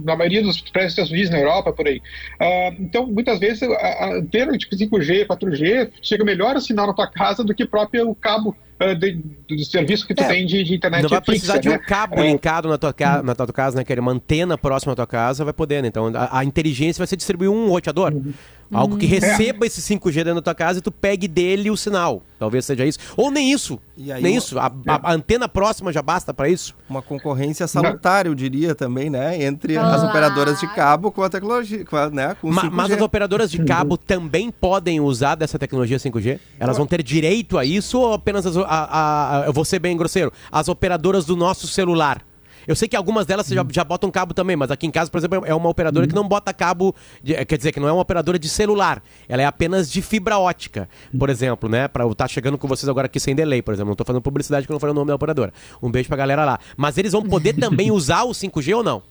na 0.04 0.16
maioria 0.16 0.42
dos 0.42 0.60
prédios 0.60 0.92
Estados 0.92 1.12
Unidos, 1.12 1.30
na 1.30 1.38
Europa, 1.38 1.72
por 1.72 1.86
aí. 1.86 1.98
Uh, 2.40 2.82
então, 2.82 3.06
muitas 3.06 3.38
vezes, 3.38 3.62
a 3.62 4.14
antena 4.14 4.58
tipo 4.58 4.74
5G, 4.74 5.26
4G, 5.26 5.90
chega 6.02 6.24
melhor 6.24 6.56
a 6.56 6.60
sinal 6.60 6.88
na 6.88 6.92
tua 6.92 7.06
casa 7.06 7.44
do 7.44 7.54
que 7.54 7.64
próprio 7.64 8.12
cabo 8.16 8.56
de, 8.98 9.12
do 9.48 9.64
serviço 9.64 10.06
que 10.06 10.14
tu 10.14 10.22
é, 10.22 10.28
tem 10.28 10.44
de, 10.44 10.62
de, 10.62 10.74
internet 10.74 11.02
Não 11.02 11.08
vai 11.08 11.20
fixa, 11.20 11.30
precisar 11.32 11.58
de 11.58 11.68
um 11.68 11.72
né? 11.72 11.78
cabo 11.78 12.20
é. 12.20 12.26
linkado 12.26 12.68
na 12.68 12.76
tua, 12.76 12.92
ca... 12.92 13.22
na 13.22 13.34
tua 13.34 13.46
casa, 13.46 13.78
né? 13.78 13.84
Que 13.84 13.92
é 13.92 14.00
uma 14.00 14.12
antena 14.12 14.58
próxima 14.58 14.92
à 14.92 14.96
tua 14.96 15.06
casa, 15.06 15.44
vai 15.44 15.54
poder, 15.54 15.80
né? 15.82 15.88
Então 15.88 16.12
a, 16.14 16.40
a 16.40 16.44
inteligência 16.44 17.00
vai 17.00 17.06
ser 17.06 17.16
distribuir 17.16 17.50
um 17.50 17.68
roteador. 17.70 18.12
Uhum. 18.12 18.34
Algo 18.72 18.96
que 18.96 19.06
receba 19.06 19.64
esse 19.66 19.80
5G 19.80 20.14
dentro 20.16 20.34
da 20.36 20.42
tua 20.42 20.54
casa 20.54 20.78
e 20.78 20.82
tu 20.82 20.90
pegue 20.90 21.28
dele 21.28 21.70
o 21.70 21.76
sinal. 21.76 22.22
Talvez 22.38 22.64
seja 22.64 22.84
isso. 22.84 22.98
Ou 23.16 23.30
nem 23.30 23.52
isso. 23.52 23.78
E 23.96 24.10
aí 24.12 24.22
nem 24.22 24.32
uma- 24.32 24.38
isso. 24.38 24.58
A, 24.58 24.66
a- 24.66 25.00
a 25.10 25.12
antena 25.12 25.48
próxima 25.48 25.92
já 25.92 26.02
basta 26.02 26.34
pra 26.34 26.48
isso. 26.48 26.74
Uma 26.88 27.00
concorrência 27.00 27.66
salutar, 27.66 28.26
eu 28.26 28.34
diria 28.34 28.74
também, 28.74 29.08
né? 29.08 29.42
Entre 29.44 29.76
as 29.78 29.84
Claro. 30.00 30.08
operadoras 30.08 30.60
de 30.60 30.66
cabo 30.74 31.10
com 31.12 31.22
a 31.22 31.28
tecnologia, 31.30 31.84
com 31.84 31.96
a, 31.96 32.10
né? 32.10 32.36
Com 32.40 32.50
Ma- 32.50 32.62
5G. 32.62 32.70
mas 32.76 32.90
as 32.92 33.00
operadoras 33.00 33.50
de 33.50 33.64
cabo 33.64 33.96
também 33.96 34.50
podem 34.50 35.00
usar 35.00 35.34
dessa 35.34 35.58
tecnologia 35.58 35.98
5G? 35.98 36.38
Elas 36.60 36.76
vão 36.76 36.86
ter 36.86 37.02
direito 37.02 37.56
a 37.56 37.64
isso 37.64 37.98
ou 38.00 38.12
apenas 38.14 38.44
as, 38.46 38.56
a, 38.56 38.62
a- 38.64 39.40
a- 39.42 39.46
eu 39.46 39.52
vou 39.52 39.64
ser 39.64 39.78
bem 39.78 39.96
grosseiro, 39.96 40.32
as 40.50 40.68
operadoras 40.68 41.24
do 41.24 41.36
nosso 41.36 41.66
celular? 41.66 42.20
Eu 42.66 42.74
sei 42.76 42.88
que 42.88 42.96
algumas 42.96 43.26
delas 43.26 43.46
já, 43.48 43.64
já 43.70 43.84
botam 43.84 44.10
cabo 44.10 44.34
também, 44.34 44.56
mas 44.56 44.70
aqui 44.70 44.86
em 44.86 44.90
casa, 44.90 45.10
por 45.10 45.18
exemplo, 45.18 45.42
é 45.44 45.54
uma 45.54 45.68
operadora 45.68 46.06
que 46.06 46.14
não 46.14 46.26
bota 46.26 46.52
cabo, 46.52 46.94
de- 47.22 47.44
quer 47.44 47.56
dizer, 47.56 47.72
que 47.72 47.80
não 47.80 47.88
é 47.88 47.92
uma 47.92 48.02
operadora 48.02 48.38
de 48.38 48.48
celular, 48.48 49.02
ela 49.28 49.42
é 49.42 49.44
apenas 49.44 49.90
de 49.90 50.02
fibra 50.02 50.38
ótica, 50.38 50.88
por 51.18 51.30
exemplo, 51.30 51.68
né? 51.68 51.88
Pra 51.88 52.04
eu 52.04 52.12
estar 52.12 52.28
chegando 52.28 52.58
com 52.58 52.66
vocês 52.66 52.88
agora 52.88 53.06
aqui 53.06 53.20
sem 53.20 53.34
delay, 53.34 53.62
por 53.62 53.72
exemplo, 53.74 53.90
não 53.90 53.96
tô 53.96 54.04
fazendo 54.04 54.22
publicidade 54.22 54.66
que 54.66 54.72
eu 54.72 54.74
não 54.74 54.80
falei 54.80 54.92
o 54.92 54.94
nome 54.94 55.08
da 55.08 55.14
operadora. 55.14 55.52
Um 55.82 55.90
beijo 55.90 56.08
pra 56.08 56.16
galera 56.16 56.44
lá. 56.44 56.58
Mas 56.76 56.98
eles 56.98 57.12
vão 57.12 57.22
poder 57.22 57.52
também 57.58 57.90
usar 57.90 58.24
o 58.24 58.30
5G 58.30 58.74
ou 58.76 58.82
não? 58.82 59.02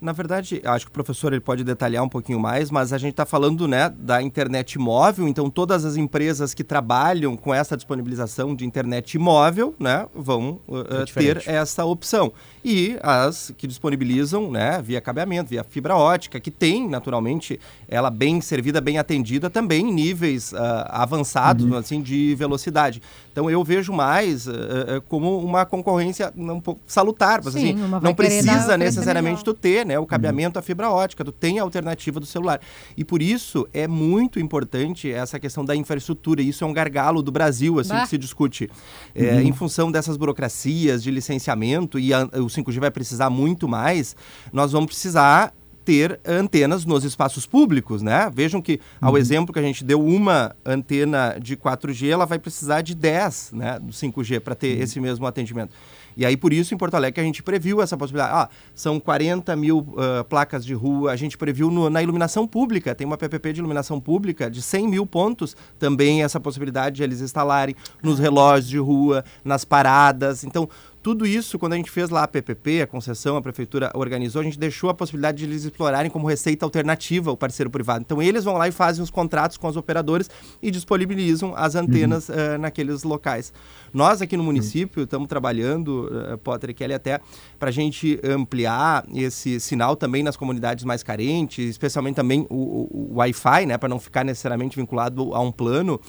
Na 0.00 0.12
verdade, 0.12 0.62
acho 0.64 0.86
que 0.86 0.90
o 0.90 0.94
professor 0.94 1.32
ele 1.32 1.40
pode 1.40 1.62
detalhar 1.62 2.02
um 2.02 2.08
pouquinho 2.08 2.40
mais, 2.40 2.70
mas 2.70 2.92
a 2.92 2.98
gente 2.98 3.10
está 3.10 3.26
falando 3.26 3.68
né, 3.68 3.92
da 3.94 4.22
internet 4.22 4.78
móvel, 4.78 5.28
então 5.28 5.50
todas 5.50 5.84
as 5.84 5.96
empresas 5.96 6.54
que 6.54 6.64
trabalham 6.64 7.36
com 7.36 7.52
essa 7.52 7.76
disponibilização 7.76 8.54
de 8.54 8.64
internet 8.64 9.18
móvel 9.18 9.74
né, 9.78 10.06
vão 10.14 10.60
uh, 10.66 10.78
uh, 10.78 10.84
ter 10.84 11.04
diferente. 11.04 11.50
essa 11.50 11.84
opção. 11.84 12.32
E 12.64 12.98
as 13.02 13.52
que 13.56 13.66
disponibilizam 13.66 14.50
né, 14.50 14.80
via 14.82 15.00
cabeamento, 15.00 15.50
via 15.50 15.64
fibra 15.64 15.96
ótica, 15.96 16.40
que 16.40 16.50
tem, 16.50 16.88
naturalmente, 16.88 17.60
ela 17.88 18.10
bem 18.10 18.40
servida, 18.40 18.80
bem 18.80 18.98
atendida, 18.98 19.50
também 19.50 19.88
em 19.88 19.92
níveis 19.92 20.52
ah, 20.54 21.02
avançados 21.02 21.70
assim, 21.72 22.02
de 22.02 22.34
velocidade. 22.34 23.02
Então 23.32 23.48
eu 23.50 23.62
vejo 23.62 23.92
mais 23.92 24.46
uh, 24.46 24.50
uh, 24.50 25.02
como 25.08 25.38
uma 25.38 25.64
concorrência 25.64 26.32
um 26.36 26.60
pouco 26.60 26.80
salutar, 26.86 27.40
mas, 27.44 27.54
Sim, 27.54 27.70
assim, 27.74 28.00
não 28.02 28.14
precisa 28.14 28.76
necessariamente 28.76 29.44
tu 29.44 29.54
ter, 29.54 29.86
né, 29.86 29.98
o 29.98 30.06
cabeamento 30.06 30.58
à 30.58 30.62
fibra 30.62 30.90
ótica, 30.90 31.24
tu 31.24 31.32
tem 31.32 31.58
a 31.58 31.62
alternativa 31.62 32.18
do 32.18 32.26
celular. 32.26 32.60
E 32.96 33.04
por 33.04 33.22
isso 33.22 33.68
é 33.72 33.86
muito 33.86 34.38
importante 34.40 35.10
essa 35.10 35.38
questão 35.38 35.64
da 35.64 35.76
infraestrutura. 35.76 36.42
Isso 36.42 36.64
é 36.64 36.66
um 36.66 36.72
gargalo 36.72 37.22
do 37.22 37.30
Brasil, 37.30 37.78
assim, 37.78 37.90
Bah. 37.90 38.02
que 38.02 38.08
se 38.08 38.18
discute. 38.18 38.68
É, 39.14 39.40
Em 39.42 39.52
função 39.52 39.90
dessas 39.90 40.16
burocracias 40.16 41.02
de 41.02 41.10
licenciamento, 41.10 41.98
e 41.98 42.12
a- 42.12 42.28
o 42.34 42.48
5G 42.48 42.80
vai 42.80 42.90
precisar 42.90 43.30
muito 43.30 43.68
mais, 43.68 44.16
nós 44.52 44.72
vamos 44.72 44.86
precisar 44.88 45.52
ter 45.84 46.20
antenas 46.26 46.84
nos 46.84 47.04
espaços 47.04 47.46
públicos, 47.46 48.02
né? 48.02 48.30
Vejam 48.32 48.60
que, 48.60 48.80
ao 49.00 49.16
exemplo 49.16 49.52
que 49.52 49.58
a 49.58 49.62
gente 49.62 49.82
deu 49.82 50.04
uma 50.04 50.54
antena 50.64 51.36
de 51.40 51.56
4G, 51.56 52.08
ela 52.08 52.26
vai 52.26 52.38
precisar 52.38 52.82
de 52.82 52.94
10, 52.94 53.52
né, 53.52 53.78
do 53.78 53.92
5G 53.92 54.40
para 54.40 54.54
ter 54.54 54.78
esse 54.80 55.00
mesmo 55.00 55.26
atendimento. 55.26 55.72
E 56.16 56.26
aí, 56.26 56.36
por 56.36 56.52
isso, 56.52 56.74
em 56.74 56.76
Porto 56.76 56.94
Alegre, 56.94 57.20
a 57.20 57.24
gente 57.24 57.42
previu 57.42 57.80
essa 57.80 57.96
possibilidade. 57.96 58.34
Ah, 58.34 58.48
são 58.74 58.98
40 59.00 59.54
mil 59.56 59.94
ah, 59.96 60.24
placas 60.24 60.64
de 60.64 60.74
rua, 60.74 61.12
a 61.12 61.16
gente 61.16 61.38
previu 61.38 61.70
no- 61.70 61.88
na 61.88 62.02
iluminação 62.02 62.46
pública, 62.46 62.94
tem 62.94 63.06
uma 63.06 63.16
PPP 63.16 63.52
de 63.54 63.60
iluminação 63.60 63.98
pública 64.00 64.50
de 64.50 64.60
100 64.60 64.88
mil 64.88 65.06
pontos, 65.06 65.56
também 65.78 66.22
essa 66.22 66.38
possibilidade 66.38 66.96
de 66.96 67.02
eles 67.02 67.20
instalarem 67.20 67.74
nos 68.02 68.18
relógios 68.18 68.68
de 68.68 68.78
rua, 68.78 69.24
nas 69.44 69.64
paradas. 69.64 70.44
Então, 70.44 70.68
tudo 71.02 71.26
isso, 71.26 71.58
quando 71.58 71.72
a 71.72 71.76
gente 71.76 71.90
fez 71.90 72.10
lá 72.10 72.24
a 72.24 72.28
PPP, 72.28 72.82
a 72.82 72.86
concessão, 72.86 73.36
a 73.36 73.42
prefeitura 73.42 73.90
organizou, 73.94 74.40
a 74.40 74.44
gente 74.44 74.58
deixou 74.58 74.90
a 74.90 74.94
possibilidade 74.94 75.38
de 75.38 75.44
eles 75.44 75.64
explorarem 75.64 76.10
como 76.10 76.26
receita 76.26 76.64
alternativa 76.66 77.30
o 77.32 77.36
parceiro 77.36 77.70
privado. 77.70 78.02
Então, 78.06 78.22
eles 78.22 78.44
vão 78.44 78.58
lá 78.58 78.68
e 78.68 78.72
fazem 78.72 79.02
os 79.02 79.08
contratos 79.10 79.56
com 79.56 79.66
as 79.66 79.76
operadoras 79.76 80.28
e 80.62 80.70
disponibilizam 80.70 81.54
as 81.56 81.74
antenas 81.74 82.28
ah, 82.28 82.58
naqueles 82.58 83.02
locais. 83.02 83.52
Nós 83.94 84.20
aqui 84.20 84.36
no 84.36 84.44
município 84.44 85.02
estamos 85.04 85.26
trabalhando, 85.28 86.08
uh, 86.32 86.38
Potter 86.38 86.70
e 86.70 86.74
Kelly, 86.74 86.94
até 86.94 87.18
para 87.58 87.70
a 87.70 87.72
gente 87.72 88.20
ampliar 88.22 89.04
esse 89.14 89.58
sinal 89.58 89.96
também 89.96 90.22
nas 90.22 90.36
comunidades 90.36 90.84
mais 90.84 91.02
carentes, 91.02 91.68
especialmente 91.68 92.14
também 92.16 92.46
o, 92.50 92.54
o- 92.54 93.10
o 93.12 93.14
Wi-Fi, 93.16 93.66
né, 93.66 93.76
para 93.78 93.88
não 93.88 93.98
ficar 93.98 94.22
necessariamente 94.24 94.76
vinculado 94.76 95.34
a 95.34 95.40
um 95.40 95.50
plano. 95.50 96.00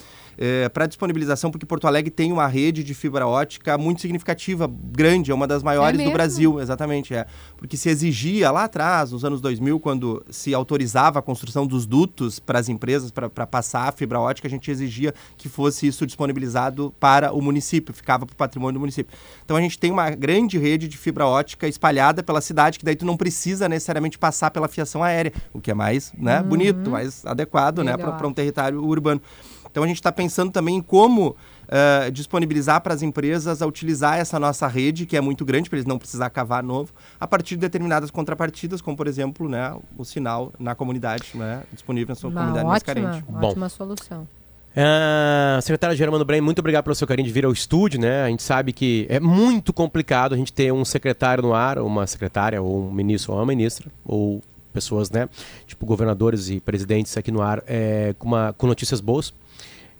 Para 0.73 0.85
disponibilização, 0.85 1.51
porque 1.51 1.65
Porto 1.65 1.87
Alegre 1.87 2.09
tem 2.09 2.31
uma 2.31 2.47
rede 2.47 2.83
de 2.83 2.93
fibra 2.93 3.27
ótica 3.27 3.77
muito 3.77 4.01
significativa, 4.01 4.69
grande, 4.71 5.31
é 5.31 5.33
uma 5.33 5.47
das 5.47 5.63
maiores 5.63 5.97
do 5.97 6.03
mesmo? 6.03 6.13
Brasil, 6.13 6.59
exatamente, 6.59 7.13
é. 7.13 7.25
Porque 7.57 7.77
se 7.77 7.89
exigia 7.89 8.51
lá 8.51 8.63
atrás, 8.63 9.11
nos 9.11 9.23
anos 9.23 9.41
2000, 9.41 9.79
quando 9.79 10.23
se 10.29 10.53
autorizava 10.53 11.19
a 11.19 11.21
construção 11.21 11.65
dos 11.67 11.85
dutos 11.85 12.39
para 12.39 12.59
as 12.59 12.69
empresas, 12.69 13.11
para 13.11 13.47
passar 13.47 13.89
a 13.89 13.91
fibra 13.91 14.19
ótica, 14.19 14.47
a 14.47 14.51
gente 14.51 14.69
exigia 14.69 15.13
que 15.37 15.49
fosse 15.49 15.87
isso 15.87 16.05
disponibilizado 16.05 16.93
para 16.99 17.33
o 17.33 17.41
município, 17.41 17.93
ficava 17.93 18.25
para 18.25 18.33
o 18.33 18.35
patrimônio 18.35 18.73
do 18.73 18.79
município. 18.79 19.15
Então 19.43 19.57
a 19.57 19.61
gente 19.61 19.77
tem 19.77 19.91
uma 19.91 20.09
grande 20.09 20.57
rede 20.57 20.87
de 20.87 20.97
fibra 20.97 21.25
ótica 21.25 21.67
espalhada 21.67 22.23
pela 22.23 22.41
cidade, 22.41 22.79
que 22.79 22.85
daí 22.85 22.95
tu 22.95 23.05
não 23.05 23.17
precisa 23.17 23.67
necessariamente 23.69 24.17
passar 24.17 24.51
pela 24.51 24.67
fiação 24.67 25.03
aérea, 25.03 25.31
o 25.53 25.59
que 25.59 25.71
é 25.71 25.73
mais 25.73 26.11
né, 26.17 26.41
bonito, 26.41 26.89
mais 26.89 27.25
adequado 27.25 27.83
né, 27.83 27.95
para 27.97 28.27
um 28.27 28.33
território 28.33 28.83
urbano. 28.83 29.21
Então 29.71 29.83
a 29.83 29.87
gente 29.87 29.95
está 29.95 30.11
pensando 30.11 30.51
também 30.51 30.75
em 30.75 30.81
como 30.81 31.35
eh, 31.67 32.11
disponibilizar 32.11 32.81
para 32.81 32.93
as 32.93 33.01
empresas 33.01 33.61
a 33.61 33.65
utilizar 33.65 34.19
essa 34.19 34.37
nossa 34.37 34.67
rede, 34.67 35.05
que 35.05 35.15
é 35.15 35.21
muito 35.21 35.45
grande, 35.45 35.69
para 35.69 35.77
eles 35.77 35.87
não 35.87 35.97
precisar 35.97 36.29
cavar 36.29 36.61
novo, 36.61 36.91
a 37.19 37.25
partir 37.25 37.55
de 37.55 37.61
determinadas 37.61 38.11
contrapartidas, 38.11 38.81
como 38.81 38.97
por 38.97 39.07
exemplo 39.07 39.47
né, 39.47 39.73
o 39.97 40.03
sinal 40.03 40.51
na 40.59 40.75
comunidade, 40.75 41.31
né, 41.33 41.63
disponível 41.71 42.09
na 42.09 42.15
sua 42.15 42.29
Uma 42.29 42.41
comunidade 42.41 42.67
mais 42.67 42.83
ótima, 42.83 43.09
carente. 43.09 43.25
Bom. 43.27 43.47
ótima 43.47 43.69
solução. 43.69 44.27
Ah, 44.75 45.59
secretário 45.61 45.95
Germano 45.97 46.23
Brem, 46.23 46.39
muito 46.39 46.59
obrigado 46.59 46.85
pelo 46.85 46.95
seu 46.95 47.05
carinho 47.05 47.27
de 47.27 47.33
vir 47.33 47.45
ao 47.45 47.51
estúdio, 47.51 47.99
né? 47.99 48.23
A 48.23 48.29
gente 48.29 48.41
sabe 48.41 48.71
que 48.71 49.05
é 49.09 49.19
muito 49.19 49.73
complicado 49.73 50.33
a 50.33 50.37
gente 50.37 50.53
ter 50.53 50.71
um 50.71 50.85
secretário 50.85 51.43
no 51.43 51.53
ar, 51.53 51.77
ou 51.77 51.87
uma 51.87 52.07
secretária, 52.07 52.61
ou 52.61 52.87
um 52.87 52.91
ministro, 52.91 53.33
ou 53.33 53.39
uma 53.39 53.45
ministra, 53.45 53.91
ou 54.05 54.41
pessoas, 54.71 55.11
né? 55.11 55.27
Tipo 55.67 55.85
governadores 55.85 56.49
e 56.49 56.59
presidentes 56.61 57.17
aqui 57.17 57.31
no 57.31 57.41
ar 57.41 57.61
é, 57.67 58.15
com, 58.17 58.27
uma, 58.27 58.53
com 58.57 58.65
notícias 58.65 59.01
boas. 59.01 59.33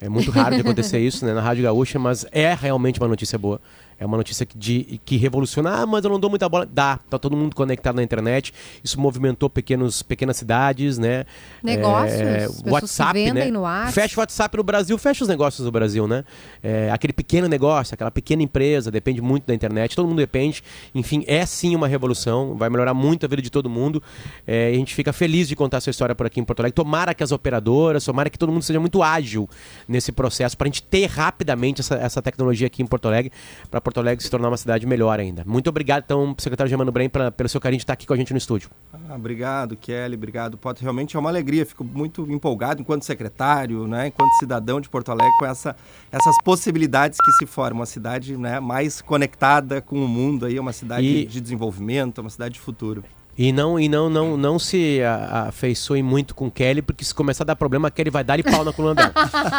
É 0.02 0.10
muito 0.10 0.32
raro 0.32 0.56
de 0.56 0.62
acontecer 0.62 1.00
isso 1.00 1.24
né, 1.26 1.34
na 1.34 1.42
Rádio 1.42 1.64
Gaúcha, 1.64 2.00
mas 2.00 2.26
é 2.32 2.54
realmente 2.56 3.00
uma 3.00 3.08
notícia 3.08 3.38
boa. 3.38 3.62
É 4.02 4.06
uma 4.06 4.18
notícia 4.18 4.48
que, 4.48 4.58
de, 4.58 5.00
que 5.06 5.16
revoluciona. 5.16 5.84
Ah, 5.84 5.86
mas 5.86 6.04
eu 6.04 6.10
não 6.10 6.20
dou 6.20 6.28
muita 6.28 6.50
bola. 6.50 6.66
Dá, 6.66 6.98
tá 7.08 7.20
todo 7.20 7.38
mundo 7.38 7.56
conectado 7.56 7.98
na 7.98 8.02
internet. 8.02 8.52
Isso 8.84 9.00
movimentou 9.00 9.48
pequenos, 9.48 10.02
pequenas 10.02 10.38
cidades, 10.38 10.98
né? 10.98 11.24
Negócios, 11.62 12.20
É, 12.20 12.48
WhatsApp, 12.66 13.14
vendem 13.14 13.46
né? 13.46 13.52
no 13.52 13.64
ar. 13.64 13.92
Fecha 13.92 14.18
o 14.18 14.20
WhatsApp 14.20 14.58
no 14.58 14.64
Brasil, 14.64 14.98
fecha 14.98 15.24
os 15.24 15.28
negócios 15.28 15.64
do 15.64 15.72
Brasil, 15.72 16.08
né? 16.08 16.26
É, 16.64 16.90
aquele 16.90 17.14
pequeno 17.14 17.48
negócio, 17.48 17.94
aquela 17.94 18.10
pequena 18.10 18.42
empresa, 18.42 18.90
depende 18.90 19.22
muito 19.22 19.46
da 19.46 19.54
internet, 19.54 19.96
todo 19.96 20.08
mundo 20.08 20.18
depende. 20.18 20.64
Enfim, 20.96 21.24
é 21.28 21.46
sim 21.46 21.76
uma 21.76 21.88
revolução, 21.88 22.56
vai 22.56 22.72
melhorar 22.72 22.96
muito 22.96 23.28
a 23.28 23.30
vida 23.30 23.44
de 23.44 23.52
todo 23.52 23.70
mundo. 23.70 24.02
É, 24.48 24.70
a 24.70 24.74
gente 24.74 24.96
fica 24.96 25.14
feliz 25.14 25.48
de 25.48 25.56
contar 25.56 25.78
essa 25.78 25.92
história 25.92 26.16
por 26.16 26.26
aqui 26.26 26.40
em 26.40 26.44
Porto 26.44 26.62
Alegre. 26.62 26.74
Tomara 26.74 27.14
que 27.14 27.24
as 27.24 27.32
operadoras, 27.32 28.04
tomara 28.04 28.32
que 28.32 28.40
todo 28.40 28.52
mundo 28.52 28.64
seja 28.64 28.80
muito 28.80 29.04
ágil 29.04 29.48
nesse 29.88 30.12
processo, 30.12 30.58
para 30.58 30.66
a 30.66 30.70
gente 30.70 30.82
ter 30.82 31.06
rapidamente 31.06 31.82
essa, 31.82 31.94
essa 31.98 32.20
tecnologia 32.20 32.66
aqui 32.66 32.82
em 32.82 32.88
Porto 32.88 33.08
Alegre, 33.08 33.32
para 33.70 33.91
Porto 33.92 34.00
Alegre 34.00 34.24
se 34.24 34.32
tornar 34.32 34.48
uma 34.48 34.56
cidade 34.56 34.88
melhor 34.88 35.20
ainda. 35.20 35.44
Muito 35.46 35.70
obrigado, 35.70 36.04
então, 36.06 36.34
secretário 36.38 36.70
Germano 36.70 36.94
Brem, 36.94 37.10
pra- 37.10 37.30
pelo 37.30 37.50
seu 37.50 37.60
carinho 37.60 37.78
de 37.78 37.84
estar 37.84 37.92
aqui 37.92 38.08
com 38.08 38.14
a 38.14 38.18
gente 38.18 38.32
no 38.32 38.38
estúdio. 38.38 38.70
Ah, 38.94 39.16
obrigado, 39.16 39.76
Kelly, 39.76 40.16
obrigado, 40.16 40.58
Potter. 40.58 40.84
Realmente 40.84 41.18
é 41.18 41.20
uma 41.20 41.30
alegria, 41.30 41.66
fico 41.66 41.84
muito 41.84 42.22
empolgado 42.32 42.80
enquanto 42.82 43.04
secretário, 43.04 43.86
né, 43.88 44.08
enquanto 44.08 44.32
cidadão 44.40 44.80
de 44.80 44.88
Porto 44.88 45.12
Alegre, 45.12 45.34
com 45.38 45.46
essa, 45.46 45.76
essas 46.10 46.36
possibilidades 46.42 47.18
que 47.20 47.32
se 47.34 47.46
formam. 47.46 47.82
Uma 47.82 47.86
cidade 47.86 48.38
né, 48.38 48.60
mais 48.62 49.02
conectada 49.02 49.82
com 49.82 49.98
o 50.04 50.08
mundo, 50.08 50.46
aí, 50.46 50.58
uma 50.58 50.72
cidade 50.72 51.06
E- 51.06 51.26
de 51.26 51.42
desenvolvimento, 51.42 52.20
uma 52.20 52.30
cidade 52.30 52.54
de 52.54 52.60
futuro. 52.62 53.04
E 53.44 53.52
não, 53.52 53.80
e 53.80 53.90
não, 53.90 54.08
não, 54.08 54.38
não 54.38 54.60
se 54.60 55.02
a- 55.02 55.48
afeiçoe 55.48 56.04
muito 56.04 56.36
com 56.36 56.52
Kelly, 56.52 56.80
porque 56.84 57.04
se 57.04 57.12
começar 57.12 57.44
a 57.44 57.48
dar 57.48 57.56
problema, 57.56 57.88
a 57.88 57.92
Kelly 57.92 58.12
vai 58.12 58.24
dar 58.24 58.40
e 58.40 58.44
pau 58.44 58.64
na 58.64 58.72
coluna 58.72 58.94
dela. 58.94 59.12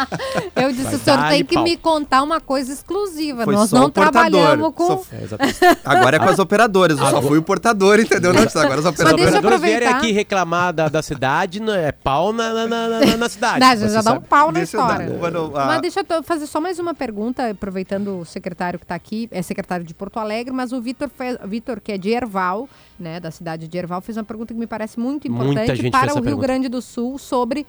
Eu 0.55 0.71
disse, 0.71 0.83
Vai 0.83 0.95
o 0.95 0.99
senhor 0.99 1.17
dar-lhe 1.17 1.35
tem 1.35 1.45
que 1.45 1.53
pau. 1.55 1.63
me 1.65 1.75
contar 1.75 2.23
uma 2.23 2.39
coisa 2.39 2.71
exclusiva. 2.71 3.43
Foi 3.43 3.53
Nós 3.53 3.69
não 3.73 3.89
trabalhamos 3.89 4.73
com... 4.73 4.87
Só- 4.87 5.03
É, 5.11 5.23
exatamente. 5.23 5.59
Agora 5.83 6.15
é 6.15 6.19
com 6.19 6.29
as 6.29 6.39
operadoras, 6.39 6.97
eu 6.97 7.05
só 7.07 7.21
fui 7.21 7.37
o 7.37 7.43
portador, 7.43 7.99
entendeu? 7.99 8.31
Não, 8.33 8.41
agora 8.41 8.75
as 8.75 8.83
Se 8.83 8.89
os 8.89 8.95
deixa 8.95 9.13
operadoras. 9.13 9.61
vierem 9.61 9.89
aqui 9.89 10.11
reclamar 10.13 10.71
da, 10.71 10.87
da 10.87 11.01
cidade, 11.01 11.61
é 11.71 11.91
pau 11.91 12.31
na, 12.31 12.53
na, 12.53 12.67
na, 12.67 12.87
na- 12.87 13.17
na 13.17 13.27
cidade. 13.29 13.59
Dá, 13.59 13.75
já, 13.75 14.01
dá 14.01 14.13
um 14.13 14.21
pau 14.21 14.47
na 14.47 14.59
Deixa 14.59 14.77
eu 14.77 14.87
dar 14.87 15.01
história. 15.11 15.31
no- 15.31 15.57
ah, 15.57 15.65
Mas 15.65 15.81
deixa 15.81 16.05
eu 16.09 16.23
fazer 16.23 16.47
só 16.47 16.61
mais 16.61 16.79
uma 16.79 16.93
pergunta, 16.93 17.49
aproveitando 17.49 18.19
o 18.19 18.25
secretário 18.25 18.79
que 18.79 18.85
está 18.85 18.95
aqui, 18.95 19.27
é 19.29 19.41
secretário 19.41 19.85
de 19.85 19.93
Porto 19.93 20.19
Alegre, 20.19 20.53
mas 20.53 20.71
o 20.71 20.79
Vitor, 20.81 21.09
Vitor, 21.45 21.81
que 21.81 21.91
é 21.91 21.97
de 21.97 22.11
Erval, 22.11 22.69
né, 22.97 23.19
da 23.19 23.29
cidade 23.31 23.67
de 23.67 23.72
Erval, 23.77 24.01
fez 24.01 24.17
uma 24.17 24.23
pergunta 24.23 24.53
que 24.53 24.59
me 24.59 24.67
parece 24.67 24.99
muito 24.99 25.27
importante 25.27 25.89
para 25.89 26.11
o 26.11 26.15
Rio 26.15 26.23
pergunta. 26.23 26.47
Grande 26.47 26.69
do 26.69 26.81
Sul 26.81 27.17
sobre 27.17 27.65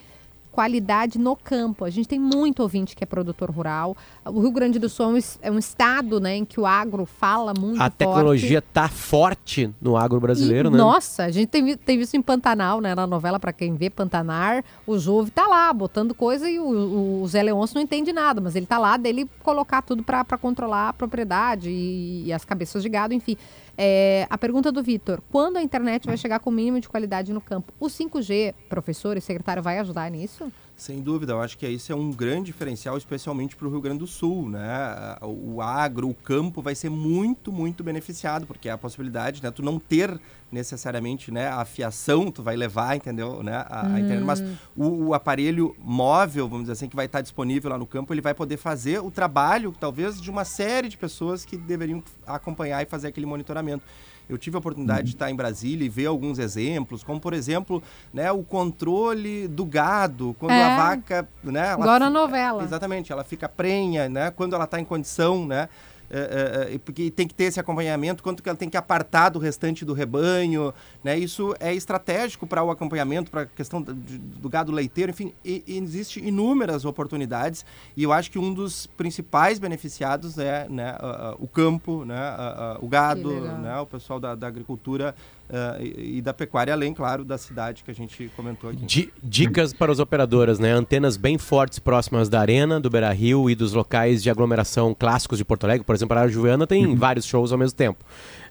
qualidade 0.54 1.18
no 1.18 1.34
campo. 1.34 1.84
A 1.84 1.90
gente 1.90 2.06
tem 2.06 2.18
muito 2.18 2.60
ouvinte 2.60 2.94
que 2.94 3.02
é 3.02 3.06
produtor 3.06 3.50
rural. 3.50 3.96
O 4.24 4.40
Rio 4.40 4.52
Grande 4.52 4.78
do 4.78 4.88
Sul 4.88 5.06
é 5.42 5.50
um, 5.50 5.56
é 5.56 5.58
estado 5.58 6.20
né, 6.20 6.36
em 6.36 6.44
que 6.44 6.60
o 6.60 6.64
agro 6.64 7.04
fala 7.04 7.52
muito 7.58 7.76
A 7.76 7.86
forte. 7.86 7.96
tecnologia 7.96 8.62
tá 8.62 8.88
forte 8.88 9.68
no 9.82 9.96
agro 9.96 10.20
brasileiro, 10.20 10.68
E, 10.68 10.70
né? 10.70 10.78
Nossa, 10.78 11.24
a 11.24 11.30
gente 11.32 11.48
tem, 11.48 11.76
tem 11.76 11.98
visto 11.98 12.14
em 12.14 12.22
Pantanal, 12.22 12.80
né? 12.80 12.94
Na 12.94 13.04
novela, 13.04 13.40
pra 13.40 13.52
quem 13.52 13.74
vê 13.74 13.90
Pantanar, 13.90 14.64
o 14.86 14.96
Jove 14.96 15.32
tá 15.32 15.44
lá 15.48 15.72
botando 15.72 16.14
coisa 16.14 16.48
e 16.48 16.60
o, 16.60 17.22
o 17.22 17.26
Zé 17.26 17.42
Leôncio 17.42 17.74
não 17.74 17.82
entende 17.82 18.12
nada, 18.12 18.40
mas 18.40 18.54
ele 18.54 18.66
tá 18.66 18.78
lá 18.78 18.96
dele 18.96 19.28
colocar 19.42 19.82
tudo 19.82 20.04
pra 20.04 20.24
controlar 20.40 20.90
a 20.90 20.92
propriedade 20.92 21.68
e, 21.68 22.26
e 22.26 22.32
as 22.32 22.44
cabeças 22.44 22.80
de 22.80 22.88
gado, 22.88 23.12
enfim. 23.12 23.36
É, 23.76 24.26
a 24.30 24.38
pergunta 24.38 24.70
do 24.70 24.82
Vitor: 24.82 25.22
quando 25.30 25.56
a 25.56 25.62
internet 25.62 26.06
vai 26.06 26.16
chegar 26.16 26.40
com 26.40 26.50
o 26.50 26.52
mínimo 26.52 26.80
de 26.80 26.88
qualidade 26.88 27.32
no 27.32 27.40
campo? 27.40 27.72
O 27.80 27.86
5G, 27.86 28.54
professor 28.68 29.16
e 29.16 29.20
secretário, 29.20 29.62
vai 29.62 29.78
ajudar 29.78 30.10
nisso? 30.10 30.50
Sem 30.76 31.00
dúvida, 31.00 31.32
eu 31.32 31.40
acho 31.40 31.56
que 31.56 31.68
isso 31.68 31.92
é 31.92 31.94
um 31.94 32.10
grande 32.10 32.46
diferencial, 32.46 32.98
especialmente 32.98 33.54
para 33.54 33.66
o 33.66 33.70
Rio 33.70 33.80
Grande 33.80 34.00
do 34.00 34.06
Sul, 34.08 34.50
né? 34.50 35.16
O 35.22 35.62
agro, 35.62 36.08
o 36.08 36.14
campo 36.14 36.60
vai 36.60 36.74
ser 36.74 36.90
muito, 36.90 37.52
muito 37.52 37.84
beneficiado, 37.84 38.44
porque 38.44 38.68
é 38.68 38.72
a 38.72 38.78
possibilidade, 38.78 39.40
né? 39.40 39.52
Tu 39.52 39.62
não 39.62 39.78
ter 39.78 40.20
necessariamente, 40.50 41.32
né, 41.32 41.48
a 41.48 41.64
fiação, 41.64 42.30
tu 42.30 42.42
vai 42.42 42.56
levar, 42.56 42.96
entendeu, 42.96 43.42
né, 43.42 43.56
a, 43.68 43.94
a 43.94 44.00
internet, 44.00 44.24
mas 44.24 44.40
o, 44.76 45.08
o 45.08 45.14
aparelho 45.14 45.74
móvel, 45.80 46.48
vamos 46.48 46.64
dizer 46.64 46.74
assim, 46.74 46.88
que 46.88 46.94
vai 46.94 47.06
estar 47.06 47.20
disponível 47.20 47.70
lá 47.70 47.78
no 47.78 47.86
campo, 47.86 48.14
ele 48.14 48.20
vai 48.20 48.34
poder 48.34 48.56
fazer 48.56 49.00
o 49.00 49.10
trabalho, 49.10 49.74
talvez, 49.78 50.20
de 50.20 50.30
uma 50.30 50.44
série 50.44 50.88
de 50.88 50.96
pessoas 50.96 51.44
que 51.44 51.56
deveriam 51.56 52.02
acompanhar 52.24 52.82
e 52.82 52.86
fazer 52.86 53.08
aquele 53.08 53.26
monitoramento. 53.26 53.84
Eu 54.28 54.38
tive 54.38 54.56
a 54.56 54.58
oportunidade 54.58 55.08
de 55.08 55.14
estar 55.14 55.30
em 55.30 55.34
Brasília 55.36 55.84
e 55.84 55.88
ver 55.88 56.06
alguns 56.06 56.38
exemplos, 56.38 57.02
como 57.04 57.20
por 57.20 57.32
exemplo, 57.34 57.82
né, 58.12 58.32
o 58.32 58.42
controle 58.42 59.46
do 59.48 59.64
gado, 59.64 60.34
quando 60.38 60.52
É. 60.52 60.62
a 60.62 60.76
vaca, 60.76 61.28
né, 61.42 61.68
ela 61.72 61.98
na 61.98 62.06
fi- 62.06 62.12
novela. 62.12 62.62
Exatamente, 62.64 63.12
ela 63.12 63.22
fica 63.24 63.48
prenha, 63.48 64.08
né, 64.08 64.30
quando 64.30 64.54
ela 64.54 64.64
está 64.64 64.80
em 64.80 64.84
condição, 64.84 65.46
né, 65.46 65.68
é, 66.14 66.70
é, 66.70 66.74
é, 66.74 66.78
porque 66.78 67.10
tem 67.10 67.26
que 67.26 67.34
ter 67.34 67.44
esse 67.44 67.58
acompanhamento, 67.58 68.22
quanto 68.22 68.40
que 68.40 68.48
ela 68.48 68.56
tem 68.56 68.70
que 68.70 68.76
apartar 68.76 69.30
do 69.30 69.40
restante 69.40 69.84
do 69.84 69.92
rebanho, 69.92 70.72
né, 71.02 71.18
isso 71.18 71.54
é 71.58 71.74
estratégico 71.74 72.46
para 72.46 72.62
o 72.62 72.70
acompanhamento, 72.70 73.32
para 73.32 73.42
a 73.42 73.46
questão 73.46 73.82
do, 73.82 74.48
gado 74.48 74.70
leiteiro, 74.70 75.10
enfim, 75.10 75.32
e, 75.44 75.64
e 75.66 75.78
existe 75.78 76.20
inúmeras 76.20 76.84
oportunidades 76.84 77.64
e 77.96 78.04
eu 78.04 78.12
acho 78.12 78.30
que 78.30 78.38
um 78.38 78.54
dos 78.54 78.86
principais 78.86 79.58
beneficiados 79.58 80.38
é 80.38 80.68
né, 80.68 80.94
o 81.40 81.48
campo, 81.48 82.04
né, 82.04 82.36
o 82.80 82.86
gado, 82.86 83.32
né, 83.58 83.76
o 83.80 83.86
pessoal 83.86 84.20
da, 84.20 84.36
da 84.36 84.46
agricultura 84.46 85.16
ah, 85.50 85.76
e, 85.78 86.18
e 86.18 86.22
da 86.22 86.32
pecuária, 86.32 86.72
além, 86.72 86.94
claro, 86.94 87.24
da 87.24 87.36
cidade 87.36 87.84
que 87.84 87.90
a 87.90 87.94
gente 87.94 88.30
comentou 88.34 88.70
aqui. 88.70 88.84
Di- 88.84 89.12
dicas 89.22 89.72
para 89.74 89.92
os 89.92 90.00
operadoras, 90.00 90.58
né? 90.58 90.72
Antenas 90.72 91.16
bem 91.16 91.36
fortes 91.36 91.78
próximas 91.78 92.28
da 92.28 92.40
arena, 92.40 92.80
do 92.80 92.88
Beira 92.88 93.12
Rio 93.12 93.50
e 93.50 93.54
dos 93.54 93.72
locais 93.74 94.22
de 94.22 94.30
aglomeração 94.30 94.94
clássicos 94.94 95.36
de 95.36 95.44
Porto 95.44 95.64
Alegre. 95.64 95.84
Por 95.84 95.94
exemplo, 95.94 96.03
a 96.12 96.20
Área 96.20 96.32
Juliana 96.32 96.66
tem 96.66 96.94
vários 96.94 97.24
shows 97.24 97.52
ao 97.52 97.58
mesmo 97.58 97.76
tempo. 97.76 98.04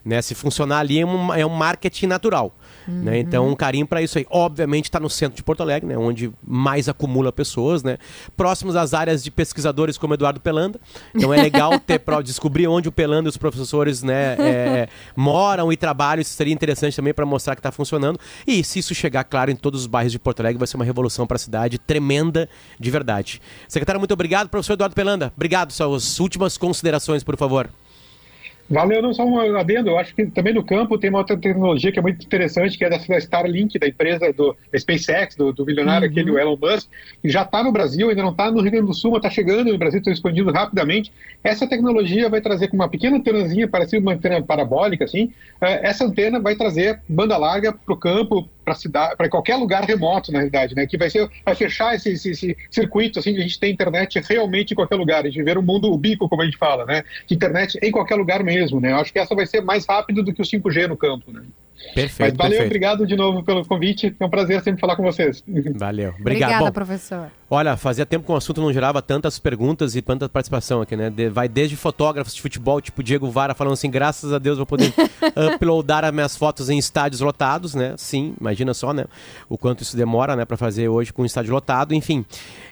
Né? 0.04 0.20
Se 0.20 0.34
funcionar 0.34 0.80
ali 0.80 1.00
é 1.00 1.06
um, 1.06 1.34
é 1.34 1.46
um 1.46 1.50
marketing 1.50 2.06
natural. 2.06 2.54
Né? 2.86 3.18
Então, 3.18 3.48
um 3.48 3.56
carinho 3.56 3.86
para 3.86 4.02
isso 4.02 4.18
aí. 4.18 4.26
Obviamente 4.30 4.84
está 4.84 5.00
no 5.00 5.08
centro 5.08 5.36
de 5.36 5.42
Porto 5.42 5.62
Alegre, 5.62 5.88
né? 5.88 5.96
onde 5.96 6.30
mais 6.46 6.88
acumula 6.88 7.32
pessoas, 7.32 7.82
né? 7.82 7.96
próximos 8.36 8.76
às 8.76 8.92
áreas 8.92 9.22
de 9.24 9.30
pesquisadores 9.30 9.96
como 9.96 10.14
Eduardo 10.14 10.40
Pelanda. 10.40 10.78
Então 11.14 11.32
é 11.32 11.40
legal 11.40 11.78
ter 11.80 11.98
para 11.98 12.20
descobrir 12.20 12.66
onde 12.66 12.88
o 12.88 12.92
Pelanda 12.92 13.28
e 13.28 13.30
os 13.30 13.36
professores 13.36 14.02
né, 14.02 14.36
é, 14.38 14.88
moram 15.16 15.72
e 15.72 15.76
trabalham. 15.76 16.20
Isso 16.20 16.34
seria 16.34 16.52
interessante 16.52 16.96
também 16.96 17.14
para 17.14 17.24
mostrar 17.24 17.54
que 17.54 17.60
está 17.60 17.72
funcionando. 17.72 18.18
E 18.46 18.62
se 18.62 18.78
isso 18.78 18.94
chegar, 18.94 19.24
claro, 19.24 19.50
em 19.50 19.56
todos 19.56 19.82
os 19.82 19.86
bairros 19.86 20.12
de 20.12 20.18
Porto 20.18 20.40
Alegre, 20.40 20.58
vai 20.58 20.66
ser 20.66 20.76
uma 20.76 20.84
revolução 20.84 21.26
para 21.26 21.36
a 21.36 21.38
cidade 21.38 21.78
tremenda 21.78 22.48
de 22.78 22.90
verdade. 22.90 23.40
Secretário, 23.68 23.98
muito 23.98 24.12
obrigado. 24.12 24.48
Professor 24.48 24.74
Eduardo 24.74 24.94
Pelanda, 24.94 25.32
obrigado. 25.34 25.72
Suas 25.72 26.20
últimas 26.20 26.58
considerações, 26.58 27.24
por 27.24 27.36
favor. 27.36 27.70
Valeu, 28.68 29.02
não 29.02 29.12
só 29.12 29.24
um 29.26 29.38
adendo. 29.58 29.90
Eu 29.90 29.98
acho 29.98 30.14
que 30.14 30.24
também 30.26 30.54
no 30.54 30.64
campo 30.64 30.98
tem 30.98 31.10
uma 31.10 31.18
outra 31.18 31.36
tecnologia 31.36 31.92
que 31.92 31.98
é 31.98 32.02
muito 32.02 32.24
interessante, 32.24 32.78
que 32.78 32.84
é 32.84 32.88
da 32.88 32.96
Starlink, 33.18 33.78
da 33.78 33.86
empresa 33.86 34.32
do 34.32 34.56
da 34.72 34.78
SpaceX, 34.78 35.36
do, 35.36 35.52
do 35.52 35.64
bilionário 35.66 36.08
aquele, 36.08 36.30
o 36.30 36.38
Elon 36.38 36.56
Musk, 36.56 36.88
que 37.22 37.28
já 37.28 37.42
está 37.42 37.62
no 37.62 37.70
Brasil, 37.70 38.08
ainda 38.08 38.22
não 38.22 38.30
está 38.30 38.50
no 38.50 38.62
Rio 38.62 38.70
Grande 38.72 38.86
do 38.86 38.94
Sul, 38.94 39.10
mas 39.10 39.18
está 39.18 39.30
chegando 39.30 39.70
no 39.70 39.78
Brasil, 39.78 39.98
está 39.98 40.10
expandindo 40.10 40.50
rapidamente. 40.50 41.12
Essa 41.42 41.66
tecnologia 41.68 42.28
vai 42.30 42.40
trazer 42.40 42.68
com 42.68 42.76
uma 42.76 42.88
pequena 42.88 43.18
antenazinha, 43.18 43.68
parecida 43.68 44.00
uma 44.00 44.14
antena 44.14 44.42
parabólica, 44.42 45.04
assim. 45.04 45.30
eh, 45.60 45.80
Essa 45.86 46.06
antena 46.06 46.40
vai 46.40 46.56
trazer 46.56 47.00
banda 47.06 47.36
larga 47.36 47.70
para 47.70 47.94
o 47.94 47.96
campo, 47.98 48.48
para 48.64 48.74
cidade, 48.74 49.16
para 49.16 49.28
qualquer 49.28 49.56
lugar 49.56 49.84
remoto, 49.84 50.32
na 50.32 50.38
realidade, 50.38 50.74
né? 50.74 50.86
Que 50.86 50.96
vai 50.96 51.10
ser, 51.10 51.28
vai 51.44 51.54
fechar 51.54 51.94
esse, 51.94 52.12
esse, 52.12 52.30
esse 52.30 52.56
circuito, 52.70 53.18
assim, 53.18 53.32
de 53.32 53.40
a 53.40 53.42
gente 53.42 53.60
ter 53.60 53.68
internet 53.68 54.20
realmente 54.28 54.72
em 54.72 54.74
qualquer 54.74 54.96
lugar, 54.96 55.24
a 55.24 55.28
gente 55.28 55.42
ver 55.42 55.58
o 55.58 55.62
mundo 55.62 55.92
ubico, 55.92 56.28
como 56.28 56.42
a 56.42 56.44
gente 56.44 56.56
fala, 56.56 56.84
né? 56.84 57.02
De 57.26 57.34
internet 57.34 57.78
em 57.82 57.90
qualquer 57.90 58.16
lugar 58.16 58.42
mesmo, 58.42 58.80
né? 58.80 58.92
Eu 58.92 58.96
acho 58.96 59.12
que 59.12 59.18
essa 59.18 59.34
vai 59.34 59.46
ser 59.46 59.60
mais 59.60 59.86
rápido 59.86 60.22
do 60.22 60.32
que 60.32 60.42
o 60.42 60.44
5G 60.44 60.86
no 60.88 60.96
campo, 60.96 61.30
né? 61.30 61.42
Perfeito, 61.94 62.18
Mas 62.20 62.36
valeu, 62.36 62.50
perfeito. 62.50 62.66
obrigado 62.66 63.06
de 63.06 63.16
novo 63.16 63.42
pelo 63.42 63.64
convite. 63.64 64.14
É 64.18 64.24
um 64.24 64.30
prazer 64.30 64.62
sempre 64.62 64.80
falar 64.80 64.96
com 64.96 65.02
vocês. 65.02 65.42
Valeu. 65.76 66.10
Obrigado. 66.10 66.20
Obrigada, 66.20 66.64
Bom, 66.64 66.72
professor. 66.72 67.30
Olha, 67.50 67.76
fazia 67.76 68.06
tempo 68.06 68.24
que 68.24 68.32
o 68.32 68.36
assunto 68.36 68.60
não 68.60 68.72
gerava 68.72 69.02
tantas 69.02 69.38
perguntas 69.38 69.94
e 69.94 70.02
tanta 70.02 70.28
participação 70.28 70.80
aqui, 70.80 70.96
né? 70.96 71.10
De- 71.10 71.28
vai 71.28 71.48
desde 71.48 71.76
fotógrafos 71.76 72.34
de 72.34 72.40
futebol, 72.40 72.80
tipo 72.80 73.02
Diego 73.02 73.30
Vara, 73.30 73.54
falando 73.54 73.74
assim: 73.74 73.90
graças 73.90 74.32
a 74.32 74.38
Deus 74.38 74.56
vou 74.56 74.66
poder 74.66 74.92
uploadar 75.54 76.04
as 76.04 76.12
minhas 76.12 76.36
fotos 76.36 76.68
em 76.70 76.78
estádios 76.78 77.20
lotados, 77.20 77.74
né? 77.74 77.94
Sim, 77.96 78.34
imagina 78.40 78.72
só, 78.74 78.92
né? 78.92 79.04
O 79.48 79.58
quanto 79.58 79.82
isso 79.82 79.96
demora, 79.96 80.34
né? 80.34 80.44
Pra 80.44 80.56
fazer 80.56 80.88
hoje 80.88 81.12
com 81.12 81.22
um 81.22 81.26
estádio 81.26 81.52
lotado, 81.52 81.94
enfim. 81.94 82.24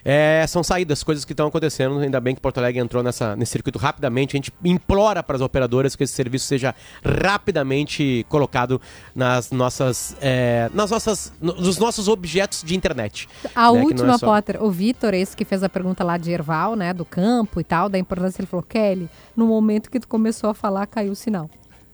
É, 0.03 0.43
são 0.47 0.63
saídas, 0.63 1.03
coisas 1.03 1.23
que 1.23 1.33
estão 1.33 1.47
acontecendo. 1.47 1.99
Ainda 1.99 2.19
bem 2.19 2.35
que 2.35 2.41
Porto 2.41 2.57
Alegre 2.57 2.81
entrou 2.81 3.03
nessa, 3.03 3.35
nesse 3.35 3.51
circuito 3.53 3.77
rapidamente. 3.79 4.35
A 4.35 4.37
gente 4.37 4.51
implora 4.65 5.21
para 5.23 5.35
as 5.35 5.41
operadoras 5.41 5.95
que 5.95 6.03
esse 6.03 6.13
serviço 6.13 6.45
seja 6.45 6.73
rapidamente 7.05 8.25
colocado 8.27 8.81
nas 9.15 9.51
nossas, 9.51 10.15
é, 10.21 10.69
nas 10.73 10.89
nossas, 10.91 11.31
no- 11.41 11.53
nos 11.55 11.77
nossos 11.77 12.07
objetos 12.07 12.63
de 12.63 12.75
internet. 12.75 13.27
A 13.55 13.71
né, 13.71 13.73
não 13.73 13.77
é 13.77 13.83
última, 13.83 14.17
só- 14.17 14.25
Potter, 14.27 14.63
o 14.63 14.69
Vitor, 14.71 15.13
esse 15.13 15.35
que 15.35 15.45
fez 15.45 15.63
a 15.63 15.69
pergunta 15.69 16.03
lá 16.03 16.17
de 16.17 16.31
Erval, 16.31 16.75
né, 16.75 16.93
do 16.93 17.05
campo 17.05 17.59
e 17.61 17.63
tal, 17.63 17.89
da 17.89 17.97
importância, 17.99 18.41
ele 18.41 18.47
falou, 18.47 18.63
Kelly, 18.63 19.09
no 19.35 19.45
momento 19.45 19.89
que 19.91 19.99
tu 19.99 20.07
começou 20.07 20.49
a 20.49 20.53
falar, 20.53 20.85
caiu 20.87 21.11
o 21.11 21.15
sinal. 21.15 21.49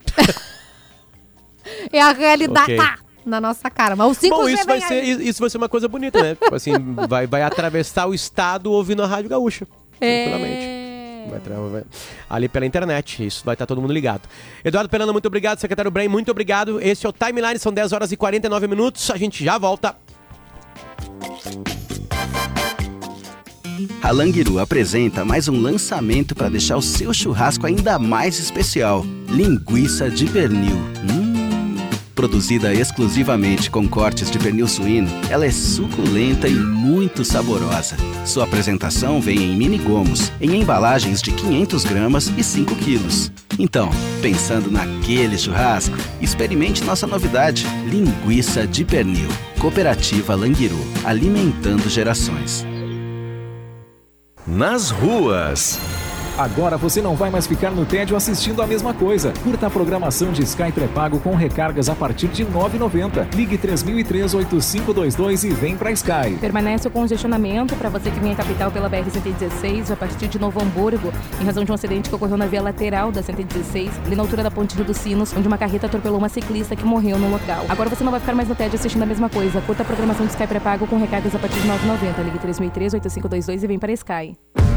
é 1.91 2.02
a 2.02 2.12
realidade, 2.12 2.74
Ok. 2.74 2.78
tá, 2.78 3.00
na 3.26 3.39
nossa 3.41 3.70
cara. 3.70 3.95
Mas 3.95 4.08
o 4.18 4.20
5G 4.20 4.30
Bom, 4.30 4.50
isso 4.50 4.66
vai, 4.66 4.82
ser, 4.82 5.04
isso 5.04 5.39
vai 5.39 5.50
ser 5.50 5.58
uma 5.58 5.70
coisa 5.70 5.88
bonita, 5.88 6.22
né? 6.22 6.36
Tipo 6.36 6.56
assim, 6.56 6.72
vai, 7.08 7.28
vai 7.28 7.43
atravessar 7.43 8.08
o 8.08 8.14
estado 8.14 8.72
ouvindo 8.72 9.04
a 9.04 9.08
Rádio 9.08 9.30
Gaúcha. 9.30 9.68
Tranquilamente. 10.00 10.78
É... 11.26 11.30
Vai 11.30 11.39
tra- 11.39 11.55
vai- 11.55 11.84
ali 12.30 12.47
pela 12.49 12.65
internet, 12.65 13.26
isso 13.26 13.43
vai 13.45 13.55
estar 13.55 13.65
todo 13.65 13.82
mundo 13.82 13.93
ligado. 13.93 14.22
Eduardo 14.63 14.89
Pelanda, 14.89 15.11
muito 15.11 15.26
obrigado. 15.28 15.59
Secretário 15.59 15.91
Brain, 15.91 16.07
muito 16.07 16.30
obrigado. 16.32 16.80
Esse 16.82 17.05
é 17.05 17.09
o 17.09 17.13
Timeline, 17.13 17.59
são 17.59 17.72
10 17.74 17.91
horas 17.93 18.11
e 18.11 18.17
49 18.17 18.67
minutos. 18.67 19.09
A 19.11 19.17
gente 19.17 19.43
já 19.43 19.57
volta. 19.57 19.95
A 24.01 24.11
Languiru 24.11 24.59
apresenta 24.59 25.24
mais 25.24 25.47
um 25.47 25.61
lançamento 25.61 26.34
para 26.36 26.49
deixar 26.49 26.78
o 26.78 26.82
seu 26.82 27.13
churrasco 27.13 27.65
ainda 27.65 27.99
mais 27.99 28.39
especial: 28.39 29.05
linguiça 29.28 30.09
de 30.09 30.26
pernil. 30.26 30.76
Hum. 31.09 31.28
Produzida 32.20 32.74
exclusivamente 32.74 33.72
com 33.72 33.88
cortes 33.88 34.30
de 34.30 34.38
pernil 34.38 34.67
suíno, 34.67 35.09
ela 35.30 35.45
é 35.45 35.51
suculenta 35.51 36.49
e 36.49 36.53
muito 36.53 37.24
saborosa. 37.24 37.95
Sua 38.26 38.43
apresentação 38.43 39.22
vem 39.22 39.41
em 39.41 39.55
mini 39.55 39.78
gomos, 39.78 40.30
em 40.41 40.59
embalagens 40.59 41.22
de 41.22 41.32
500 41.32 41.86
gramas 41.86 42.30
e 42.38 42.43
5 42.43 42.76
quilos. 42.76 43.32
Então, 43.57 43.89
pensando 44.22 44.70
naquele 44.70 45.38
churrasco, 45.38 45.95
experimente 46.20 46.84
nossa 46.84 47.07
novidade: 47.07 47.65
linguiça 47.89 48.67
de 48.67 48.84
pernil. 48.84 49.30
Cooperativa 49.57 50.36
Languiru, 50.36 50.76
alimentando 51.05 51.89
gerações. 51.89 52.65
Nas 54.45 54.89
ruas. 54.89 55.80
Agora 56.40 56.78
você 56.78 57.02
não 57.02 57.18
vai 57.18 57.30
mais 57.30 57.46
ficar 57.46 57.70
no 57.70 57.86
tédio 57.86 58.16
assistindo 58.16 58.62
a 58.62 58.66
mesma 58.66 58.94
coisa. 58.94 59.34
Curta 59.44 59.68
a 59.68 59.70
programação 59.70 60.32
de 60.32 60.42
Sky 60.44 60.72
pré-pago 60.72 61.20
com 61.20 61.36
recargas 61.36 61.90
a 61.90 61.96
partir 61.96 62.30
de 62.30 62.46
R$ 62.46 62.52
9,90. 62.52 63.36
Ligue 63.36 63.58
3003-8522 63.58 65.44
e 65.44 65.50
vem 65.50 65.76
pra 65.76 65.92
Sky. 65.92 66.38
Permanece 66.40 66.88
o 66.88 66.92
congestionamento 66.92 67.76
para 67.76 67.90
você 67.90 68.10
que 68.10 68.22
vem 68.22 68.32
à 68.32 68.36
capital 68.36 68.72
pela 68.72 68.90
BR-116 68.90 69.92
a 69.92 69.98
partir 69.98 70.30
de 70.30 70.40
Novo 70.40 70.62
Hamburgo, 70.62 71.12
em 71.42 71.44
razão 71.44 71.66
de 71.66 71.74
um 71.74 71.76
acidente 71.76 72.08
que 72.08 72.16
ocorreu 72.16 72.38
na 72.38 72.46
via 72.46 72.62
lateral 72.62 73.12
da 73.12 73.22
116, 73.22 73.92
ali 74.06 74.16
na 74.16 74.24
altura 74.24 74.42
da 74.42 74.50
Ponte 74.50 74.78
Rio 74.78 74.86
dos 74.86 74.96
Sinos, 74.96 75.34
onde 75.36 75.46
uma 75.46 75.58
carreta 75.58 75.88
atropelou 75.88 76.20
uma 76.20 76.30
ciclista 76.30 76.74
que 76.74 76.86
morreu 76.86 77.20
no 77.20 77.30
local. 77.30 77.66
Agora 77.68 77.90
você 77.90 78.02
não 78.02 78.12
vai 78.12 78.22
ficar 78.22 78.34
mais 78.34 78.48
no 78.48 78.56
TED 78.56 78.74
assistindo 78.78 79.04
a 79.04 79.06
mesma 79.06 79.28
coisa. 79.30 79.60
Curta 79.60 79.84
a 79.84 79.86
programação 79.86 80.26
de 80.26 80.32
Sky 80.32 80.48
pré-pago 80.48 80.88
com 80.88 80.98
recargas 80.98 81.36
a 81.36 81.40
partir 81.40 81.60
de 81.60 81.68
9,90. 81.68 82.24
Ligue 82.24 82.40
3003-8522 82.40 83.62
e 83.62 83.68
vem 83.68 83.78
para 83.78 83.92
Sky. 83.92 84.68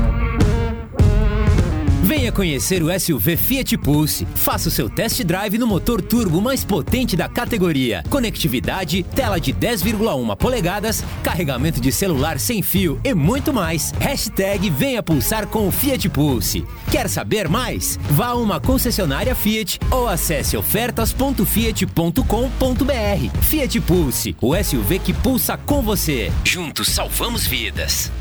Venha 2.15 2.31
conhecer 2.31 2.83
o 2.83 3.01
SUV 3.01 3.39
Fiat 3.39 3.79
Pulse. 3.79 4.29
Faça 4.35 4.69
o 4.69 4.71
seu 4.71 4.91
test 4.91 5.25
drive 5.25 5.57
no 5.57 5.67
motor 5.67 6.03
turbo 6.03 6.43
mais 6.43 6.63
potente 6.63 7.17
da 7.17 7.27
categoria. 7.27 8.05
Conectividade, 8.11 9.03
tela 9.03 9.41
de 9.41 9.51
10,1 9.51 10.37
polegadas, 10.37 11.03
carregamento 11.23 11.81
de 11.81 11.91
celular 11.91 12.39
sem 12.39 12.61
fio 12.61 13.01
e 13.03 13.15
muito 13.15 13.51
mais. 13.51 13.95
Hashtag 13.99 14.69
Venha 14.69 15.03
Pulsar 15.03 15.47
com 15.47 15.67
o 15.67 15.73
Fiat 15.73 16.07
Pulse. 16.11 16.67
Quer 16.91 17.09
saber 17.09 17.49
mais? 17.49 17.99
Vá 18.11 18.27
a 18.27 18.35
uma 18.35 18.61
concessionária 18.61 19.35
Fiat 19.35 19.81
ou 19.91 20.07
acesse 20.07 20.55
ofertas.fiat.com.br. 20.55 23.41
Fiat 23.41 23.81
Pulse, 23.81 24.37
o 24.39 24.55
SUV 24.55 24.99
que 24.99 25.15
pulsa 25.15 25.57
com 25.57 25.81
você. 25.81 26.31
Juntos 26.45 26.89
salvamos 26.89 27.47
vidas. 27.47 28.13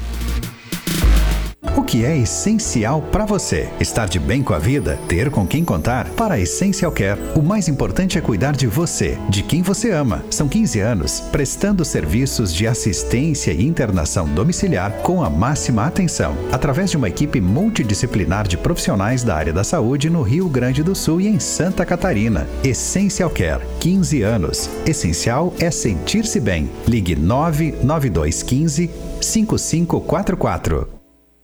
O 1.77 1.83
que 1.83 2.03
é 2.03 2.17
essencial 2.17 3.01
para 3.01 3.23
você? 3.23 3.69
Estar 3.79 4.07
de 4.07 4.19
bem 4.19 4.41
com 4.41 4.53
a 4.53 4.59
vida? 4.59 4.99
Ter 5.07 5.29
com 5.29 5.45
quem 5.45 5.63
contar? 5.63 6.09
Para 6.09 6.33
a 6.33 6.39
Essential 6.39 6.91
Care, 6.91 7.19
o 7.35 7.41
mais 7.41 7.67
importante 7.67 8.17
é 8.17 8.21
cuidar 8.21 8.53
de 8.53 8.65
você, 8.65 9.17
de 9.29 9.43
quem 9.43 9.61
você 9.61 9.91
ama. 9.91 10.23
São 10.29 10.47
15 10.47 10.79
anos 10.79 11.19
prestando 11.31 11.85
serviços 11.85 12.51
de 12.51 12.65
assistência 12.65 13.51
e 13.51 13.65
internação 13.65 14.27
domiciliar 14.27 14.91
com 15.03 15.23
a 15.23 15.29
máxima 15.29 15.85
atenção, 15.85 16.35
através 16.51 16.89
de 16.89 16.97
uma 16.97 17.09
equipe 17.09 17.39
multidisciplinar 17.39 18.47
de 18.47 18.57
profissionais 18.57 19.23
da 19.23 19.35
área 19.35 19.53
da 19.53 19.63
saúde 19.63 20.09
no 20.09 20.23
Rio 20.23 20.49
Grande 20.49 20.81
do 20.81 20.95
Sul 20.95 21.21
e 21.21 21.27
em 21.27 21.39
Santa 21.39 21.85
Catarina. 21.85 22.47
Essential 22.63 23.29
Care, 23.29 23.63
15 23.79 24.23
anos. 24.23 24.69
Essencial 24.85 25.53
é 25.59 25.69
sentir-se 25.69 26.39
bem. 26.39 26.69
Ligue 26.87 27.15
99215 27.15 28.89
5544. 29.21 31.00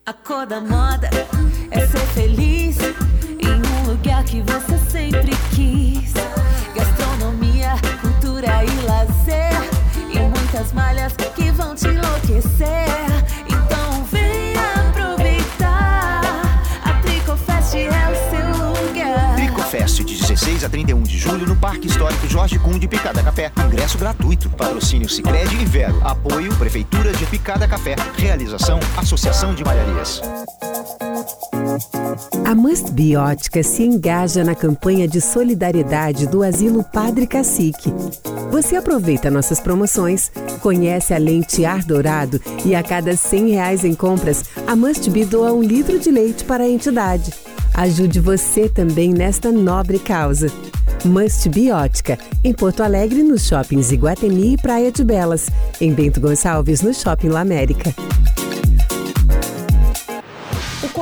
A 0.08 0.14
cor 0.14 0.46
da 0.46 0.62
moda 0.62 1.10
é 1.70 1.86
ser 1.86 2.08
feliz 2.14 2.78
em 2.80 3.84
um 3.84 3.92
lugar 3.92 4.24
que 4.24 4.42
você 4.42 4.78
sempre 4.90 5.32
quis. 5.54 6.14
Gastronomia, 6.74 7.74
cultura 8.00 8.64
e 8.64 8.86
lazer. 8.86 9.52
E 10.10 10.18
muitas 10.20 10.72
malhas 10.72 11.12
que 11.36 11.52
vão 11.52 11.76
te 11.76 11.90
enlouquecer. 11.90 12.87
Parque 21.60 21.88
Histórico 21.88 22.28
Jorge 22.28 22.60
Kuhn 22.60 22.78
de 22.78 22.88
Picada 22.88 23.24
Café. 23.24 23.52
Ingresso 23.66 23.98
gratuito. 23.98 24.50
Patrocínio 24.50 25.10
Sicredi 25.10 25.56
e 25.58 25.66
Vero. 25.66 26.00
Apoio 26.04 26.56
Prefeitura 26.56 27.12
de 27.12 27.26
Picada 27.26 27.68
Café. 27.68 27.96
Realização 28.16 28.80
Associação 28.96 29.56
de 29.56 29.64
Malharias. 29.64 30.22
A 32.46 32.56
Must 32.56 32.92
Biótica 32.92 33.64
se 33.64 33.84
engaja 33.84 34.44
na 34.44 34.56
campanha 34.56 35.08
de 35.08 35.20
solidariedade 35.20 36.28
do 36.28 36.44
Asilo 36.44 36.84
Padre 36.84 37.28
Cacique. 37.28 37.94
Você 38.52 38.76
aproveita 38.76 39.30
nossas 39.30 39.60
promoções, 39.60 40.32
conhece 40.62 41.14
a 41.14 41.18
lente 41.18 41.66
ar 41.66 41.84
dourado 41.84 42.40
e 42.66 42.74
a 42.74 42.82
cada 42.82 43.16
100 43.18 43.50
reais 43.52 43.84
em 43.84 43.94
compras, 43.94 44.46
a 44.66 44.76
Must 44.76 45.10
Be 45.10 45.26
doa 45.26 45.52
um 45.52 45.62
litro 45.62 46.00
de 46.00 46.10
leite 46.10 46.46
para 46.46 46.64
a 46.64 46.70
entidade. 46.70 47.34
Ajude 47.74 48.20
você 48.20 48.70
também 48.70 49.14
nesta 49.14 49.52
nobre 49.52 50.00
causa. 50.00 50.52
Must 51.06 51.50
Biótica, 51.50 52.18
em 52.44 52.54
Porto 52.54 52.82
Alegre, 52.82 53.24
nos 53.24 53.48
shoppings 53.48 53.92
Iguatemi 53.92 54.54
e 54.54 54.58
Praia 54.58 54.92
de 54.92 55.04
Belas. 55.04 55.48
Em 55.80 55.94
Bento 55.94 56.20
Gonçalves, 56.20 56.82
no 56.82 56.94
Shopping 56.94 57.30
La 57.30 57.42
América. 57.42 57.94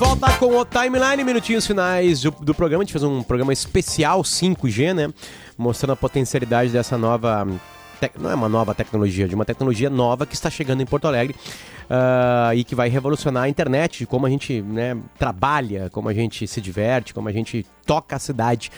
Volta 0.00 0.32
com 0.38 0.56
o 0.56 0.64
Timeline, 0.64 1.22
minutinhos 1.22 1.66
finais 1.66 2.22
do, 2.22 2.30
do 2.30 2.54
programa. 2.54 2.82
A 2.82 2.84
gente 2.86 2.92
fez 2.92 3.04
um 3.04 3.22
programa 3.22 3.52
especial 3.52 4.22
5G, 4.22 4.94
né? 4.94 5.12
Mostrando 5.58 5.92
a 5.92 5.96
potencialidade 5.96 6.72
dessa 6.72 6.96
nova. 6.96 7.46
Não 8.18 8.30
é 8.30 8.34
uma 8.34 8.48
nova 8.48 8.74
tecnologia, 8.74 9.28
de 9.28 9.34
uma 9.34 9.44
tecnologia 9.44 9.90
nova 9.90 10.24
que 10.24 10.34
está 10.34 10.48
chegando 10.48 10.82
em 10.82 10.86
Porto 10.86 11.06
Alegre 11.06 11.36
ah, 11.90 12.50
e 12.54 12.64
que 12.64 12.74
vai 12.74 12.88
revolucionar 12.88 13.42
a 13.42 13.48
internet, 13.50 14.06
como 14.06 14.24
a 14.24 14.30
gente 14.30 14.62
né, 14.62 14.96
trabalha, 15.18 15.90
como 15.90 16.08
a 16.08 16.14
gente 16.14 16.46
se 16.46 16.62
diverte, 16.62 17.12
como 17.12 17.28
a 17.28 17.32
gente 17.32 17.66
toca 17.84 18.16
a 18.16 18.18
cidade. 18.18 18.70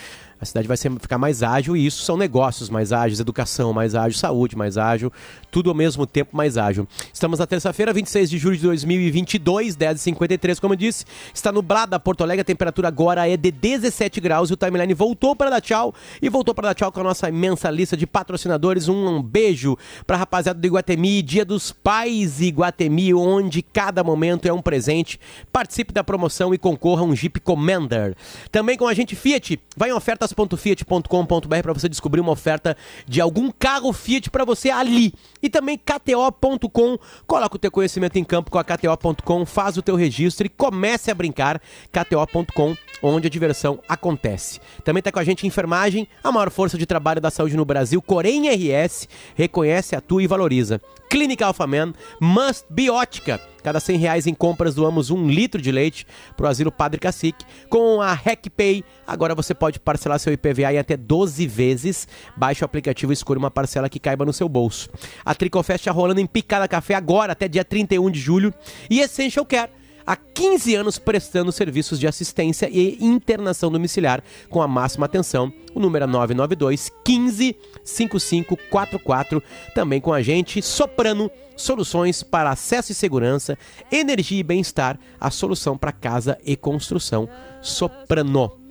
A 0.43 0.45
cidade 0.45 0.67
vai 0.67 0.77
ser, 0.77 0.91
ficar 0.99 1.19
mais 1.19 1.41
ágil 1.41 1.77
e 1.77 1.87
isso 1.87 2.03
são 2.03 2.17
negócios 2.17 2.69
mais 2.69 2.93
ágeis, 2.93 3.21
educação 3.21 3.73
mais 3.73 3.95
ágil, 3.95 4.19
saúde 4.19 4.57
mais 4.57 4.77
ágil, 4.77 5.13
tudo 5.53 5.71
ao 5.71 5.77
mesmo 5.77 6.05
tempo 6.05 6.37
mais 6.37 6.59
ágil. 6.59 6.85
Estamos 7.13 7.39
na 7.39 7.47
terça-feira, 7.47 7.93
26 7.93 8.29
de 8.29 8.39
julho 8.39 8.57
de 8.57 8.65
2022, 8.65 9.77
10h53, 9.77 10.59
como 10.59 10.73
eu 10.73 10.77
disse. 10.77 11.05
Está 11.33 11.53
nublada 11.53 12.01
Porto 12.01 12.25
Alegre, 12.25 12.41
a 12.41 12.45
temperatura 12.45 12.89
agora 12.89 13.29
é 13.29 13.37
de 13.37 13.53
17 13.53 14.21
graus 14.21 14.51
e 14.51 14.55
o 14.55 14.57
timeline 14.57 14.93
voltou 14.95 15.37
para 15.37 15.49
dar 15.49 15.61
tchau 15.61 15.95
e 16.21 16.29
voltou 16.29 16.53
para 16.53 16.71
dar 16.71 16.75
tchau 16.75 16.91
com 16.91 16.99
a 16.99 17.05
nossa 17.05 17.29
imensa 17.29 17.71
lista 17.71 17.97
de 17.97 18.05
patrocinadores. 18.05 18.89
Um, 18.89 19.19
um 19.19 19.23
beijo 19.23 19.79
para 20.09 20.17
a 20.17 20.19
rapaziada 20.19 20.59
do 20.59 20.67
Iguatemi, 20.67 21.23
Dia 21.23 21.45
dos 21.45 21.71
Pais 21.71 22.41
Iguatemi, 22.41 23.15
onde 23.15 23.63
cada 23.63 24.03
momento 24.03 24.47
é 24.47 24.53
um 24.53 24.61
presente. 24.61 25.21
Participe 25.53 25.93
da 25.93 26.03
promoção 26.03 26.53
e 26.53 26.59
concorra 26.59 27.03
a 27.03 27.05
um 27.05 27.15
Jeep 27.15 27.39
Commander. 27.39 28.17
Também 28.51 28.77
com 28.77 28.89
a 28.89 28.95
gente 28.95 29.15
Fiat, 29.15 29.61
vai 29.77 29.91
em 29.91 29.93
ofertas.fiat.com.br 30.33 31.63
para 31.63 31.73
você 31.73 31.89
descobrir 31.89 32.21
uma 32.21 32.33
oferta 32.33 32.77
de 33.07 33.21
algum 33.21 33.51
carro 33.51 33.93
Fiat 33.93 34.31
para 34.31 34.45
você 34.45 34.71
ali. 34.71 35.13
E 35.43 35.49
também 35.49 35.79
KTO.com, 35.79 36.99
coloca 37.27 37.57
o 37.57 37.59
teu 37.59 37.71
conhecimento 37.71 38.17
em 38.19 38.25
campo 38.25 38.51
com 38.51 38.59
a 38.59 38.65
KTO.com, 38.65 39.47
faz 39.47 39.77
o 39.77 39.83
teu 39.83 39.97
registro 39.97 40.47
e 40.47 40.51
comece 40.51 41.11
a 41.11 41.15
brincar. 41.15 41.61
KTO.com, 41.91 42.77
onde 43.03 43.27
a 43.27 43.31
diversão 43.31 43.81
acontece. 43.89 44.61
Também 44.85 45.01
está 45.01 45.13
com 45.13 45.19
a 45.19 45.25
gente 45.25 45.47
Enfermagem, 45.47 46.09
a 46.23 46.33
maior 46.33 46.51
força 46.51 46.79
de 46.79 46.87
trabalho 46.87 47.21
da 47.21 47.31
saúde 47.31 47.57
no 47.57 47.65
Brasil, 47.65 48.01
Corém 48.01 48.49
RS, 48.49 49.09
reconhece, 49.35 49.97
atua 49.97 50.23
e 50.23 50.27
valoriza. 50.27 50.81
Clínica 51.13 51.45
Alphaman, 51.45 51.93
Must 52.19 52.65
Biótica. 52.71 53.39
Cada 53.63 53.79
100 53.79 53.99
reais 53.99 54.27
em 54.27 54.33
compras 54.33 54.75
doamos 54.75 55.11
um 55.11 55.29
litro 55.29 55.61
de 55.61 55.71
leite 55.71 56.07
para 56.39 56.47
o 56.47 56.49
Asilo 56.49 56.73
Padre 56.73 56.99
Cacique. 56.99 57.45
Com 57.69 58.01
a 58.01 58.15
RecPay, 58.15 58.83
agora 59.07 59.35
você 59.35 59.53
pode 59.53 59.79
parcelar 59.79 60.19
seu 60.19 60.33
IPVA 60.33 60.73
em 60.73 60.79
até 60.79 60.97
12 60.97 61.47
vezes. 61.47 62.09
Baixe 62.35 62.65
o 62.65 62.65
aplicativo 62.65 63.13
e 63.13 63.15
escolha 63.15 63.39
uma 63.39 63.51
parcela 63.51 63.91
que 63.91 64.01
caiba 64.01 64.25
no 64.25 64.33
seu 64.33 64.49
bolso. 64.49 64.89
A 65.23 65.35
Tricofest 65.35 65.83
está 65.83 65.93
rolando 65.93 66.19
em 66.19 66.25
Picada 66.25 66.67
Café 66.67 66.95
agora, 66.95 67.33
até 67.35 67.47
dia 67.47 67.63
31 67.63 68.11
de 68.11 68.19
julho. 68.19 68.55
E 68.89 69.01
Essential 69.01 69.45
Care 69.45 69.71
há 70.07 70.17
15 70.17 70.75
anos 70.75 70.99
prestando 70.99 71.53
serviços 71.53 71.99
de 71.99 72.07
assistência 72.07 72.69
e 72.71 72.97
internação 73.01 73.71
domiciliar 73.71 74.23
com 74.49 74.63
a 74.63 74.69
máxima 74.69 75.07
atenção. 75.07 75.53
O 75.75 75.81
número 75.81 76.05
é 76.05 76.09
992 76.09 76.91
15 77.05 77.57
5544. 77.85 79.43
Também 79.75 80.01
com 80.01 80.13
a 80.13 80.23
gente, 80.23 80.63
Soprano, 80.63 81.31
soluções 81.57 82.23
para 82.23 82.51
acesso 82.51 82.93
e 82.93 82.95
segurança, 82.95 83.59
energia 83.91 84.41
e 84.41 84.43
bem-estar, 84.43 84.99
a 85.21 85.31
solução 85.31 85.77
para 85.77 85.93
casa 85.93 86.39
e 86.45 86.57
construção. 86.57 87.29
Soprano. 87.61 88.62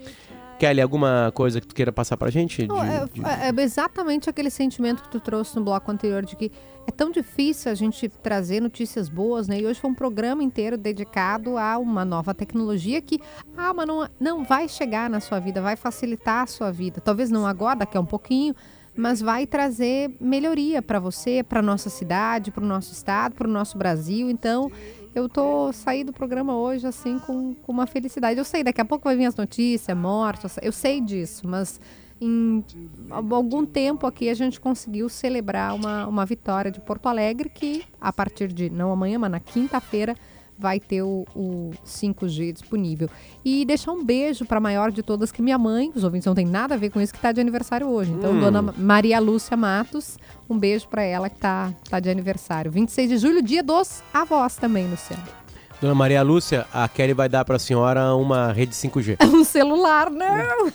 Kelly, 0.61 0.79
alguma 0.79 1.31
coisa 1.33 1.59
que 1.59 1.65
tu 1.65 1.73
queira 1.73 1.91
passar 1.91 2.15
pra 2.17 2.29
gente? 2.29 2.67
Não, 2.67 2.83
é, 2.83 3.05
De- 3.05 3.13
de- 3.13 3.25
é- 3.25 3.49
é 3.49 3.61
exatamente 3.63 4.29
aquele 4.29 4.51
sentimento 4.51 5.01
que 5.01 5.09
tu 5.09 5.19
trouxe 5.19 5.55
no 5.55 5.63
bloco 5.63 5.91
anterior 5.91 6.23
de 6.23 6.35
que 6.35 6.51
é 6.85 6.91
tão 6.91 7.09
difícil 7.09 7.71
a 7.71 7.73
gente 7.73 8.07
trazer 8.07 8.61
notícias 8.61 9.09
boas, 9.09 9.47
né? 9.47 9.59
E 9.59 9.65
hoje 9.65 9.79
foi 9.79 9.89
um 9.89 9.95
programa 9.95 10.43
inteiro 10.43 10.77
dedicado 10.77 11.57
a 11.57 11.79
uma 11.79 12.05
nova 12.05 12.31
tecnologia 12.33 13.01
que, 13.01 13.19
ah, 13.57 13.73
mas 13.73 13.87
não, 13.87 14.07
não 14.19 14.43
vai 14.43 14.67
chegar 14.69 15.09
na 15.09 15.19
sua 15.19 15.39
vida, 15.39 15.61
vai 15.63 15.75
facilitar 15.75 16.43
a 16.43 16.47
sua 16.47 16.71
vida. 16.71 17.01
Talvez 17.01 17.31
não 17.31 17.47
agora, 17.47 17.79
daqui 17.79 17.97
a 17.97 17.99
um 18.01 18.05
pouquinho, 18.05 18.55
mas 18.95 19.19
vai 19.19 19.47
trazer 19.47 20.11
melhoria 20.19 20.79
para 20.81 20.99
você, 20.99 21.41
para 21.41 21.61
nossa 21.61 21.89
cidade, 21.89 22.51
para 22.51 22.63
o 22.63 22.67
nosso 22.67 22.91
estado, 22.93 23.33
para 23.33 23.47
o 23.47 23.51
nosso 23.51 23.77
Brasil. 23.79 24.29
Então, 24.29 24.69
eu 25.13 25.27
tô 25.27 25.71
saí 25.73 26.03
do 26.03 26.13
programa 26.13 26.55
hoje 26.55 26.87
assim 26.87 27.19
com, 27.19 27.53
com 27.53 27.71
uma 27.71 27.85
felicidade. 27.87 28.37
Eu 28.39 28.45
sei, 28.45 28.63
daqui 28.63 28.81
a 28.81 28.85
pouco 28.85 29.03
vai 29.05 29.15
vir 29.15 29.25
as 29.25 29.35
notícias, 29.35 29.97
mortos, 29.97 30.57
eu 30.61 30.71
sei 30.71 31.01
disso, 31.01 31.47
mas 31.47 31.79
em 32.19 32.63
algum 33.09 33.65
tempo 33.65 34.05
aqui 34.05 34.29
a 34.29 34.33
gente 34.33 34.59
conseguiu 34.59 35.09
celebrar 35.09 35.73
uma, 35.73 36.05
uma 36.07 36.25
vitória 36.25 36.69
de 36.71 36.79
Porto 36.79 37.07
Alegre 37.07 37.49
que 37.49 37.83
a 37.99 38.13
partir 38.13 38.53
de, 38.53 38.69
não 38.69 38.91
amanhã, 38.91 39.17
mas 39.17 39.31
na 39.31 39.39
quinta-feira, 39.39 40.15
vai 40.61 40.79
ter 40.79 41.01
o, 41.01 41.25
o 41.35 41.71
5G 41.83 42.53
disponível. 42.53 43.09
E 43.43 43.65
deixar 43.65 43.91
um 43.93 44.03
beijo 44.05 44.45
para 44.45 44.59
a 44.59 44.61
maior 44.61 44.91
de 44.91 45.01
todas, 45.01 45.31
que 45.31 45.41
minha 45.41 45.57
mãe, 45.57 45.91
os 45.95 46.03
ouvintes 46.03 46.27
não 46.27 46.35
tem 46.35 46.45
nada 46.45 46.75
a 46.75 46.77
ver 46.77 46.91
com 46.91 47.01
isso, 47.01 47.11
que 47.11 47.17
está 47.17 47.31
de 47.31 47.41
aniversário 47.41 47.87
hoje. 47.87 48.11
Então, 48.11 48.31
Hum. 48.31 48.39
dona 48.39 48.61
Maria 48.61 49.19
Lúcia 49.19 49.57
Matos, 49.57 50.19
um 50.51 50.59
beijo 50.59 50.87
para 50.87 51.03
ela 51.03 51.29
que 51.29 51.37
tá, 51.37 51.73
tá 51.89 51.99
de 51.99 52.09
aniversário. 52.09 52.71
26 52.71 53.09
de 53.09 53.17
julho, 53.17 53.41
dia 53.41 53.63
dos 53.63 54.03
avós 54.13 54.55
também, 54.55 54.87
Luciano. 54.87 55.40
Dona 55.81 55.95
Maria 55.95 56.21
Lúcia, 56.21 56.67
a 56.71 56.87
Kelly 56.87 57.11
vai 57.11 57.27
dar 57.27 57.43
pra 57.43 57.57
senhora 57.57 58.13
uma 58.13 58.51
rede 58.51 58.75
5G, 58.75 59.17
Um 59.25 59.43
celular, 59.43 60.11
não! 60.11 60.71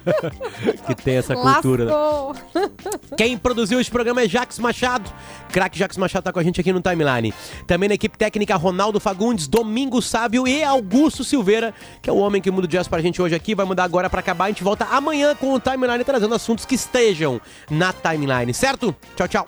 que 0.86 0.94
tem 0.94 1.16
essa 1.16 1.36
cultura. 1.36 1.84
Lascou! 1.84 2.34
Quem 3.14 3.36
produziu 3.36 3.78
esse 3.78 3.90
programa 3.90 4.22
é 4.22 4.28
Jax 4.28 4.58
Machado. 4.58 5.12
Craque 5.50 5.78
Jax 5.78 5.98
Machado 5.98 6.24
tá 6.24 6.32
com 6.32 6.38
a 6.38 6.42
gente 6.42 6.58
aqui 6.58 6.72
no 6.72 6.80
Timeline. 6.80 7.34
Também 7.66 7.90
na 7.90 7.94
equipe 7.94 8.16
técnica 8.16 8.56
Ronaldo 8.56 8.98
Fagundes, 8.98 9.46
Domingo 9.46 10.00
Sábio 10.00 10.48
e 10.48 10.64
Augusto 10.64 11.22
Silveira, 11.22 11.74
que 12.00 12.08
é 12.08 12.12
o 12.12 12.16
homem 12.16 12.40
que 12.40 12.50
muda 12.50 12.64
o 12.64 12.68
jazz 12.68 12.88
pra 12.88 13.02
gente 13.02 13.20
hoje 13.20 13.34
aqui. 13.34 13.54
Vai 13.54 13.66
mudar 13.66 13.84
agora 13.84 14.08
pra 14.08 14.20
acabar. 14.20 14.46
A 14.46 14.48
gente 14.48 14.64
volta 14.64 14.86
amanhã 14.86 15.34
com 15.34 15.52
o 15.52 15.60
Timeline 15.60 16.04
trazendo 16.04 16.34
assuntos 16.34 16.64
que 16.64 16.74
estejam 16.74 17.38
na 17.70 17.92
Timeline, 17.92 18.54
certo? 18.54 18.96
Tchau, 19.14 19.28
tchau. 19.28 19.46